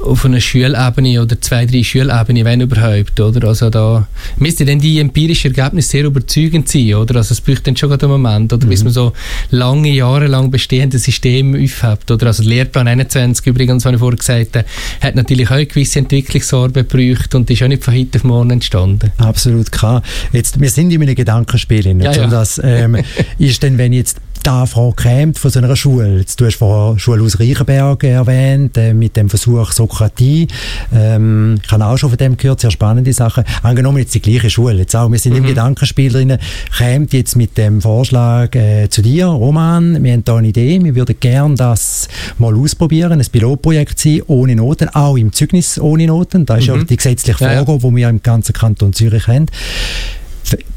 auf 0.03 0.25
einer 0.25 0.41
Schulebene 0.41 1.21
oder 1.21 1.39
zwei, 1.39 1.65
drei 1.65 1.83
Schulebene, 1.83 2.45
wenn 2.45 2.61
überhaupt, 2.61 3.19
oder? 3.19 3.47
Also 3.47 3.69
da 3.69 4.07
müsste 4.37 4.65
dann 4.65 4.79
die 4.79 4.99
empirischen 4.99 5.53
Ergebnisse 5.53 5.89
sehr 5.89 6.05
überzeugend 6.05 6.69
sein, 6.69 6.93
oder? 6.95 7.17
Also 7.17 7.33
es 7.33 7.41
braucht 7.41 7.67
dann 7.67 7.75
schon 7.77 7.89
gerade 7.89 8.05
einen 8.05 8.21
Moment, 8.21 8.53
oder? 8.53 8.65
Mhm. 8.65 8.69
Bis 8.69 8.83
man 8.83 8.93
so 8.93 9.13
lange, 9.51 9.91
jahrelang 9.91 10.51
bestehende 10.51 10.99
Systeme 10.99 11.61
aufhebt, 11.61 12.09
oder? 12.11 12.27
Also 12.27 12.43
Lehrplan 12.43 12.87
21, 12.87 13.45
übrigens, 13.47 13.85
was 13.85 13.93
ich 13.93 13.99
vorher 13.99 14.17
gesagt 14.17 14.55
habe, 14.57 14.65
hat 15.01 15.15
natürlich 15.15 15.47
auch 15.47 15.55
eine 15.55 15.65
gewisse 15.65 15.99
Entwicklungsarbeit 15.99 16.89
gebraucht 16.89 17.35
und 17.35 17.49
ist 17.49 17.61
auch 17.63 17.67
nicht 17.67 17.83
von 17.83 17.93
heute 17.93 18.17
auf 18.17 18.23
morgen 18.23 18.51
entstanden. 18.51 19.11
Absolut, 19.17 19.71
klar. 19.71 20.01
Jetzt, 20.31 20.59
wir 20.59 20.69
sind 20.69 20.91
in 20.91 21.01
einem 21.01 21.15
Gedankenspiel, 21.15 21.85
ja, 22.01 22.11
ja. 22.11 22.27
das 22.27 22.59
ähm, 22.63 22.97
ist 23.37 23.52
denn, 23.59 23.77
wenn 23.77 23.93
jetzt 23.93 24.17
die 24.45 24.49
Anfrage 24.49 24.95
kommt 24.95 25.39
von 25.39 25.51
so 25.51 25.59
einer 25.59 25.75
Schule, 25.75 26.17
jetzt, 26.17 26.39
du 26.39 26.45
hast 26.45 26.55
vorher 26.55 26.99
Schule 26.99 27.23
aus 27.23 27.39
Reichenberg 27.39 28.03
erwähnt, 28.03 28.77
äh, 28.77 28.93
mit 28.93 29.15
dem 29.15 29.29
Versuch 29.29 29.71
Sokratie, 29.71 30.47
ähm, 30.93 31.59
ich 31.63 31.71
habe 31.71 31.85
auch 31.85 31.97
schon 31.97 32.09
von 32.09 32.17
dem 32.17 32.35
gehört, 32.35 32.59
sehr 32.59 32.71
spannende 32.71 33.13
Sachen. 33.13 33.45
Angenommen 33.61 33.99
jetzt 33.99 34.13
die 34.15 34.21
gleiche 34.21 34.49
Schule, 34.49 34.75
jetzt 34.75 34.95
auch, 34.95 35.09
wir 35.09 35.19
sind 35.19 35.33
mhm. 35.33 35.39
im 35.39 35.45
Gedankenspiel 35.45 36.11
drin, 36.11 36.37
kommt 36.77 37.13
jetzt 37.13 37.35
mit 37.35 37.57
dem 37.57 37.81
Vorschlag 37.81 38.53
äh, 38.55 38.89
zu 38.89 39.01
dir, 39.01 39.27
Roman, 39.27 40.03
wir 40.03 40.13
haben 40.13 40.25
da 40.25 40.35
eine 40.35 40.47
Idee, 40.49 40.83
wir 40.83 40.95
würden 40.95 41.15
gerne 41.19 41.55
das 41.55 42.09
mal 42.37 42.53
ausprobieren, 42.53 43.19
ein 43.19 43.25
Pilotprojekt 43.31 43.99
sein, 43.99 44.21
ohne 44.27 44.55
Noten, 44.55 44.89
auch 44.89 45.15
im 45.15 45.31
Zeugnis 45.31 45.79
ohne 45.79 46.07
Noten, 46.07 46.45
da 46.45 46.57
ist 46.57 46.67
mhm. 46.67 46.75
ja 46.75 46.83
die 46.83 46.97
gesetzliche 46.97 47.37
Vorgabe, 47.37 47.71
ja, 47.71 47.77
ja. 47.77 47.89
die 47.89 47.95
wir 47.95 48.09
im 48.09 48.21
ganzen 48.21 48.53
Kanton 48.53 48.93
Zürich 48.93 49.27
haben. 49.27 49.47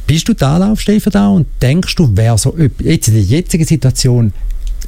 Bist 0.06 0.28
du 0.28 0.34
da 0.34 0.56
Anlaufstelle 0.56 1.00
da 1.00 1.28
und 1.28 1.46
denkst 1.60 1.94
du, 1.96 2.10
wer 2.14 2.38
so 2.38 2.56
jetzt 2.78 3.08
in 3.08 3.14
der 3.14 3.22
jetzigen 3.22 3.64
Situation 3.64 4.32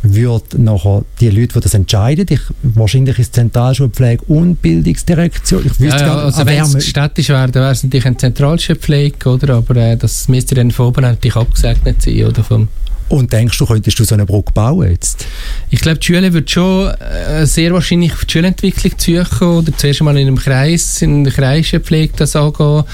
wird 0.03 0.59
nachher 0.59 1.05
die 1.21 1.31
Leute, 1.31 1.55
die 1.55 1.61
das 1.61 1.75
entscheiden, 1.75 2.27
ich, 2.29 2.41
wahrscheinlich 2.63 3.19
ist 3.19 3.35
Zentralschulpflege 3.35 4.25
und 4.27 4.63
Bildungsdirektion. 4.63 5.67
Ich 5.67 5.81
wüsste 5.81 6.01
ja, 6.01 6.07
ja, 6.07 6.17
also 6.19 6.47
wenn 6.47 6.63
es 6.63 6.87
städtisch 6.87 7.31
wäre, 7.31 7.51
dann 7.51 7.63
wäre 7.63 7.73
es 7.73 7.83
natürlich 7.83 8.07
eine 8.07 8.17
Zentralschulpflege, 8.17 9.29
oder? 9.29 9.57
aber 9.57 9.77
äh, 9.77 9.97
das 9.97 10.29
müsste 10.29 10.55
dann 10.55 10.71
von 10.71 10.87
oben 10.87 11.03
natürlich 11.03 11.37
abgesegnet 11.37 12.03
sein 12.03 12.25
oder 12.25 12.45
vom 12.45 12.69
und 13.09 13.33
denkst 13.33 13.59
du, 13.59 13.67
könntest 13.67 13.99
du 13.99 14.05
so 14.05 14.15
eine 14.15 14.27
Brücke 14.27 14.53
bauen 14.53 14.91
jetzt? 14.91 15.27
Ich 15.71 15.81
glaube, 15.81 15.99
die 15.99 16.07
Schule 16.07 16.33
wird 16.33 16.51
schon 16.51 16.91
äh, 16.91 17.47
sehr 17.47 17.73
wahrscheinlich 17.73 18.13
auf 18.13 18.25
die 18.25 18.33
Schulentwicklung 18.33 18.93
suchen 18.99 19.49
oder 19.49 19.77
zuerst 19.77 20.03
mal 20.03 20.17
in 20.17 20.29
einem 20.29 20.39
Kreis, 20.39 21.03
in 21.03 21.25
der 21.25 21.33
Kreispflege 21.33 22.13
das 22.17 22.37
angehen 22.37 22.85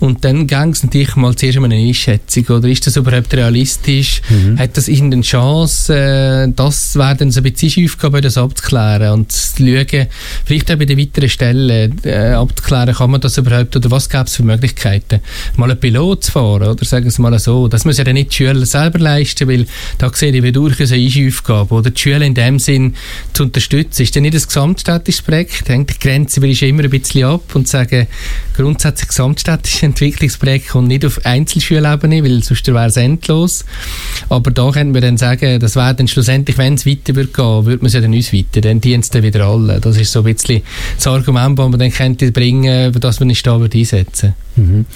und 0.00 0.24
dann 0.24 0.46
ging 0.46 0.70
es 0.70 0.82
natürlich 0.82 1.16
mal 1.16 1.34
zuerst 1.34 1.58
mal 1.58 1.70
eine 1.70 1.76
Einschätzung 1.76 2.44
oder 2.46 2.68
ist 2.68 2.86
das 2.86 2.96
überhaupt 2.96 3.32
realistisch? 3.34 4.22
Mhm. 4.28 4.58
Hat 4.58 4.76
das 4.76 4.88
irgendeine 4.88 5.22
Chance? 5.22 5.94
Äh, 5.94 6.52
das 6.54 6.96
wäre 6.96 7.16
dann 7.16 7.30
so 7.30 7.40
ein 7.40 7.52
bisschen 7.52 7.84
Aufgabe, 7.86 8.20
das 8.20 8.38
abzuklären 8.38 9.12
und 9.12 9.32
zu 9.32 9.64
schauen, 9.64 10.06
vielleicht 10.44 10.70
auch 10.70 10.76
bei 10.76 10.84
den 10.84 10.98
weiteren 10.98 11.28
Stellen 11.28 11.98
äh, 12.04 12.32
abzuklären, 12.32 12.94
kann 12.94 13.10
man 13.10 13.20
das 13.20 13.38
überhaupt 13.38 13.76
oder 13.76 13.90
was 13.90 14.08
gäbe 14.08 14.24
es 14.24 14.36
für 14.36 14.42
Möglichkeiten? 14.42 15.20
Mal 15.56 15.70
einen 15.70 15.80
Pilot 15.80 16.24
zu 16.24 16.32
fahren 16.32 16.62
oder 16.62 16.84
sagen 16.84 17.04
wir 17.04 17.10
es 17.10 17.18
mal 17.18 17.38
so. 17.38 17.68
Das 17.68 17.84
muss 17.84 17.98
ja 17.98 18.04
dann 18.04 18.14
nicht 18.14 18.30
die 18.30 18.36
Schüler 18.36 18.66
selber 18.66 18.98
leisten, 18.98 19.48
weil 19.60 19.66
da 19.98 20.10
sehe 20.12 20.32
ich, 20.32 20.52
durchaus 20.52 20.92
eine 20.92 21.28
Aufgabe 21.28 21.74
oder 21.74 21.90
die 21.90 22.00
Schule 22.00 22.26
in 22.26 22.34
dem 22.34 22.58
Sinn 22.58 22.94
zu 23.32 23.44
unterstützen. 23.44 24.02
Ist 24.02 24.16
dann 24.16 24.22
nicht 24.22 24.34
ein 24.34 24.42
gesamtstädtisches 24.42 25.22
Projekt, 25.22 25.68
hängt 25.68 25.90
die 25.90 25.98
Grenze 25.98 26.42
will 26.42 26.50
ich 26.50 26.62
immer 26.62 26.84
ein 26.84 26.90
bisschen 26.90 27.24
ab 27.24 27.54
und 27.54 27.68
sagen, 27.68 28.06
grundsätzlich 28.56 29.08
gesamtstädtisches 29.08 29.82
Entwicklungsprojekt 29.82 30.74
und 30.74 30.88
nicht 30.88 31.04
auf 31.04 31.24
Einzelschulebene, 31.24 32.22
weil 32.22 32.42
sonst 32.42 32.66
wäre 32.66 32.86
es 32.86 32.96
endlos. 32.96 33.64
Aber 34.28 34.50
da 34.50 34.70
könnten 34.70 34.94
wir 34.94 35.00
dann 35.00 35.16
sagen, 35.16 35.60
das 35.60 35.76
wäre 35.76 35.94
dann 35.94 36.08
schlussendlich, 36.08 36.58
wenn 36.58 36.74
es 36.74 36.86
weiter 36.86 37.14
würde 37.14 37.32
gehen, 37.32 37.66
würde 37.66 37.78
man 37.78 37.86
es 37.86 37.92
ja 37.92 38.00
dann 38.00 38.12
uns 38.12 38.32
weiter, 38.32 38.60
dann 38.60 38.80
dient 38.80 39.04
es 39.04 39.10
dann 39.10 39.22
wieder 39.22 39.46
alle. 39.46 39.80
Das 39.80 39.96
ist 39.96 40.12
so 40.12 40.20
ein 40.20 40.32
bisschen 40.32 40.62
das 40.96 41.06
Argument, 41.06 41.58
das 41.58 41.68
man 41.68 41.78
dann 41.78 41.92
könnte 41.92 42.32
bringen, 42.32 42.92
dass 42.92 43.20
man 43.20 43.28
nicht 43.28 43.46
da 43.46 43.56
einsetzen 43.56 44.34
mhm. 44.56 44.86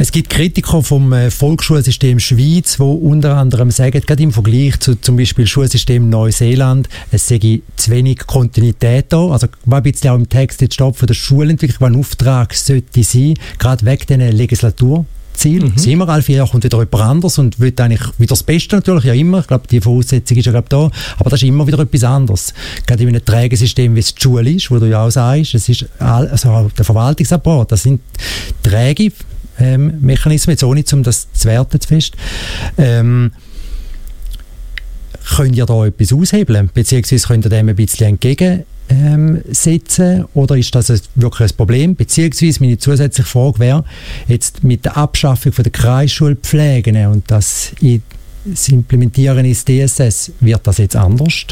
Es 0.00 0.12
gibt 0.12 0.30
Kritiker 0.30 0.80
vom 0.84 1.12
äh, 1.12 1.28
Volksschulsystem 1.28 2.20
Schweiz, 2.20 2.76
die 2.76 2.82
unter 2.82 3.36
anderem 3.36 3.72
sagen, 3.72 4.00
gerade 4.00 4.22
im 4.22 4.30
Vergleich 4.30 4.78
zu 4.78 4.94
zum 4.94 5.16
Beispiel 5.16 5.44
Schulsystem 5.44 6.08
Neuseeland, 6.08 6.88
es 7.10 7.26
sei 7.26 7.62
zu 7.74 7.90
wenig 7.90 8.18
Kontinuität 8.24 9.06
da. 9.08 9.26
Also 9.26 9.48
war 9.64 9.78
ein 9.78 9.82
bisschen 9.82 10.10
auch 10.10 10.14
im 10.14 10.28
Text 10.28 10.60
jetzt 10.60 10.74
steht 10.74 10.94
von 10.94 11.08
der 11.08 11.14
Schulentwicklung, 11.14 11.80
was 11.80 11.88
ein 11.88 11.98
Auftrag 11.98 12.54
sollte 12.54 13.02
sein, 13.02 13.34
gerade 13.58 13.84
wegen 13.84 14.06
dieser 14.06 14.32
Legislatur. 14.32 15.04
Ziel. 15.34 15.64
Mhm. 15.64 15.78
Sind 15.78 15.98
wir 15.98 16.08
alle 16.08 16.22
vier 16.22 16.38
Jahre 16.38 16.50
kommt 16.50 16.64
wieder 16.64 16.78
jemand 16.78 17.02
anderes 17.02 17.38
und 17.38 17.60
will 17.60 17.72
eigentlich 17.76 18.02
wieder 18.18 18.30
das 18.30 18.42
Beste 18.42 18.76
natürlich, 18.76 19.04
ja 19.04 19.14
immer. 19.14 19.40
Ich 19.40 19.46
glaube, 19.46 19.68
die 19.68 19.80
Voraussetzung 19.80 20.36
ist 20.36 20.46
ja 20.46 20.52
glaube 20.52 20.68
da. 20.68 20.90
Aber 21.16 21.30
das 21.30 21.42
ist 21.42 21.48
immer 21.48 21.66
wieder 21.66 21.78
etwas 21.78 22.04
anderes. 22.04 22.54
Gerade 22.86 23.04
in 23.04 23.10
einem 23.10 23.24
Trägersystem, 23.24 23.94
wie 23.94 24.00
es 24.00 24.14
die 24.14 24.20
Schule 24.20 24.50
ist, 24.50 24.70
wo 24.70 24.78
du 24.78 24.86
ja 24.86 25.06
auch 25.06 25.10
sagst, 25.10 25.54
es 25.54 25.68
ist 25.68 25.86
also 26.00 26.70
der 26.76 26.84
Verwaltungsapparat, 26.84 27.70
das 27.70 27.84
sind 27.84 28.00
Träge, 28.62 29.12
ähm, 29.58 30.00
Mechanismen, 30.00 30.52
jetzt 30.52 30.64
ohne 30.64 30.84
um 30.92 31.02
das 31.02 31.32
zu 31.32 31.48
werten 31.48 31.80
zu 31.80 31.88
fest. 31.88 32.14
Ähm, 32.76 33.32
könnt 35.36 35.56
ihr 35.56 35.66
da 35.66 35.86
etwas 35.86 36.12
aushebeln, 36.12 36.70
beziehungsweise 36.72 37.26
könnt 37.26 37.46
ihr 37.46 37.50
dem 37.50 37.68
ein 37.68 37.76
bisschen 37.76 38.08
entgegensetzen? 38.08 38.64
ähm, 40.20 40.26
oder 40.34 40.56
ist 40.56 40.74
das 40.74 41.02
wirklich 41.14 41.50
ein 41.50 41.56
Problem? 41.56 41.94
Beziehungsweise 41.94 42.60
meine 42.60 42.78
zusätzliche 42.78 43.28
Frage 43.28 43.58
wäre, 43.58 43.84
jetzt 44.26 44.64
mit 44.64 44.84
der 44.84 44.96
Abschaffung 44.96 45.52
von 45.52 45.62
der 45.62 45.72
Kreisschulpflegen 45.72 47.06
und 47.06 47.30
das, 47.30 47.72
das 48.44 48.68
Implementieren 48.68 49.44
ins 49.44 49.64
DSS, 49.64 50.32
wird 50.40 50.66
das 50.66 50.78
jetzt 50.78 50.96
anders? 50.96 51.46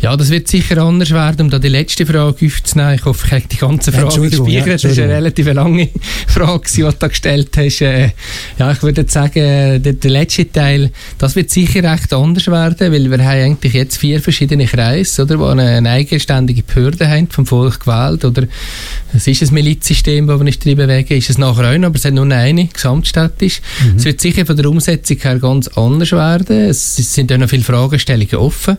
Ja, 0.00 0.16
das 0.16 0.30
wird 0.30 0.48
sicher 0.48 0.78
anders 0.78 1.10
werden, 1.10 1.42
um 1.42 1.50
da 1.50 1.58
die 1.58 1.68
letzte 1.68 2.06
Frage 2.06 2.46
aufzunehmen. 2.46 2.94
Ich 2.94 3.04
hoffe, 3.04 3.26
ich 3.26 3.32
habe 3.32 3.44
die 3.52 3.56
ganze 3.58 3.92
Frage 3.92 4.30
gespeichert. 4.30 4.66
Ja, 4.66 4.72
das 4.72 4.84
ist 4.84 4.98
eine 4.98 5.14
relativ 5.14 5.52
lange 5.52 5.88
Frage, 6.26 6.70
die 6.74 6.80
du 6.80 6.92
da 6.98 7.08
gestellt 7.08 7.50
hast. 7.56 7.82
Äh, 7.82 8.12
ja, 8.58 8.72
ich 8.72 8.82
würde 8.82 9.04
sagen, 9.06 9.82
der, 9.82 9.92
der, 9.92 10.10
letzte 10.10 10.50
Teil, 10.50 10.90
das 11.18 11.36
wird 11.36 11.50
sicher 11.50 11.82
recht 11.82 12.14
anders 12.14 12.46
werden, 12.46 12.92
weil 12.92 13.10
wir 13.10 13.18
haben 13.18 13.42
eigentlich 13.42 13.74
jetzt 13.74 13.98
vier 13.98 14.22
verschiedene 14.22 14.64
Kreise, 14.66 15.22
oder, 15.22 15.36
die 15.36 15.44
eine, 15.44 15.76
eine 15.76 15.90
eigenständige 15.90 16.62
Behörde 16.62 17.06
haben, 17.06 17.28
vom 17.28 17.44
Volk 17.44 17.80
gewählt, 17.80 18.24
oder 18.24 18.44
es 19.12 19.26
ist 19.26 19.42
ein 19.42 19.52
Milizsystem, 19.52 20.26
das 20.26 20.38
wir 20.38 20.44
nicht 20.44 20.64
drin 20.64 20.76
bewegen, 20.76 21.18
ist 21.18 21.28
es 21.28 21.36
nachher 21.36 21.70
auch 21.70 21.78
noch, 21.78 21.88
aber 21.88 21.96
es 21.96 22.04
hat 22.06 22.14
nur 22.14 22.30
eine, 22.30 22.66
gesamtstädtisch. 22.66 23.60
Mhm. 23.84 23.96
Es 23.96 24.04
wird 24.06 24.20
sicher 24.20 24.46
von 24.46 24.56
der 24.56 24.66
Umsetzung 24.66 25.18
her 25.18 25.38
ganz 25.38 25.68
anders 25.68 26.12
werden. 26.12 26.56
Es 26.70 26.96
sind 26.96 27.30
auch 27.32 27.38
noch 27.38 27.50
viele 27.50 27.64
Fragestellungen 27.64 28.36
offen. 28.36 28.78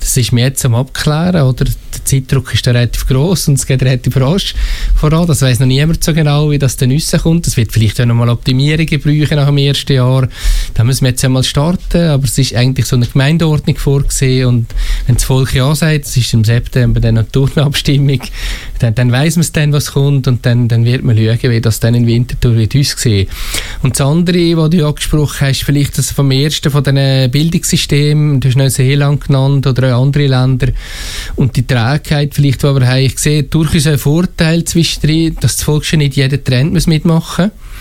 Das 0.00 0.13
ist 0.16 0.32
mir 0.32 0.44
jetzt 0.44 0.64
am 0.64 0.74
Abklären, 0.74 1.42
oder? 1.42 1.64
Der 1.64 2.04
Zeitdruck 2.04 2.52
ist 2.52 2.66
da 2.66 2.72
relativ 2.72 3.06
groß 3.06 3.48
und 3.48 3.54
es 3.54 3.66
geht 3.66 3.82
relativ 3.82 4.16
rasch 4.16 4.54
voran. 4.94 5.26
Das 5.26 5.42
weiß 5.42 5.60
noch 5.60 5.66
niemand 5.66 6.02
so 6.02 6.12
genau, 6.12 6.50
wie 6.50 6.58
das 6.58 6.76
dann 6.76 6.92
rauskommt. 6.92 7.46
Es 7.46 7.56
wird 7.56 7.72
vielleicht 7.72 8.00
auch 8.00 8.06
noch 8.06 8.14
mal 8.14 8.28
Optimierungen 8.28 9.00
brauchen 9.00 9.36
nach 9.36 9.46
dem 9.46 9.58
ersten 9.58 9.92
Jahr. 9.92 10.28
Da 10.74 10.84
müssen 10.84 11.02
wir 11.02 11.10
jetzt 11.10 11.24
einmal 11.24 11.44
starten, 11.44 12.08
aber 12.08 12.24
es 12.24 12.36
ist 12.36 12.54
eigentlich 12.54 12.86
so 12.86 12.96
eine 12.96 13.06
Gemeindeordnung 13.06 13.76
vorgesehen 13.76 14.48
und 14.48 14.66
wenn 15.06 15.16
das 15.16 15.24
Volk 15.24 15.54
ja 15.54 15.74
sagt, 15.74 16.04
es 16.04 16.16
ist 16.16 16.34
im 16.34 16.44
September 16.44 17.00
dann 17.00 17.18
eine 17.18 17.30
Turnabstimmung, 17.30 18.20
dann, 18.78 18.94
dann 18.94 19.12
weiß 19.12 19.36
man 19.36 19.42
es 19.42 19.52
dann, 19.52 19.72
was 19.72 19.92
kommt 19.92 20.26
und 20.26 20.44
dann, 20.46 20.68
dann 20.68 20.84
wird 20.84 21.04
man 21.04 21.16
schauen, 21.16 21.50
wie 21.50 21.60
das 21.60 21.80
dann 21.80 21.94
im 21.94 22.06
Winterthur 22.06 22.56
wird 22.56 22.76
aussehen. 22.76 23.28
Und 23.82 23.98
das 23.98 24.06
andere, 24.06 24.56
was 24.56 24.70
du 24.70 24.86
angesprochen 24.86 25.48
hast, 25.48 25.64
vielleicht 25.64 25.98
das 25.98 26.10
vom 26.10 26.30
ersten 26.30 26.70
von 26.70 26.82
diesen 26.84 27.30
Bildungssystemen, 27.30 28.40
du 28.40 28.48
hast 28.48 28.56
noch 28.56 28.68
Seeland 28.68 29.26
genannt 29.26 29.66
oder 29.66 29.94
andere 30.04 30.26
Länder 30.26 30.68
und 31.36 31.56
die 31.56 31.66
Trägheit 31.66 32.34
vielleicht, 32.34 32.62
die 32.62 32.66
wir 32.66 32.86
haben, 32.86 33.04
ich 33.04 33.18
sehe 33.18 33.42
durchaus 33.44 33.86
einen 33.86 33.98
Vorteil 33.98 34.64
zwischendrin, 34.64 35.36
dass 35.40 35.56
das 35.56 35.64
Volk 35.64 35.84
schon 35.84 35.98
nicht 35.98 36.16
jeden 36.16 36.42
Trend 36.44 36.86
mitmachen. 36.86 37.46
muss 37.46 37.73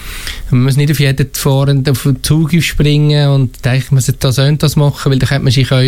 man 0.51 0.63
muss 0.63 0.77
nicht 0.77 0.91
auf 0.91 0.99
jeden 0.99 1.29
Fahrenden 1.33 1.91
auf 1.91 2.03
den 2.03 2.21
Zug 2.21 2.53
springen 2.61 3.29
und 3.29 3.65
denken, 3.65 3.95
man 3.95 4.01
sollte 4.01 4.19
das 4.19 4.39
das 4.59 4.75
machen, 4.75 5.11
weil 5.11 5.19
dann 5.19 5.29
könnte 5.29 5.43
man 5.43 5.53
sich 5.53 5.71
auch 5.71 5.81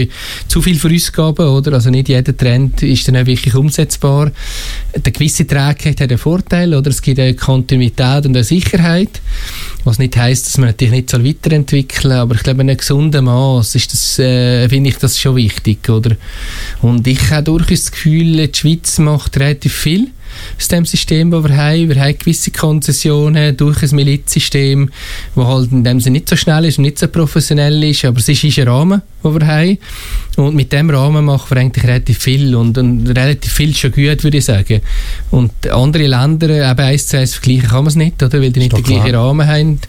zu 0.47 0.61
viel 0.61 0.80
vorausgaben, 0.80 1.47
oder? 1.47 1.73
Also 1.73 1.89
nicht 1.89 2.09
jeder 2.09 2.36
Trend 2.36 2.82
ist 2.82 3.07
dann 3.07 3.17
auch 3.17 3.26
wirklich 3.26 3.53
umsetzbar. 3.55 4.32
Eine 4.93 5.11
gewisse 5.11 5.45
Trägheit 5.45 6.01
hat 6.01 6.09
einen 6.09 6.17
Vorteil, 6.17 6.73
oder? 6.73 6.89
Es 6.89 7.01
gibt 7.01 7.19
eine 7.19 7.36
Kontinuität 7.36 8.26
und 8.26 8.36
eine 8.36 8.43
Sicherheit, 8.43 9.21
was 9.84 9.99
nicht 9.99 10.17
heisst, 10.17 10.47
dass 10.47 10.57
man 10.57 10.69
natürlich 10.69 10.93
nicht 10.93 11.09
so 11.09 11.23
weiterentwickeln 11.23 12.11
soll, 12.11 12.11
aber 12.13 12.36
ich 12.36 12.43
glaube, 12.43 12.61
in 12.61 12.69
einem 12.69 12.78
gesunden 12.78 13.26
Maß 13.26 13.76
ist 13.76 13.93
das, 13.93 14.19
äh, 14.19 14.67
finde 14.67 14.89
ich 14.89 14.97
das 14.97 15.19
schon 15.19 15.36
wichtig, 15.36 15.88
oder? 15.89 16.15
Und 16.82 17.05
ich 17.07 17.30
habe 17.30 17.43
durchaus 17.43 17.84
das 17.84 17.91
Gefühl, 17.91 18.47
die 18.47 18.57
Schweiz 18.57 18.97
macht 18.97 19.38
relativ 19.38 19.73
viel 19.73 20.07
aus 20.57 20.67
dem 20.67 20.86
System, 20.86 21.31
das 21.31 21.43
wir 21.43 21.57
haben. 21.57 21.89
Wir 21.89 22.01
haben 22.01 22.17
gewisse 22.17 22.51
Konzessionen 22.51 23.55
durch 23.57 23.83
ein 23.83 23.95
Milizsystem, 23.95 24.89
das 25.36 25.45
halt 25.45 25.71
in 25.71 25.83
dem 25.83 25.99
Sinne 25.99 26.13
nicht 26.15 26.29
so 26.29 26.36
schnell 26.36 26.65
ist 26.65 26.77
und 26.77 26.83
nicht 26.83 26.99
so 26.99 27.07
professionell 27.07 27.83
ist, 27.83 28.05
aber 28.05 28.19
es 28.19 28.29
ist 28.29 28.57
ein 28.57 28.67
Rahmen, 28.67 29.01
den 29.23 29.39
wir 29.39 29.47
haben. 29.47 29.77
Und 30.36 30.55
mit 30.55 30.73
dem 30.73 30.89
Rahmen 30.89 31.25
machen 31.25 31.45
wir 31.49 31.57
eigentlich 31.57 31.86
relativ 31.86 32.19
viel 32.19 32.55
und, 32.55 32.77
und 32.77 33.07
relativ 33.07 33.53
viel 33.53 33.73
schon 33.73 33.91
gut, 33.91 34.23
würde 34.23 34.38
ich 34.38 34.45
sagen. 34.45 34.81
Und 35.31 35.51
andere 35.69 36.07
Länder, 36.07 36.49
eben 36.49 36.79
eins 36.79 37.07
zu 37.07 37.17
eins 37.17 37.36
vergleichen 37.36 37.69
kann 37.69 37.77
man 37.79 37.88
es 37.88 37.95
nicht, 37.95 38.21
oder? 38.21 38.41
weil 38.41 38.51
die 38.51 38.59
nicht 38.59 38.75
den 38.75 38.83
gleichen 38.83 39.15
Rahmen 39.15 39.47
haben. 39.47 39.79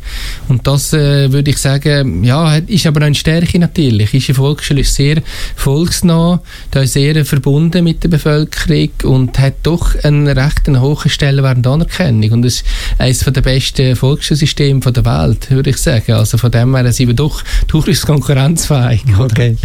Und 0.48 0.66
das 0.66 0.92
äh, 0.92 1.32
würde 1.32 1.50
ich 1.50 1.58
sagen, 1.58 2.22
ja, 2.22 2.56
ist 2.56 2.86
aber 2.86 3.02
eine 3.02 3.14
Stärke 3.14 3.58
natürlich. 3.58 4.14
Ist 4.14 4.28
eine 4.28 4.36
Volksschule 4.36 4.82
ist 4.82 4.94
sehr 4.94 5.22
volksnah, 5.56 6.40
da 6.70 6.82
ist 6.82 6.92
sehr 6.92 7.24
verbunden 7.24 7.82
mit 7.82 8.04
der 8.04 8.08
Bevölkerung 8.08 8.90
und 9.02 9.38
hat 9.38 9.54
doch 9.64 9.96
einen 10.04 10.28
recht 10.28 10.68
einen 10.68 10.80
hohen 10.80 11.10
Stellenwert 11.10 11.66
Anerkennung. 11.66 12.30
Und 12.32 12.44
es 12.44 12.56
ist 12.56 12.64
eines 12.98 13.20
der 13.20 13.40
besten 13.40 13.96
Volksschulsysteme 13.96 14.80
der 14.80 15.04
Welt, 15.04 15.50
würde 15.50 15.70
ich 15.70 15.78
sagen. 15.78 16.12
Also 16.12 16.38
von 16.38 16.50
dem 16.50 16.74
her 16.76 16.92
sind 16.92 17.08
wir 17.08 17.14
doch 17.14 17.42
durchaus 17.66 18.06
konkurrenzfähig. 18.06 19.02
Okay. 19.18 19.56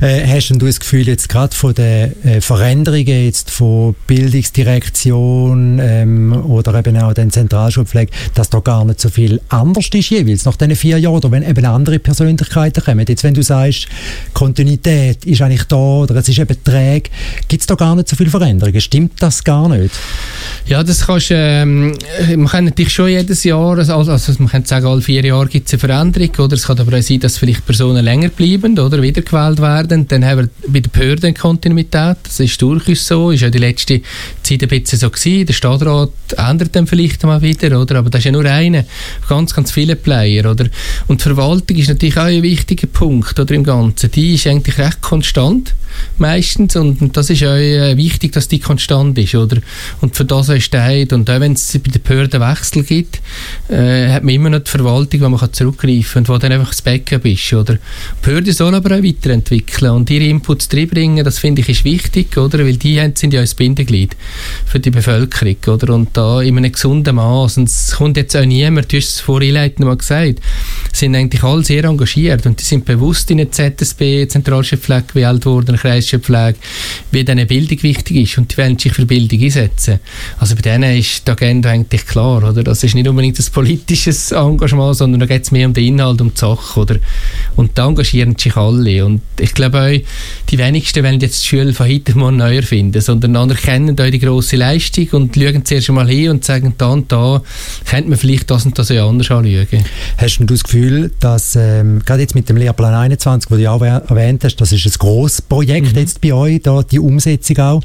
Äh, 0.00 0.27
hast 0.28 0.50
du 0.50 0.58
das 0.58 0.80
Gefühl 0.80 1.06
jetzt 1.06 1.28
gerade 1.28 1.54
von 1.54 1.74
den 1.74 2.24
äh, 2.24 2.40
Veränderungen 2.40 3.24
jetzt 3.24 3.50
von 3.50 3.94
Bildungsdirektion 4.06 5.78
ähm, 5.80 6.32
oder 6.32 6.74
eben 6.74 6.96
auch 6.98 7.14
den 7.14 7.30
Zentralschulpflege, 7.30 8.12
dass 8.34 8.50
da 8.50 8.60
gar 8.60 8.84
nicht 8.84 9.00
so 9.00 9.08
viel 9.08 9.40
anders 9.48 9.88
ist 9.92 10.10
jeweils 10.10 10.44
nach 10.44 10.56
diesen 10.56 10.76
vier 10.76 10.98
Jahren 10.98 11.16
oder 11.16 11.30
wenn 11.30 11.42
eben 11.42 11.64
andere 11.64 11.98
Persönlichkeiten 11.98 12.84
kommen? 12.84 13.06
Jetzt 13.08 13.24
wenn 13.24 13.34
du 13.34 13.42
sagst, 13.42 13.88
Kontinuität 14.34 15.24
ist 15.24 15.40
eigentlich 15.40 15.64
da 15.64 15.76
oder 15.76 16.16
es 16.16 16.28
ist 16.28 16.38
eben 16.38 16.56
träge, 16.62 17.10
gibt 17.48 17.62
es 17.62 17.66
da 17.66 17.74
gar 17.74 17.96
nicht 17.96 18.08
so 18.08 18.16
viele 18.16 18.30
Veränderungen? 18.30 18.80
Stimmt 18.80 19.22
das 19.22 19.42
gar 19.42 19.68
nicht? 19.68 19.94
Ja, 20.66 20.82
das 20.82 21.06
kannst 21.06 21.28
ähm, 21.30 21.96
man 22.36 22.46
kann 22.46 22.64
natürlich 22.64 22.92
schon 22.92 23.08
jedes 23.08 23.44
Jahr, 23.44 23.78
also, 23.78 23.94
also 23.94 24.32
man 24.38 24.48
könnte 24.48 24.68
sagen, 24.68 24.86
alle 24.86 25.00
vier 25.00 25.24
Jahre 25.24 25.46
gibt 25.46 25.68
es 25.68 25.74
eine 25.74 25.80
Veränderung, 25.80 26.30
oder 26.38 26.54
es 26.54 26.66
kann 26.66 26.78
aber 26.78 26.98
auch 26.98 27.02
sein, 27.02 27.20
dass 27.20 27.38
vielleicht 27.38 27.64
Personen 27.64 28.04
länger 28.04 28.28
bleiben 28.28 28.78
oder 28.78 29.00
wiedergewählt 29.00 29.60
werden. 29.60 30.06
Dann 30.20 30.28
haben 30.28 30.50
wir 30.64 30.72
bei 30.72 30.80
der 30.80 30.90
Behörde 30.90 31.32
Kontinuität, 31.32 32.16
das 32.24 32.40
ist 32.40 32.60
durchaus 32.60 33.06
so, 33.06 33.30
ist 33.30 33.42
ja 33.42 33.50
die 33.50 33.58
letzte 33.58 34.00
Zeit 34.42 34.62
ein 34.62 34.68
bisschen 34.68 34.98
so 34.98 35.10
gewesen. 35.10 35.46
Der 35.46 35.52
Stadtrat 35.52 36.10
ändert 36.36 36.74
dann 36.74 36.86
vielleicht 36.86 37.22
mal 37.22 37.40
wieder, 37.40 37.80
oder? 37.80 37.96
Aber 37.98 38.10
das 38.10 38.20
ist 38.20 38.24
ja 38.24 38.32
nur 38.32 38.44
einer, 38.44 38.84
ganz, 39.28 39.54
ganz 39.54 39.70
viele 39.70 39.94
Player, 39.94 40.50
oder? 40.50 40.66
Und 41.06 41.20
die 41.20 41.22
Verwaltung 41.22 41.76
ist 41.76 41.88
natürlich 41.88 42.16
auch 42.16 42.24
ein 42.24 42.42
wichtiger 42.42 42.88
Punkt, 42.88 43.38
oder, 43.38 43.54
im 43.54 43.62
Ganzen. 43.62 44.10
Die 44.10 44.34
ist 44.34 44.46
eigentlich 44.48 44.76
recht 44.78 45.00
konstant, 45.00 45.74
meistens, 46.18 46.76
und 46.76 47.16
das 47.16 47.30
ist 47.30 47.44
auch 47.44 47.56
äh, 47.56 47.96
wichtig, 47.96 48.32
dass 48.32 48.48
die 48.48 48.58
konstant 48.58 49.16
ist, 49.18 49.34
oder? 49.34 49.58
Und 50.00 50.16
für 50.16 50.24
das 50.24 50.48
ist 50.48 50.64
steht. 50.64 51.12
Und 51.12 51.30
auch 51.30 51.40
wenn 51.40 51.52
es 51.52 51.78
bei 51.78 51.90
den 51.90 52.02
Behörden 52.02 52.40
Wechsel 52.40 52.82
gibt, 52.82 53.20
äh, 53.68 54.08
hat 54.08 54.24
man 54.24 54.34
immer 54.34 54.50
noch 54.50 54.60
die 54.60 54.70
Verwaltung, 54.70 55.20
wo 55.20 55.28
man 55.28 55.52
zurückgreifen 55.52 56.04
kann 56.04 56.22
und 56.22 56.28
wo 56.28 56.38
dann 56.38 56.52
einfach 56.52 56.68
das 56.68 56.82
Backup 56.82 57.24
ist. 57.24 57.52
Oder? 57.52 57.74
Die 57.74 57.78
Behörden 58.22 58.52
sollen 58.52 58.74
aber 58.74 58.96
auch 58.96 59.02
weiterentwickeln 59.02 59.92
und 59.92 60.07
ihre 60.10 60.24
Inputs 60.24 60.68
reinbringen, 60.72 61.24
das 61.24 61.38
finde 61.38 61.62
ich 61.62 61.68
ist 61.68 61.84
wichtig, 61.84 62.36
oder? 62.36 62.58
weil 62.58 62.76
die 62.76 63.00
sind 63.14 63.32
ja 63.32 63.40
ein 63.40 63.48
Bindeglied 63.56 64.16
für 64.66 64.80
die 64.80 64.90
Bevölkerung. 64.90 65.56
Oder? 65.66 65.94
Und 65.94 66.16
da 66.16 66.40
in 66.42 66.56
einem 66.56 66.72
gesunden 66.72 67.16
Maß. 67.16 67.58
Und 67.58 67.68
es 67.68 67.92
kommt 67.96 68.16
jetzt 68.16 68.36
auch 68.36 68.44
niemand, 68.44 68.92
du 68.92 68.96
hast 68.96 69.08
es 69.08 69.20
vorhin 69.20 69.54
mal 69.78 69.96
gesagt, 69.96 70.40
sind 70.92 71.14
eigentlich 71.14 71.42
alle 71.42 71.64
sehr 71.64 71.84
engagiert 71.84 72.46
und 72.46 72.60
die 72.60 72.64
sind 72.64 72.84
bewusst 72.84 73.30
in 73.30 73.38
der 73.38 73.50
ZSB, 73.50 74.26
Zentralchefpflege 74.28 75.04
gewählt 75.12 75.46
worden, 75.46 75.76
Kreischefpflege, 75.76 76.58
wie 77.10 77.24
diese 77.24 77.46
Bildung 77.46 77.82
wichtig 77.82 78.16
ist 78.16 78.38
und 78.38 78.52
die 78.52 78.58
wollen 78.58 78.78
sich 78.78 78.92
für 78.92 79.06
Bildung 79.06 79.40
einsetzen. 79.40 80.00
Also 80.38 80.54
bei 80.54 80.62
denen 80.62 80.98
ist 80.98 81.26
die 81.26 81.30
Agenda 81.30 81.70
eigentlich 81.70 82.06
klar, 82.06 82.48
oder? 82.48 82.62
Das 82.62 82.82
ist 82.82 82.94
nicht 82.94 83.08
unbedingt 83.08 83.38
ein 83.38 83.46
politisches 83.52 84.32
Engagement, 84.32 84.96
sondern 84.96 85.20
da 85.20 85.26
geht 85.26 85.44
es 85.44 85.50
mehr 85.50 85.66
um 85.66 85.74
den 85.74 85.84
Inhalt, 85.84 86.20
um 86.20 86.32
die 86.32 86.38
Sache, 86.38 86.80
oder? 86.80 86.96
Und 87.56 87.76
da 87.76 87.86
engagieren 87.86 88.36
sich 88.36 88.56
alle 88.56 89.04
und 89.04 89.20
ich 89.38 89.54
glaube 89.54 89.80
auch, 89.80 89.97
die 90.48 90.58
wenigsten 90.58 91.04
wollen 91.04 91.20
jetzt 91.20 91.44
die 91.44 91.48
Schule 91.48 91.72
von 91.72 91.88
heute 91.88 92.16
morgen 92.16 92.36
neu 92.36 92.56
erfinden, 92.56 93.00
sondern 93.00 93.36
anerkennen 93.36 93.96
die 93.96 94.18
grosse 94.18 94.56
Leistung 94.56 95.08
und 95.12 95.34
schauen 95.34 95.64
zuerst 95.64 95.88
einmal 95.88 96.08
hin 96.08 96.30
und 96.30 96.44
sagen, 96.44 96.74
da 96.78 96.88
und 96.88 97.10
da 97.12 97.42
könnte 97.84 98.10
man 98.10 98.18
vielleicht 98.18 98.50
das 98.50 98.64
und 98.66 98.78
das 98.78 98.88
ja 98.88 99.06
anders 99.06 99.30
anschauen. 99.30 99.84
Hast 100.16 100.38
du 100.38 100.44
das 100.44 100.64
Gefühl, 100.64 101.10
dass 101.20 101.56
ähm, 101.56 102.02
gerade 102.04 102.22
jetzt 102.22 102.34
mit 102.34 102.48
dem 102.48 102.56
Lehrplan 102.56 102.94
21, 102.94 103.50
wo 103.50 103.56
du 103.56 103.62
ja 103.62 103.72
auch 103.72 103.82
erwähnt 103.82 104.44
hast, 104.44 104.56
das 104.56 104.72
ist 104.72 104.86
ein 104.86 104.92
grosses 104.98 105.42
Projekt 105.42 105.92
mhm. 105.92 105.98
jetzt 105.98 106.20
bei 106.20 106.32
euch, 106.32 106.62
da, 106.62 106.82
die 106.82 106.98
Umsetzung 106.98 107.58
auch, 107.58 107.82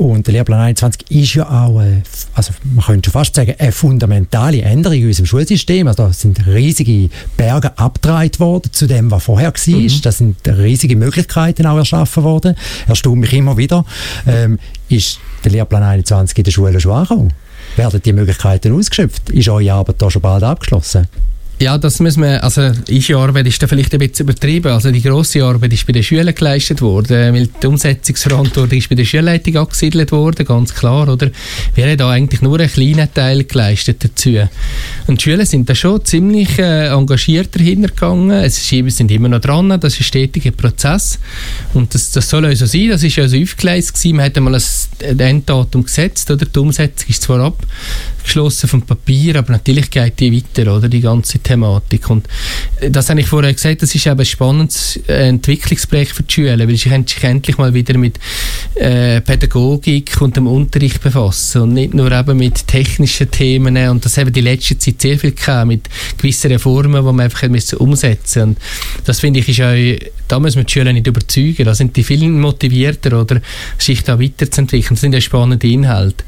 und 0.00 0.26
der 0.26 0.32
Lehrplan 0.32 0.60
21 0.60 1.10
ist 1.10 1.34
ja 1.34 1.44
auch, 1.46 1.78
eine, 1.78 2.02
also 2.32 2.54
man 2.64 2.86
könnte 2.86 3.10
schon 3.10 3.20
fast 3.20 3.34
sagen, 3.34 3.54
eine 3.58 3.70
fundamentale 3.70 4.62
Änderung 4.62 4.96
in 4.96 5.08
unserem 5.08 5.26
Schulsystem. 5.26 5.86
Also 5.88 6.04
da 6.04 6.12
sind 6.14 6.46
riesige 6.46 7.10
Berge 7.36 7.76
abgetragen 7.76 8.38
worden 8.38 8.72
zu 8.72 8.86
dem, 8.86 9.10
was 9.10 9.24
vorher 9.24 9.52
war. 9.52 9.76
Mhm. 9.76 10.00
Da 10.00 10.10
sind 10.10 10.36
riesige 10.48 10.96
Möglichkeiten 10.96 11.66
auch 11.66 11.76
erschaffen 11.76 12.22
worden. 12.22 12.56
Erstaunt 12.88 13.20
mich 13.20 13.34
immer 13.34 13.58
wieder. 13.58 13.84
Ähm, 14.26 14.58
ist 14.88 15.20
der 15.44 15.52
Lehrplan 15.52 15.82
21 15.82 16.38
in 16.38 16.44
der 16.44 16.50
Schule 16.50 16.80
schon 16.80 16.92
angekommen? 16.92 17.34
Werden 17.76 18.00
die 18.02 18.14
Möglichkeiten 18.14 18.72
ausgeschöpft? 18.72 19.28
Ist 19.28 19.50
eure 19.50 19.70
Arbeit 19.70 19.96
da 19.98 20.10
schon 20.10 20.22
bald 20.22 20.42
abgeschlossen? 20.42 21.08
Ja, 21.60 21.76
das 21.76 22.00
müssen 22.00 22.22
wir, 22.22 22.42
also 22.42 22.72
unsere 22.88 23.20
Arbeit 23.20 23.46
ist 23.46 23.62
da 23.62 23.66
vielleicht 23.66 23.92
ein 23.92 23.98
bisschen 23.98 24.24
übertrieben. 24.24 24.72
Also 24.72 24.90
die 24.90 25.02
grosse 25.02 25.44
Arbeit 25.44 25.74
ist 25.74 25.86
bei 25.86 25.92
den 25.92 26.02
Schülern 26.02 26.34
geleistet 26.34 26.80
worden, 26.80 27.34
weil 27.34 27.48
die 27.48 27.66
Umsetzungsverantwortung 27.66 28.78
ist 28.78 28.88
bei 28.88 28.94
der 28.94 29.04
Schulleitung 29.04 29.58
angesiedelt 29.58 30.10
worden, 30.10 30.46
ganz 30.46 30.74
klar, 30.74 31.06
oder? 31.06 31.30
Wir 31.74 31.84
haben 31.84 31.98
da 31.98 32.08
eigentlich 32.08 32.40
nur 32.40 32.58
einen 32.58 32.72
kleinen 32.72 33.12
Teil 33.12 33.44
geleistet 33.44 34.02
dazu. 34.02 34.30
Und 35.06 35.20
die 35.20 35.22
Schüler 35.22 35.44
sind 35.44 35.68
da 35.68 35.74
schon 35.74 36.02
ziemlich 36.02 36.58
äh, 36.58 36.86
engagiert 36.86 37.54
dahinter 37.54 37.88
gegangen. 37.88 38.30
Es 38.30 38.56
ist, 38.56 38.72
wir 38.72 38.90
sind 38.90 39.10
immer 39.10 39.28
noch 39.28 39.42
dran, 39.42 39.68
das 39.68 39.92
ist 39.92 40.00
ein 40.00 40.04
stetiger 40.04 40.52
Prozess. 40.52 41.18
Und 41.74 41.94
das, 41.94 42.10
das 42.12 42.30
soll 42.30 42.56
so 42.56 42.64
sein, 42.64 42.88
das 42.88 43.02
ist 43.02 43.16
ja 43.16 43.28
so 43.28 43.36
aufgeleistet 43.36 43.96
gewesen. 43.96 44.16
Man 44.16 44.24
hat 44.24 44.36
einmal 44.38 44.54
ein 44.54 45.20
Enddatum 45.20 45.84
gesetzt, 45.84 46.30
oder? 46.30 46.46
Die 46.46 46.58
Umsetzung 46.58 47.10
ist 47.10 47.20
zwar 47.20 47.40
abgeschlossen 47.40 48.66
vom 48.66 48.80
Papier, 48.80 49.36
aber 49.36 49.52
natürlich 49.52 49.90
geht 49.90 50.20
die 50.20 50.34
weiter, 50.34 50.74
oder? 50.74 50.88
Die 50.88 51.02
ganze 51.02 51.38
Thematik. 51.50 52.08
Und 52.10 52.28
das 52.90 53.10
habe 53.10 53.20
ich 53.20 53.26
vorher 53.26 53.52
gesagt, 53.52 53.82
das 53.82 53.94
ist 53.94 54.06
eben 54.06 54.18
ein 54.18 54.24
spannendes 54.24 55.00
Entwicklungsprojekt 55.08 56.12
für 56.12 56.22
die 56.22 56.32
Schüler, 56.32 56.58
weil 56.58 56.76
sie 56.76 56.88
sich 56.88 57.24
endlich 57.24 57.58
mal 57.58 57.74
wieder 57.74 57.98
mit 57.98 58.18
äh, 58.76 59.20
Pädagogik 59.20 60.20
und 60.20 60.36
dem 60.36 60.46
Unterricht 60.46 61.02
befassen 61.02 61.62
und 61.62 61.74
nicht 61.74 61.92
nur 61.92 62.12
eben 62.12 62.36
mit 62.36 62.66
technischen 62.68 63.30
Themen 63.30 63.76
und 63.88 64.04
das 64.04 64.16
haben 64.16 64.32
die 64.32 64.40
letzte 64.40 64.78
Zeit 64.78 65.00
sehr 65.00 65.18
viel 65.18 65.32
gehabt, 65.32 65.66
mit 65.66 65.88
gewissen 66.18 66.52
Reformen, 66.52 67.04
die 67.04 67.12
man 67.12 67.20
einfach 67.20 67.42
umsetzen 67.42 67.80
musste. 67.80 68.42
Und 68.42 68.58
das 69.04 69.20
finde 69.20 69.40
ich 69.40 69.48
ist 69.48 69.60
auch, 69.60 70.08
da 70.28 70.38
müssen 70.38 70.58
wir 70.58 70.64
die 70.64 70.72
Schüler 70.72 70.92
nicht 70.92 71.06
überzeugen, 71.06 71.64
da 71.64 71.74
sind 71.74 71.96
die 71.96 72.04
viel 72.04 72.28
motivierter, 72.28 73.20
oder, 73.20 73.40
sich 73.78 74.04
da 74.04 74.20
weiterzuentwickeln. 74.20 74.94
Das 74.94 75.00
sind 75.00 75.12
ja 75.12 75.20
spannende 75.20 75.66
Inhalte. 75.66 76.24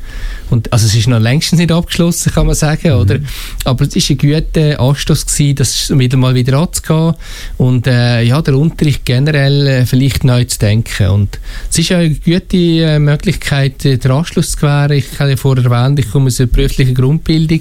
Und, 0.50 0.72
also 0.72 0.86
es 0.86 0.94
ist 0.94 1.08
noch 1.08 1.20
längstens 1.20 1.60
nicht 1.60 1.72
abgeschlossen, 1.72 2.32
kann 2.32 2.46
man 2.46 2.54
sagen, 2.54 2.88
mhm. 2.88 3.00
oder? 3.00 3.18
Aber 3.64 3.84
es 3.84 3.94
war 3.94 4.02
ein 4.10 4.18
guter 4.18 4.80
Anstoß 4.80 5.11
gewesen, 5.14 5.56
das 5.56 5.98
wieder 5.98 6.16
mal 6.16 6.34
wieder 6.34 6.58
anzugehen 6.58 7.14
und 7.58 7.86
äh, 7.86 8.22
ja, 8.22 8.40
der 8.42 8.56
Unterricht 8.56 9.04
generell 9.04 9.66
äh, 9.66 9.86
vielleicht 9.86 10.24
neu 10.24 10.44
zu 10.44 10.58
denken. 10.58 11.08
Und 11.08 11.38
es 11.70 11.78
ist 11.78 11.92
eine 11.92 12.10
gute 12.10 12.56
äh, 12.56 12.98
Möglichkeit, 12.98 13.84
äh, 13.84 13.98
den 13.98 14.10
Anschluss 14.10 14.52
zu 14.52 14.56
gewähren. 14.56 14.92
Ich 14.92 15.18
habe 15.18 15.30
ja 15.30 15.36
vorher 15.36 15.64
erwähnt, 15.64 15.98
ich 15.98 16.10
komme 16.10 16.26
aus 16.26 16.40
einer 16.40 16.48
beruflichen 16.48 16.94
Grundbildung, 16.94 17.60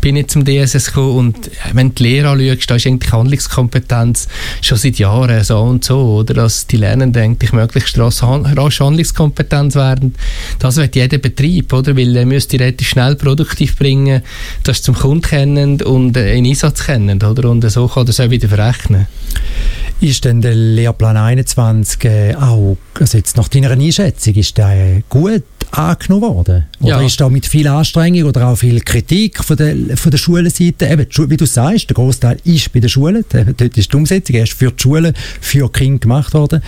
bin 0.00 0.16
jetzt 0.16 0.32
zum 0.32 0.44
DSS 0.44 0.86
gekommen 0.86 1.16
und 1.16 1.46
äh, 1.48 1.50
wenn 1.72 1.88
du 1.90 1.94
die 1.94 2.02
Lehre 2.02 2.30
anschaust, 2.30 2.70
da 2.70 2.76
ist 2.76 2.86
eigentlich 2.86 3.12
Handlungskompetenz 3.12 4.28
schon 4.62 4.78
seit 4.78 4.98
Jahren 4.98 5.42
so 5.44 5.60
und 5.60 5.84
so, 5.84 5.98
oder? 6.16 6.34
Dass 6.34 6.66
die 6.66 6.76
Lernenden 6.76 7.22
eigentlich 7.22 7.52
möglichst 7.52 7.98
rasch 7.98 8.22
Handlungskompetenz 8.22 9.74
werden. 9.74 10.14
Das 10.58 10.76
wird 10.76 10.96
jeder 10.96 11.18
Betrieb, 11.18 11.72
oder? 11.72 11.96
Weil 11.96 12.16
er 12.16 12.26
müsste 12.26 12.58
relativ 12.58 12.88
schnell 12.88 13.16
produktiv 13.16 13.76
bringen, 13.76 14.22
das 14.64 14.82
zum 14.82 14.94
Kunden 14.94 15.22
kennen 15.22 15.82
und 15.82 16.16
in 16.16 16.46
Einsatz 16.46 16.85
kennen, 16.86 17.20
oder? 17.22 17.50
Und 17.50 17.68
so 17.68 17.88
kann 17.88 18.06
das 18.06 18.20
auch 18.20 18.30
wieder 18.30 18.48
verrechnen. 18.48 19.06
Ist 20.00 20.24
denn 20.24 20.40
der 20.40 20.54
Lehrplan 20.54 21.16
21 21.16 22.04
äh, 22.04 22.34
auch, 22.34 22.76
also 23.00 23.16
jetzt 23.16 23.36
nach 23.36 23.48
deiner 23.48 23.70
Einschätzung, 23.70 24.34
ist 24.34 24.56
der 24.58 25.02
gut 25.08 25.42
angenommen 25.70 26.22
worden? 26.22 26.66
Oder 26.80 27.00
ja. 27.00 27.00
ist 27.00 27.20
da 27.20 27.28
mit 27.28 27.46
viel 27.46 27.66
Anstrengung 27.66 28.24
oder 28.24 28.46
auch 28.48 28.56
viel 28.56 28.80
Kritik 28.82 29.42
von 29.42 29.56
der, 29.56 29.96
von 29.96 30.10
der 30.10 30.18
Schulenseite? 30.18 30.86
Eben, 30.86 31.06
wie 31.30 31.36
du 31.36 31.46
sagst, 31.46 31.88
der 31.88 31.94
Großteil 31.94 32.36
ist 32.44 32.72
bei 32.72 32.80
den 32.80 32.90
Schulen, 32.90 33.24
dort 33.30 33.60
ist 33.78 33.92
die 33.92 33.96
Umsetzung 33.96 34.36
erst 34.36 34.52
für 34.52 34.70
die 34.70 34.80
Schulen, 34.80 35.14
für 35.40 35.72
Kinder 35.72 35.98
gemacht 35.98 36.34
worden. 36.34 36.62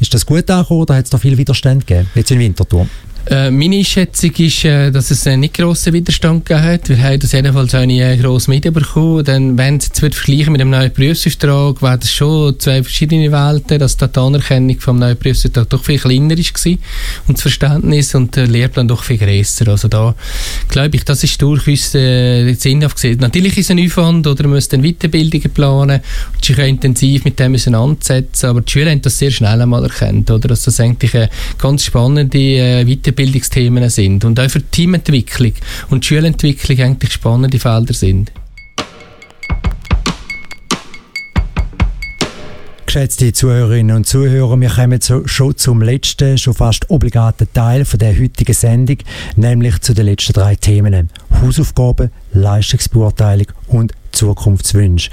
Ist 0.00 0.12
das 0.12 0.26
gut 0.26 0.50
angekommen 0.50 0.80
oder 0.80 0.96
hat 0.96 1.04
es 1.04 1.10
da 1.10 1.18
viel 1.18 1.38
Widerstand 1.38 1.86
gegeben, 1.86 2.08
jetzt 2.14 2.30
in 2.30 2.40
Winterthur? 2.40 2.88
Äh, 3.26 3.52
meine 3.52 3.76
Einschätzung 3.76 4.32
ist, 4.38 4.64
äh, 4.64 4.90
dass 4.90 5.12
es 5.12 5.26
einen 5.28 5.40
nicht 5.40 5.54
grossen 5.54 5.92
Widerstand 5.92 6.44
gegeben 6.44 6.64
hat. 6.64 6.88
Wir 6.88 6.98
haben 7.00 7.20
das 7.20 7.30
jedenfalls 7.30 7.72
auch 7.72 7.86
nicht 7.86 8.00
äh, 8.00 8.16
gross 8.16 8.48
mitbekommen. 8.48 9.24
Denn 9.24 9.56
wenn 9.56 9.76
es 9.76 9.86
jetzt 9.86 10.00
vergleichen 10.00 10.50
mit 10.50 10.60
dem 10.60 10.70
neuen 10.70 10.92
Berufsauftrag, 10.92 11.80
wäre 11.82 11.98
das 11.98 12.10
schon 12.10 12.58
zwei 12.58 12.82
verschiedene 12.82 13.30
Welten, 13.30 13.78
dass 13.78 13.96
die 13.96 14.06
Anerkennung 14.12 14.80
vom 14.80 14.98
neuen 14.98 15.16
Berufsauftrag 15.16 15.70
doch 15.70 15.84
viel 15.84 16.00
kleiner 16.00 16.36
war 16.36 16.72
und 17.28 17.38
das 17.38 17.42
Verständnis 17.42 18.14
und 18.16 18.34
der 18.34 18.48
Lehrplan 18.48 18.88
doch 18.88 19.04
viel 19.04 19.18
grösser. 19.18 19.68
Also 19.68 19.86
da 19.86 20.16
glaube 20.68 20.96
ich, 20.96 21.04
das 21.04 21.22
ist 21.22 21.40
durchaus 21.40 21.94
äh, 21.94 22.54
sinnhaft 22.54 22.96
gesehen. 22.96 23.18
Natürlich 23.20 23.56
ist 23.56 23.66
es 23.66 23.70
ein 23.70 23.84
Aufwand 23.86 24.26
oder 24.26 24.42
man 24.44 24.54
muss 24.54 24.68
dann 24.68 24.82
Weiterbildungen 24.82 25.50
planen 25.50 26.00
und 26.34 26.44
sich 26.44 26.58
intensiv 26.58 27.24
mit 27.24 27.38
dem 27.38 27.52
müssen 27.52 27.76
ansetzen. 27.76 28.46
Aber 28.46 28.62
die 28.62 28.72
Schüler 28.72 28.90
haben 28.90 29.02
das 29.02 29.16
sehr 29.16 29.30
schnell 29.30 29.62
einmal 29.62 29.84
erkannt, 29.84 30.28
oder? 30.28 30.48
Dass 30.48 30.64
das 30.64 30.80
eigentlich 30.80 31.14
eine 31.14 31.30
ganz 31.58 31.84
spannende 31.84 32.38
äh, 32.38 32.84
Weiterbildung 32.84 33.11
Weiterbildungsthemen 33.12 33.88
sind 33.90 34.24
und 34.24 34.40
auch 34.40 34.50
für 34.50 34.62
Teamentwicklung 34.62 35.52
und 35.90 36.04
Schulentwicklung 36.04 36.80
eigentlich 36.80 37.12
spannende 37.12 37.58
Felder 37.58 37.94
sind. 37.94 38.32
Geschätzte 42.86 43.32
Zuhörerinnen 43.32 43.96
und 43.96 44.06
Zuhörer, 44.06 44.60
wir 44.60 44.68
kommen 44.68 45.00
so, 45.00 45.26
schon 45.26 45.56
zum 45.56 45.80
letzten, 45.80 46.36
schon 46.36 46.52
fast 46.52 46.90
obligaten 46.90 47.48
Teil 47.54 47.86
von 47.86 47.98
der 47.98 48.18
heutigen 48.18 48.52
Sendung, 48.52 48.98
nämlich 49.34 49.80
zu 49.80 49.94
den 49.94 50.06
letzten 50.06 50.34
drei 50.34 50.56
Themen. 50.56 51.08
Hausaufgaben, 51.40 52.10
Leistungsbeurteilung 52.32 53.46
und 53.68 53.92
Zukunftswünsche. 54.12 55.10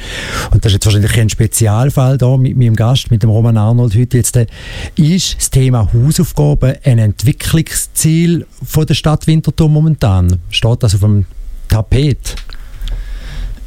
Und 0.52 0.64
das 0.64 0.72
ist 0.72 0.76
jetzt 0.76 0.86
wahrscheinlich 0.86 1.18
ein 1.18 1.30
Spezialfall 1.30 2.18
da 2.18 2.38
mit 2.38 2.58
meinem 2.58 2.76
Gast, 2.76 3.12
mit 3.12 3.24
dem 3.24 3.30
Roman 3.30 3.58
Arnold 3.58 3.96
heute 3.96 4.18
jetzt. 4.18 4.36
Äh, 4.36 4.48
ist 4.96 5.38
das 5.38 5.50
Thema 5.50 5.90
Hausaufgaben 5.94 6.76
ein 6.84 7.00
Entwicklungsziel 7.00 8.46
von 8.64 8.86
der 8.86 8.94
Stadt 8.94 9.28
Winterthur 9.28 9.70
momentan? 9.70 10.40
Steht 10.50 10.84
das 10.84 10.96
auf 10.96 11.02
dem 11.02 11.26
Tapet? 11.68 12.36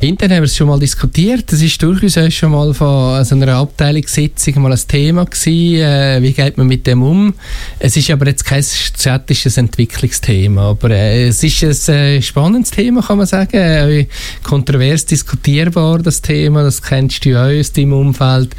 Intern 0.05 0.33
haben 0.33 0.39
wir 0.39 0.47
es 0.47 0.57
schon 0.57 0.67
mal 0.67 0.81
diskutiert. 0.81 1.53
Das 1.53 1.63
ist 1.63 1.81
durchaus 1.81 2.19
auch 2.19 2.29
schon 2.29 2.51
mal 2.51 2.75
von 2.75 3.25
so 3.25 3.37
einer 3.37 3.55
Abteilungssitzung 3.55 4.61
mal 4.61 4.73
ein 4.73 4.81
Thema 4.89 5.25
gewesen. 5.25 5.81
Äh, 5.81 6.21
wie 6.21 6.33
geht 6.33 6.59
man 6.59 6.67
mit 6.67 6.89
dem 6.89 7.05
um? 7.05 7.35
Es 7.79 7.97
ist 7.97 8.11
aber 8.11 8.27
jetzt 8.27 8.45
kein 8.45 8.65
strategisches 8.65 9.59
Entwicklungsthema. 9.59 10.71
Aber 10.71 10.91
äh, 10.91 11.29
es 11.29 11.45
ist 11.45 11.89
ein 11.89 11.95
äh, 11.95 12.21
spannendes 12.21 12.73
Thema, 12.73 13.01
kann 13.01 13.19
man 13.19 13.29
sagen. 13.29 13.57
Äh, 13.57 14.07
kontrovers 14.43 15.07
diskutierbar, 15.07 16.01
das 16.01 16.21
Thema. 16.21 16.65
Das 16.65 16.83
kennst 16.83 17.25
du 17.25 17.41
auch 17.41 17.57
aus 17.57 17.73
deinem 17.73 17.93
Umfeld. 17.93 18.57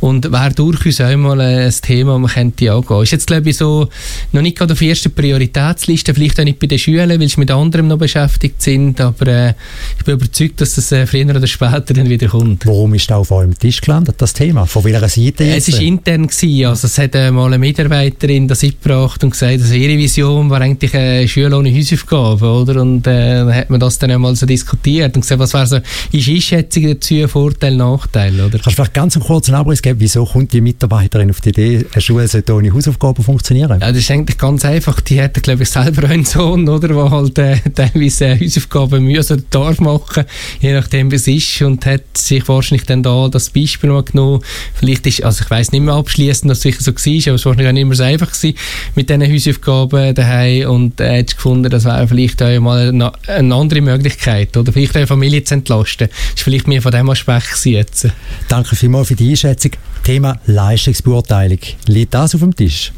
Und 0.00 0.32
wäre 0.32 0.54
durchaus 0.54 1.02
auch 1.02 1.16
mal 1.16 1.38
ein 1.42 1.74
Thema, 1.82 2.12
das 2.12 2.20
man 2.22 2.30
könnte 2.30 2.72
angehen. 2.72 3.02
Ist 3.02 3.12
jetzt, 3.12 3.26
glaube 3.26 3.50
ich, 3.50 3.58
so 3.58 3.90
noch 4.32 4.40
nicht 4.40 4.56
gerade 4.56 4.72
auf 4.72 4.78
der 4.78 4.88
ersten 4.88 5.12
Prioritätsliste. 5.12 6.14
Vielleicht 6.14 6.40
auch 6.40 6.44
nicht 6.44 6.58
bei 6.58 6.68
den 6.68 6.78
Schülern, 6.78 7.20
weil 7.20 7.28
sie 7.28 7.38
mit 7.38 7.50
anderem 7.50 7.88
noch 7.88 7.98
beschäftigt 7.98 8.62
sind. 8.62 8.98
Aber 8.98 9.26
äh, 9.26 9.52
ich 9.98 10.04
bin 10.06 10.14
überzeugt, 10.14 10.58
dass 10.62 10.76
das 10.76 10.85
es 10.86 10.92
äh, 10.92 11.06
früher 11.06 11.28
oder 11.34 11.46
später 11.46 11.94
dann 11.94 12.08
wieder 12.08 12.28
kommt. 12.28 12.66
Warum 12.66 12.94
ist 12.94 13.10
das 13.10 13.16
auf 13.16 13.30
eurem 13.30 13.58
Tisch 13.58 13.80
gelandet, 13.80 14.16
das 14.18 14.32
Thema? 14.32 14.66
Von 14.66 14.84
welcher 14.84 15.08
Seite 15.08 15.44
jetzt? 15.44 15.68
Es 15.68 15.74
war 15.74 15.80
intern. 15.80 16.26
Gewesen, 16.26 16.66
also 16.66 16.86
es 16.86 16.98
hat 16.98 17.14
äh, 17.14 17.30
mal 17.30 17.46
eine 17.46 17.58
Mitarbeiterin 17.58 18.48
das 18.48 18.62
eingebracht 18.62 19.22
und 19.22 19.30
gesagt, 19.30 19.60
dass 19.60 19.72
ihre 19.72 19.96
Vision 19.96 20.50
war 20.50 20.60
eigentlich 20.60 20.94
eine 20.94 21.28
Schule 21.28 21.56
ohne 21.56 21.76
Hausaufgaben, 21.76 22.48
oder? 22.48 22.80
Und 22.80 23.06
äh, 23.06 23.36
dann 23.36 23.54
hat 23.54 23.70
man 23.70 23.80
das 23.80 23.98
dann 23.98 24.10
einmal 24.10 24.34
so 24.36 24.46
diskutiert 24.46 25.14
und 25.14 25.22
gesagt, 25.22 25.40
was 25.40 25.54
wäre 25.54 25.66
so, 25.66 25.76
ist 26.12 26.28
Einschätzung 26.28 26.88
dazu, 26.88 27.28
Vorteil, 27.28 27.76
Nachteil, 27.76 28.34
oder? 28.34 28.50
Kannst 28.50 28.66
du 28.66 28.70
vielleicht 28.70 28.94
ganz 28.94 29.16
einen 29.16 29.24
kurzen 29.24 29.54
Abriss 29.54 29.82
geben, 29.82 30.00
wieso 30.00 30.24
kommt 30.24 30.52
die 30.52 30.60
Mitarbeiterin 30.60 31.30
auf 31.30 31.40
die 31.40 31.50
Idee, 31.50 31.86
eine 31.92 32.00
Schule 32.00 32.28
sollte 32.28 32.54
ohne 32.54 32.72
Hausaufgaben 32.72 33.22
funktionieren? 33.22 33.80
Ja, 33.80 33.88
das 33.88 33.98
ist 33.98 34.10
eigentlich 34.10 34.38
ganz 34.38 34.64
einfach. 34.64 35.00
Die 35.00 35.20
hat, 35.20 35.42
glaube 35.42 35.62
ich, 35.62 35.70
selber 35.70 36.08
einen 36.08 36.24
Sohn, 36.24 36.68
oder, 36.68 36.88
der 36.88 37.10
halt 37.10 37.38
äh, 37.38 37.56
teilweise 37.74 38.26
äh, 38.26 38.40
Hausaufgaben 38.40 39.04
müssen 39.04 39.44
darf 39.50 39.80
machen, 39.80 40.24
je 40.60 40.75
nachdem, 40.76 41.10
es 41.10 41.26
ist 41.26 41.62
und 41.62 41.84
hat 41.86 42.02
sich 42.16 42.46
wahrscheinlich 42.48 42.86
dann 42.86 43.02
da 43.02 43.28
das 43.28 43.50
Beispiel 43.50 43.90
mal 43.90 44.02
genommen. 44.02 44.42
Vielleicht 44.74 45.06
ist, 45.06 45.22
also 45.24 45.42
ich 45.44 45.50
weiß 45.50 45.72
nicht 45.72 45.82
mehr 45.82 45.94
abschließend, 45.94 46.50
dass 46.50 46.58
es 46.58 46.62
sicher 46.62 46.82
so 46.82 46.92
war, 46.92 46.94
aber 46.94 47.34
es 47.34 47.44
war 47.44 47.52
wahrscheinlich 47.52 47.68
auch 47.68 47.72
nicht 47.72 47.86
mehr 47.86 47.96
so 47.96 48.02
einfach 48.02 48.32
gewesen 48.32 48.58
mit 48.94 49.10
diesen 49.10 49.32
Hausaufgaben 49.32 50.14
daheim 50.14 50.70
und 50.70 51.00
er 51.00 51.18
hat 51.18 51.36
gefunden, 51.36 51.70
das 51.70 51.84
wäre 51.84 52.08
vielleicht 52.08 52.42
auch 52.42 52.60
mal 52.60 52.88
eine, 52.88 53.12
eine, 53.26 53.54
andere 53.54 53.80
Möglichkeit 53.80 54.56
oder 54.56 54.72
vielleicht 54.72 54.96
eine 54.96 55.06
Familie 55.06 55.44
zu 55.44 55.54
entlasten. 55.54 56.08
Das 56.08 56.34
ist 56.34 56.42
vielleicht 56.42 56.68
mehr 56.68 56.82
von 56.82 56.92
dem 56.92 57.08
Aspekt 57.10 57.64
jetzt. 57.64 58.08
Danke 58.48 58.76
vielmals 58.76 59.08
für 59.08 59.16
die 59.16 59.30
Einschätzung. 59.30 59.72
Thema 60.04 60.38
Leistungsbeurteilung. 60.46 61.58
Liegt 61.86 62.14
das 62.14 62.34
auf 62.34 62.40
dem 62.40 62.54
Tisch? 62.54 62.92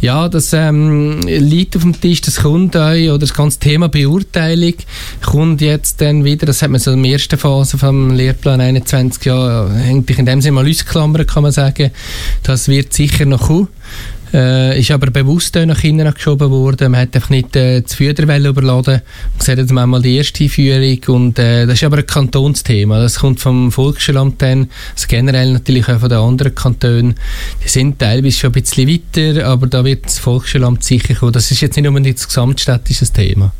Ja, 0.00 0.28
das 0.28 0.52
ähm, 0.52 1.20
liegt 1.22 1.76
auf 1.76 1.82
dem 1.82 2.00
Tisch, 2.00 2.20
das 2.20 2.42
kommt 2.42 2.76
euch, 2.76 3.08
oder 3.08 3.18
das 3.18 3.34
ganze 3.34 3.58
Thema 3.58 3.88
Beurteilung 3.88 4.74
kommt 5.24 5.60
jetzt 5.60 6.00
dann 6.00 6.24
wieder, 6.24 6.46
das 6.46 6.62
hat 6.62 6.70
man 6.70 6.80
so 6.80 6.92
in 6.92 7.02
der 7.02 7.12
ersten 7.12 7.38
Phase 7.38 7.78
vom 7.78 8.10
Lehrplan 8.10 8.60
21 8.60 9.24
ja 9.24 9.66
eigentlich 9.66 10.18
in 10.18 10.26
dem 10.26 10.40
Sinne 10.40 10.52
mal 10.52 10.68
ausklammern, 10.68 11.26
kann 11.26 11.42
man 11.42 11.52
sagen. 11.52 11.90
Das 12.42 12.68
wird 12.68 12.92
sicher 12.92 13.24
noch 13.24 13.48
kommen. 13.48 13.68
Äh, 14.32 14.78
ist 14.78 14.90
aber 14.90 15.10
bewusst 15.10 15.54
nach 15.54 15.78
hinten 15.78 16.12
geschoben 16.12 16.50
worden. 16.50 16.92
Man 16.92 17.00
hat 17.00 17.14
einfach 17.14 17.30
nicht 17.30 17.56
äh, 17.56 17.80
das 17.80 17.94
Führerwelle 17.94 18.50
überladen. 18.50 19.00
Man 19.36 19.40
sieht 19.40 19.58
jetzt 19.58 19.70
einmal 19.70 20.02
die 20.02 20.16
erste 20.16 20.44
Einführung 20.44 20.98
und 21.08 21.38
äh, 21.38 21.66
das 21.66 21.76
ist 21.76 21.84
aber 21.84 21.98
ein 21.98 22.06
Kantonsthema. 22.06 23.00
Das 23.00 23.20
kommt 23.20 23.40
vom 23.40 23.72
Volksschulamt 23.72 24.42
dann, 24.42 24.68
also 24.94 25.06
generell 25.08 25.52
natürlich 25.52 25.88
auch 25.88 26.00
von 26.00 26.08
den 26.10 26.18
anderen 26.18 26.54
Kantonen. 26.54 27.14
Die 27.64 27.68
sind 27.68 27.98
teilweise 27.98 28.36
schon 28.36 28.50
ein 28.50 28.60
bisschen 28.60 28.88
weiter, 28.88 29.46
aber 29.46 29.66
da 29.66 29.84
wird 29.84 30.04
das 30.04 30.18
Volksschulamt 30.18 30.84
sicher 30.84 31.14
kommen. 31.14 31.32
Das 31.32 31.50
ist 31.50 31.60
jetzt 31.60 31.76
nicht 31.76 31.88
unbedingt 31.88 32.18
das 32.18 32.28
gesamtstädtische 32.28 33.06
Thema. 33.06 33.52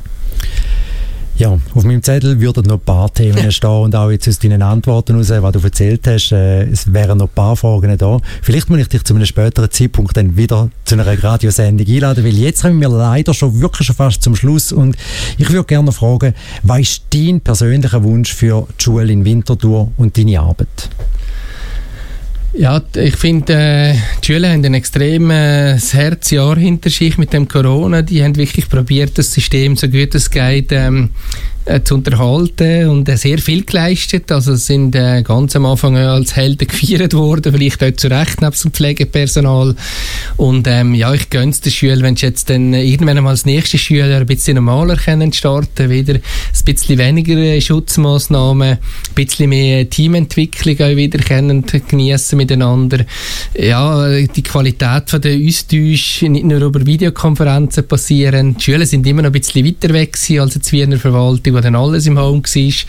Ja, 1.38 1.56
auf 1.74 1.84
meinem 1.84 2.02
Zettel 2.02 2.40
würden 2.40 2.64
noch 2.64 2.78
ein 2.78 2.80
paar 2.80 3.14
Themen 3.14 3.52
stehen 3.52 3.70
und 3.70 3.94
auch 3.94 4.10
jetzt 4.10 4.26
aus 4.26 4.40
deinen 4.40 4.60
Antworten 4.60 5.12
heraus, 5.12 5.30
was 5.40 5.52
du 5.52 5.60
erzählt 5.60 6.04
hast, 6.08 6.32
äh, 6.32 6.64
es 6.64 6.92
wären 6.92 7.18
noch 7.18 7.28
ein 7.28 7.32
paar 7.32 7.56
Fragen 7.56 7.96
da. 7.96 8.18
Vielleicht 8.42 8.68
muss 8.68 8.80
ich 8.80 8.88
dich 8.88 9.04
zu 9.04 9.14
einem 9.14 9.24
späteren 9.24 9.70
Zeitpunkt 9.70 10.16
dann 10.16 10.36
wieder 10.36 10.68
zu 10.84 10.96
einer 10.96 11.22
Radiosendung 11.22 11.86
einladen, 11.86 12.24
weil 12.24 12.34
jetzt 12.34 12.62
kommen 12.62 12.80
wir 12.80 12.88
leider 12.88 13.34
schon 13.34 13.60
wirklich 13.60 13.86
schon 13.86 13.94
fast 13.94 14.20
zum 14.20 14.34
Schluss 14.34 14.72
und 14.72 14.96
ich 15.38 15.48
würde 15.48 15.62
gerne 15.62 15.92
fragen, 15.92 16.34
was 16.64 16.80
ist 16.80 17.02
dein 17.10 17.40
persönlicher 17.40 18.02
Wunsch 18.02 18.34
für 18.34 18.66
die 18.76 18.82
Schule 18.82 19.12
in 19.12 19.24
Winterthur 19.24 19.92
und 19.96 20.18
deine 20.18 20.40
Arbeit? 20.40 20.90
Ja, 22.54 22.80
ich 22.96 23.16
finde, 23.16 23.52
äh, 23.52 23.94
die 24.22 24.26
Schüler 24.26 24.50
haben 24.50 24.64
ein 24.64 24.74
extremes 24.74 25.94
äh, 25.94 25.96
Herzjahr 25.96 26.56
hinter 26.56 26.88
sich 26.88 27.18
mit 27.18 27.32
dem 27.32 27.46
Corona. 27.46 28.02
Die 28.02 28.22
haben 28.22 28.36
wirklich 28.36 28.68
probiert, 28.68 29.18
das 29.18 29.32
System 29.32 29.76
so 29.76 29.86
gut 29.88 30.14
es 30.14 30.30
geht 30.30 30.72
ähm, 30.72 31.10
äh, 31.68 31.82
zu 31.82 31.96
unterhalten 31.96 32.88
und 32.88 33.08
äh, 33.08 33.16
sehr 33.16 33.38
viel 33.38 33.64
geleistet. 33.64 34.32
Also 34.32 34.56
sind 34.56 34.94
äh, 34.94 35.22
ganz 35.22 35.54
am 35.54 35.66
Anfang 35.66 35.96
als 35.96 36.34
Helden 36.34 36.66
gefeiert 36.68 37.14
worden, 37.14 37.52
vielleicht 37.52 37.84
auch 37.84 37.92
zu 37.92 38.08
Recht 38.08 38.40
neben 38.40 38.54
dem 38.54 38.72
Pflegepersonal. 38.72 39.76
Und 40.36 40.66
ähm, 40.66 40.94
ja, 40.94 41.12
ich 41.12 41.28
gönne 41.30 41.50
es 41.50 41.60
den 41.60 41.72
Schülern, 41.72 42.02
wenn 42.02 42.16
sie 42.16 42.26
jetzt 42.26 42.48
dann 42.48 42.72
irgendwann 42.72 43.22
mal 43.22 43.30
als 43.30 43.44
nächste 43.44 43.78
Schüler 43.78 44.16
ein 44.16 44.26
bisschen 44.26 44.54
normaler 44.56 44.96
können 44.96 45.32
starten, 45.32 45.90
wieder 45.90 46.14
ein 46.14 46.22
bisschen 46.64 46.98
weniger 46.98 47.36
äh, 47.36 47.60
Schutzmaßnahmen, 47.60 48.68
ein 48.70 48.78
bisschen 49.14 49.50
mehr 49.50 49.88
Teamentwicklung 49.88 50.80
auch 50.80 50.96
wieder 50.96 51.18
können 51.18 51.64
geniessen 51.88 52.36
miteinander. 52.36 53.04
Ja, 53.54 54.08
die 54.08 54.42
Qualität 54.42 55.10
von 55.10 55.20
der 55.20 55.36
Austausch 55.36 56.22
nicht 56.22 56.44
nur 56.44 56.62
über 56.62 56.84
Videokonferenzen 56.84 57.86
passieren. 57.86 58.56
Die 58.56 58.62
Schüler 58.64 58.86
sind 58.86 59.06
immer 59.06 59.22
noch 59.22 59.30
ein 59.30 59.32
bisschen 59.32 59.66
weiter 59.66 59.92
weg 59.92 60.16
als 60.38 60.58
die 60.58 60.72
Wiener 60.72 60.98
Verwaltung, 60.98 61.57
wo 61.58 61.60
dann 61.60 61.74
alles 61.74 62.06
im 62.06 62.18
Home 62.18 62.42
war. 62.42 62.86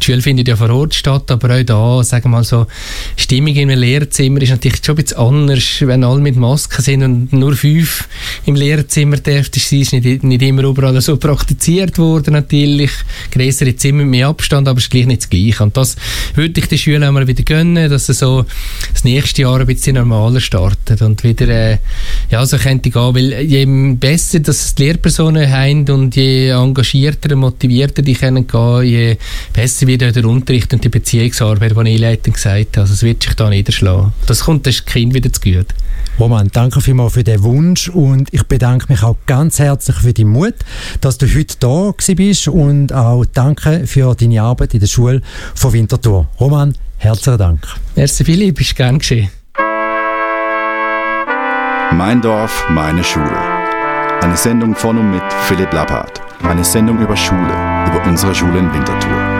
Die 0.00 0.04
Schule 0.04 0.22
findet 0.22 0.48
ja 0.48 0.56
vor 0.56 0.70
Ort 0.70 0.94
statt, 0.94 1.30
aber 1.30 1.56
auch 1.56 1.62
da, 1.62 2.04
sagen 2.04 2.24
wir 2.24 2.28
mal 2.30 2.44
so, 2.44 2.66
Stimmung 3.16 3.56
einem 3.56 3.78
Lehrzimmer 3.78 4.42
ist 4.42 4.50
natürlich 4.50 4.80
schon 4.84 4.96
ein 4.96 5.02
bisschen 5.02 5.18
anders, 5.18 5.64
wenn 5.80 6.04
alle 6.04 6.20
mit 6.20 6.36
Masken 6.36 6.82
sind 6.82 7.02
und 7.02 7.32
nur 7.32 7.54
fünf 7.54 8.08
im 8.44 8.54
Lehrzimmer 8.54 9.16
dürfen 9.16 9.60
sein, 9.60 9.80
ist 9.80 9.92
nicht, 9.92 10.22
nicht 10.22 10.42
immer 10.42 10.64
überall 10.64 11.00
so 11.00 11.16
praktiziert 11.16 11.98
worden 11.98 12.34
natürlich. 12.34 12.90
Größere 13.30 13.76
Zimmer 13.76 14.02
mit 14.02 14.08
mehr 14.08 14.28
Abstand, 14.28 14.68
aber 14.68 14.78
es 14.78 14.84
ist 14.84 14.90
gleich 14.90 15.06
nicht 15.06 15.22
das 15.22 15.30
Gleiche. 15.30 15.62
Und 15.62 15.76
das 15.76 15.96
würde 16.34 16.60
ich 16.60 16.66
den 16.66 16.78
Schülern 16.78 17.04
auch 17.04 17.12
mal 17.12 17.26
wieder 17.26 17.42
gönnen, 17.42 17.90
dass 17.90 18.06
sie 18.06 18.14
so 18.14 18.44
das 18.92 19.04
nächste 19.04 19.42
Jahr 19.42 19.60
ein 19.60 19.66
bisschen 19.66 19.96
normaler 19.96 20.40
starten 20.40 20.98
und 21.04 21.24
wieder, 21.24 21.48
äh, 21.48 21.78
ja, 22.30 22.44
so 22.46 22.58
könnte 22.58 22.90
gehen, 22.90 23.14
weil 23.14 23.42
je 23.42 23.66
besser 23.94 24.40
dass 24.40 24.74
die 24.74 24.84
Lehrpersonen 24.84 25.50
haben 25.50 25.88
und 25.90 26.16
je 26.16 26.50
engagierter 26.50 27.34
und 27.34 27.40
motivierter 27.40 28.02
die 28.02 28.14
können 28.14 28.46
gehen, 28.46 28.82
je 28.82 29.16
besser 29.52 29.85
wieder 29.86 30.12
der 30.12 30.24
Unterricht 30.24 30.72
und 30.72 30.84
die 30.84 30.88
Beziehungsarbeit, 30.88 31.76
die 31.76 31.90
ich 31.90 32.00
leitend 32.00 32.34
gesagt 32.34 32.76
habe. 32.76 32.80
Also 32.82 32.94
es 32.94 33.02
wird 33.02 33.22
sich 33.22 33.34
da 33.34 33.48
niederschlagen. 33.48 34.12
Das 34.26 34.40
kommt 34.44 34.66
das 34.66 34.84
Kind 34.84 35.14
wieder 35.14 35.32
zu 35.32 35.40
gut. 35.40 35.66
Roman, 36.18 36.48
danke 36.50 36.80
vielmals 36.80 37.12
für 37.12 37.24
den 37.24 37.42
Wunsch 37.42 37.90
und 37.90 38.32
ich 38.32 38.42
bedanke 38.44 38.86
mich 38.88 39.02
auch 39.02 39.16
ganz 39.26 39.58
herzlich 39.58 39.96
für 39.96 40.14
die 40.14 40.24
Mut, 40.24 40.54
dass 41.02 41.18
du 41.18 41.26
heute 41.26 41.56
da 41.60 41.92
bist 42.14 42.48
und 42.48 42.92
auch 42.92 43.24
danke 43.26 43.86
für 43.86 44.14
deine 44.14 44.42
Arbeit 44.42 44.72
in 44.72 44.80
der 44.80 44.86
Schule 44.86 45.20
von 45.54 45.74
Winterthur. 45.74 46.26
Roman, 46.40 46.74
herzlichen 46.96 47.38
Dank. 47.38 47.66
Merci 47.96 48.24
Philipp, 48.24 48.60
ist 48.60 48.74
gern 48.74 48.98
geschehen. 48.98 49.28
Mein 51.92 52.22
Dorf, 52.22 52.64
meine 52.70 53.04
Schule. 53.04 53.36
Eine 54.22 54.36
Sendung 54.36 54.74
von 54.74 54.96
und 54.98 55.10
mit 55.10 55.22
Philipp 55.46 55.72
Lappert. 55.72 56.20
Eine 56.42 56.64
Sendung 56.64 56.98
über 56.98 57.16
Schule, 57.16 57.52
über 57.86 58.02
unsere 58.06 58.34
Schule 58.34 58.58
in 58.58 58.72
Winterthur. 58.72 59.35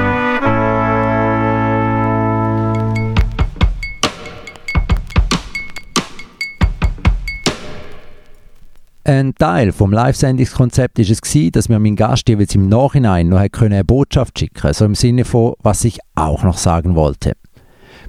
Ein 9.09 9.37
Teil 9.37 9.71
vom 9.71 9.93
Live-Sendungskonzept 9.93 10.99
ist 10.99 11.13
es 11.13 11.21
gewesen, 11.21 11.53
dass 11.53 11.69
mir 11.69 11.79
mein 11.79 11.95
Gast 11.95 12.29
jeweils 12.29 12.57
im 12.57 12.69
Nachhinein 12.69 13.29
noch 13.29 13.39
eine 13.39 13.85
Botschaft 13.85 14.37
schicken, 14.37 14.73
so 14.73 14.85
im 14.85 14.97
Sinne 14.97 15.25
von, 15.25 15.55
was 15.63 15.85
ich 15.85 16.01
auch 16.17 16.43
noch 16.43 16.59
sagen 16.59 16.97
wollte. 16.97 17.35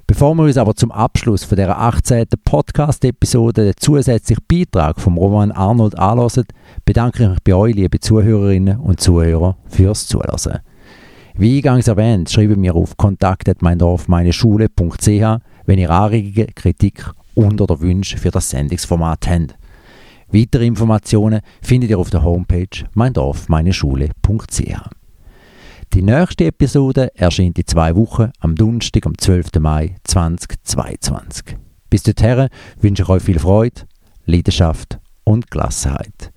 Bevor 0.08 0.34
wir 0.34 0.42
uns 0.42 0.56
aber 0.56 0.74
zum 0.74 0.90
Abschluss 0.90 1.44
von 1.44 1.54
der 1.54 1.78
18. 1.78 2.26
Podcast-Episode 2.44 3.66
den 3.66 3.76
zusätzlichen 3.76 4.42
Beitrag 4.48 5.00
vom 5.00 5.18
Roman 5.18 5.52
Arnold 5.52 5.96
anhören, 5.96 6.46
bedanke 6.84 7.22
ich 7.22 7.28
mich 7.28 7.44
bei 7.44 7.54
euch, 7.54 7.76
liebe 7.76 8.00
Zuhörerinnen 8.00 8.80
und 8.80 8.98
Zuhörer, 8.98 9.56
fürs 9.68 10.08
Zuhören. 10.08 10.58
Wie 11.34 11.58
eingangs 11.58 11.86
erwähnt, 11.86 12.28
schreibe 12.28 12.56
mir 12.56 12.74
auf 12.74 12.96
kontakt.meindorfmeineschule.ch, 12.96 15.40
wenn 15.64 15.78
ihr 15.78 15.90
Anregungen, 15.90 16.52
Kritik 16.56 17.08
und 17.36 17.60
oder 17.60 17.80
Wünsche 17.80 18.18
für 18.18 18.32
das 18.32 18.50
Sendungsformat 18.50 19.28
habt. 19.28 19.57
Weitere 20.30 20.66
Informationen 20.66 21.40
findet 21.62 21.88
ihr 21.88 21.98
auf 21.98 22.10
der 22.10 22.22
Homepage 22.22 22.84
meindorfmeineschule.ch. 22.92 24.90
Die 25.94 26.02
nächste 26.02 26.44
Episode 26.44 27.10
erscheint 27.14 27.58
in 27.58 27.66
zwei 27.66 27.96
Wochen 27.96 28.30
am 28.40 28.54
Donnerstag, 28.54 29.06
am 29.06 29.16
12. 29.16 29.52
Mai 29.58 29.96
2022. 30.04 31.56
Bis 31.88 32.02
dahin 32.02 32.48
wünsche 32.78 33.04
ich 33.04 33.08
euch 33.08 33.22
viel 33.22 33.38
Freude, 33.38 33.80
Leidenschaft 34.26 34.98
und 35.24 35.50
Gelassenheit. 35.50 36.30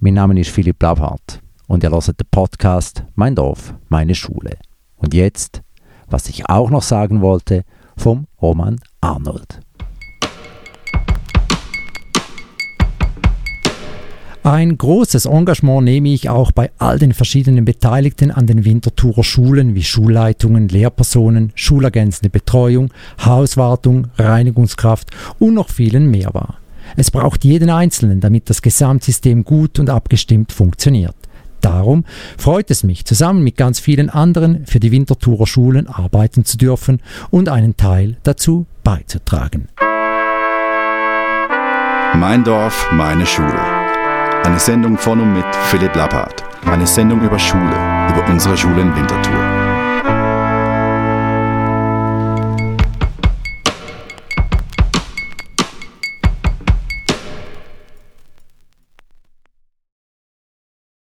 Mein 0.00 0.14
Name 0.14 0.40
ist 0.40 0.48
Philipp 0.48 0.78
Blabhardt 0.78 1.42
und 1.66 1.82
ihr 1.82 1.90
hört 1.90 2.08
den 2.08 2.26
Podcast 2.30 3.04
Mein 3.16 3.34
Dorf, 3.34 3.74
meine 3.88 4.14
Schule. 4.14 4.56
Und 4.96 5.12
jetzt, 5.12 5.60
was 6.08 6.30
ich 6.30 6.48
auch 6.48 6.70
noch 6.70 6.82
sagen 6.82 7.20
wollte, 7.20 7.64
vom 7.98 8.28
Roman 8.40 8.80
Arnold. 9.02 9.60
Ein 14.46 14.78
großes 14.78 15.26
Engagement 15.26 15.82
nehme 15.82 16.10
ich 16.10 16.30
auch 16.30 16.52
bei 16.52 16.70
all 16.78 17.00
den 17.00 17.12
verschiedenen 17.12 17.64
Beteiligten 17.64 18.30
an 18.30 18.46
den 18.46 18.64
Winterthurer 18.64 19.24
Schulen 19.24 19.74
wie 19.74 19.82
Schulleitungen, 19.82 20.68
Lehrpersonen, 20.68 21.50
schulergänzende 21.56 22.30
Betreuung, 22.30 22.92
Hauswartung, 23.24 24.06
Reinigungskraft 24.16 25.10
und 25.40 25.54
noch 25.54 25.68
vielen 25.68 26.12
mehr 26.12 26.32
wahr. 26.32 26.58
Es 26.94 27.10
braucht 27.10 27.44
jeden 27.44 27.70
Einzelnen, 27.70 28.20
damit 28.20 28.48
das 28.48 28.62
Gesamtsystem 28.62 29.42
gut 29.42 29.80
und 29.80 29.90
abgestimmt 29.90 30.52
funktioniert. 30.52 31.16
Darum 31.60 32.04
freut 32.38 32.70
es 32.70 32.84
mich, 32.84 33.04
zusammen 33.04 33.42
mit 33.42 33.56
ganz 33.56 33.80
vielen 33.80 34.10
anderen 34.10 34.64
für 34.64 34.78
die 34.78 34.92
Winterthurer 34.92 35.48
Schulen 35.48 35.88
arbeiten 35.88 36.44
zu 36.44 36.56
dürfen 36.56 37.02
und 37.30 37.48
einen 37.48 37.76
Teil 37.76 38.16
dazu 38.22 38.66
beizutragen. 38.84 39.66
Mein 42.14 42.44
Dorf, 42.44 42.88
meine 42.92 43.26
Schule. 43.26 43.75
Eine 44.44 44.58
Sendung 44.58 44.96
von 44.96 45.20
und 45.20 45.32
mit 45.34 45.44
Philipp 45.70 45.94
Lappert. 45.94 46.44
Eine 46.66 46.86
Sendung 46.86 47.20
über 47.22 47.38
Schule, 47.38 47.76
über 48.08 48.24
unsere 48.28 48.56
Schule 48.56 48.80
in 48.80 48.94
Winterthur. 48.94 49.45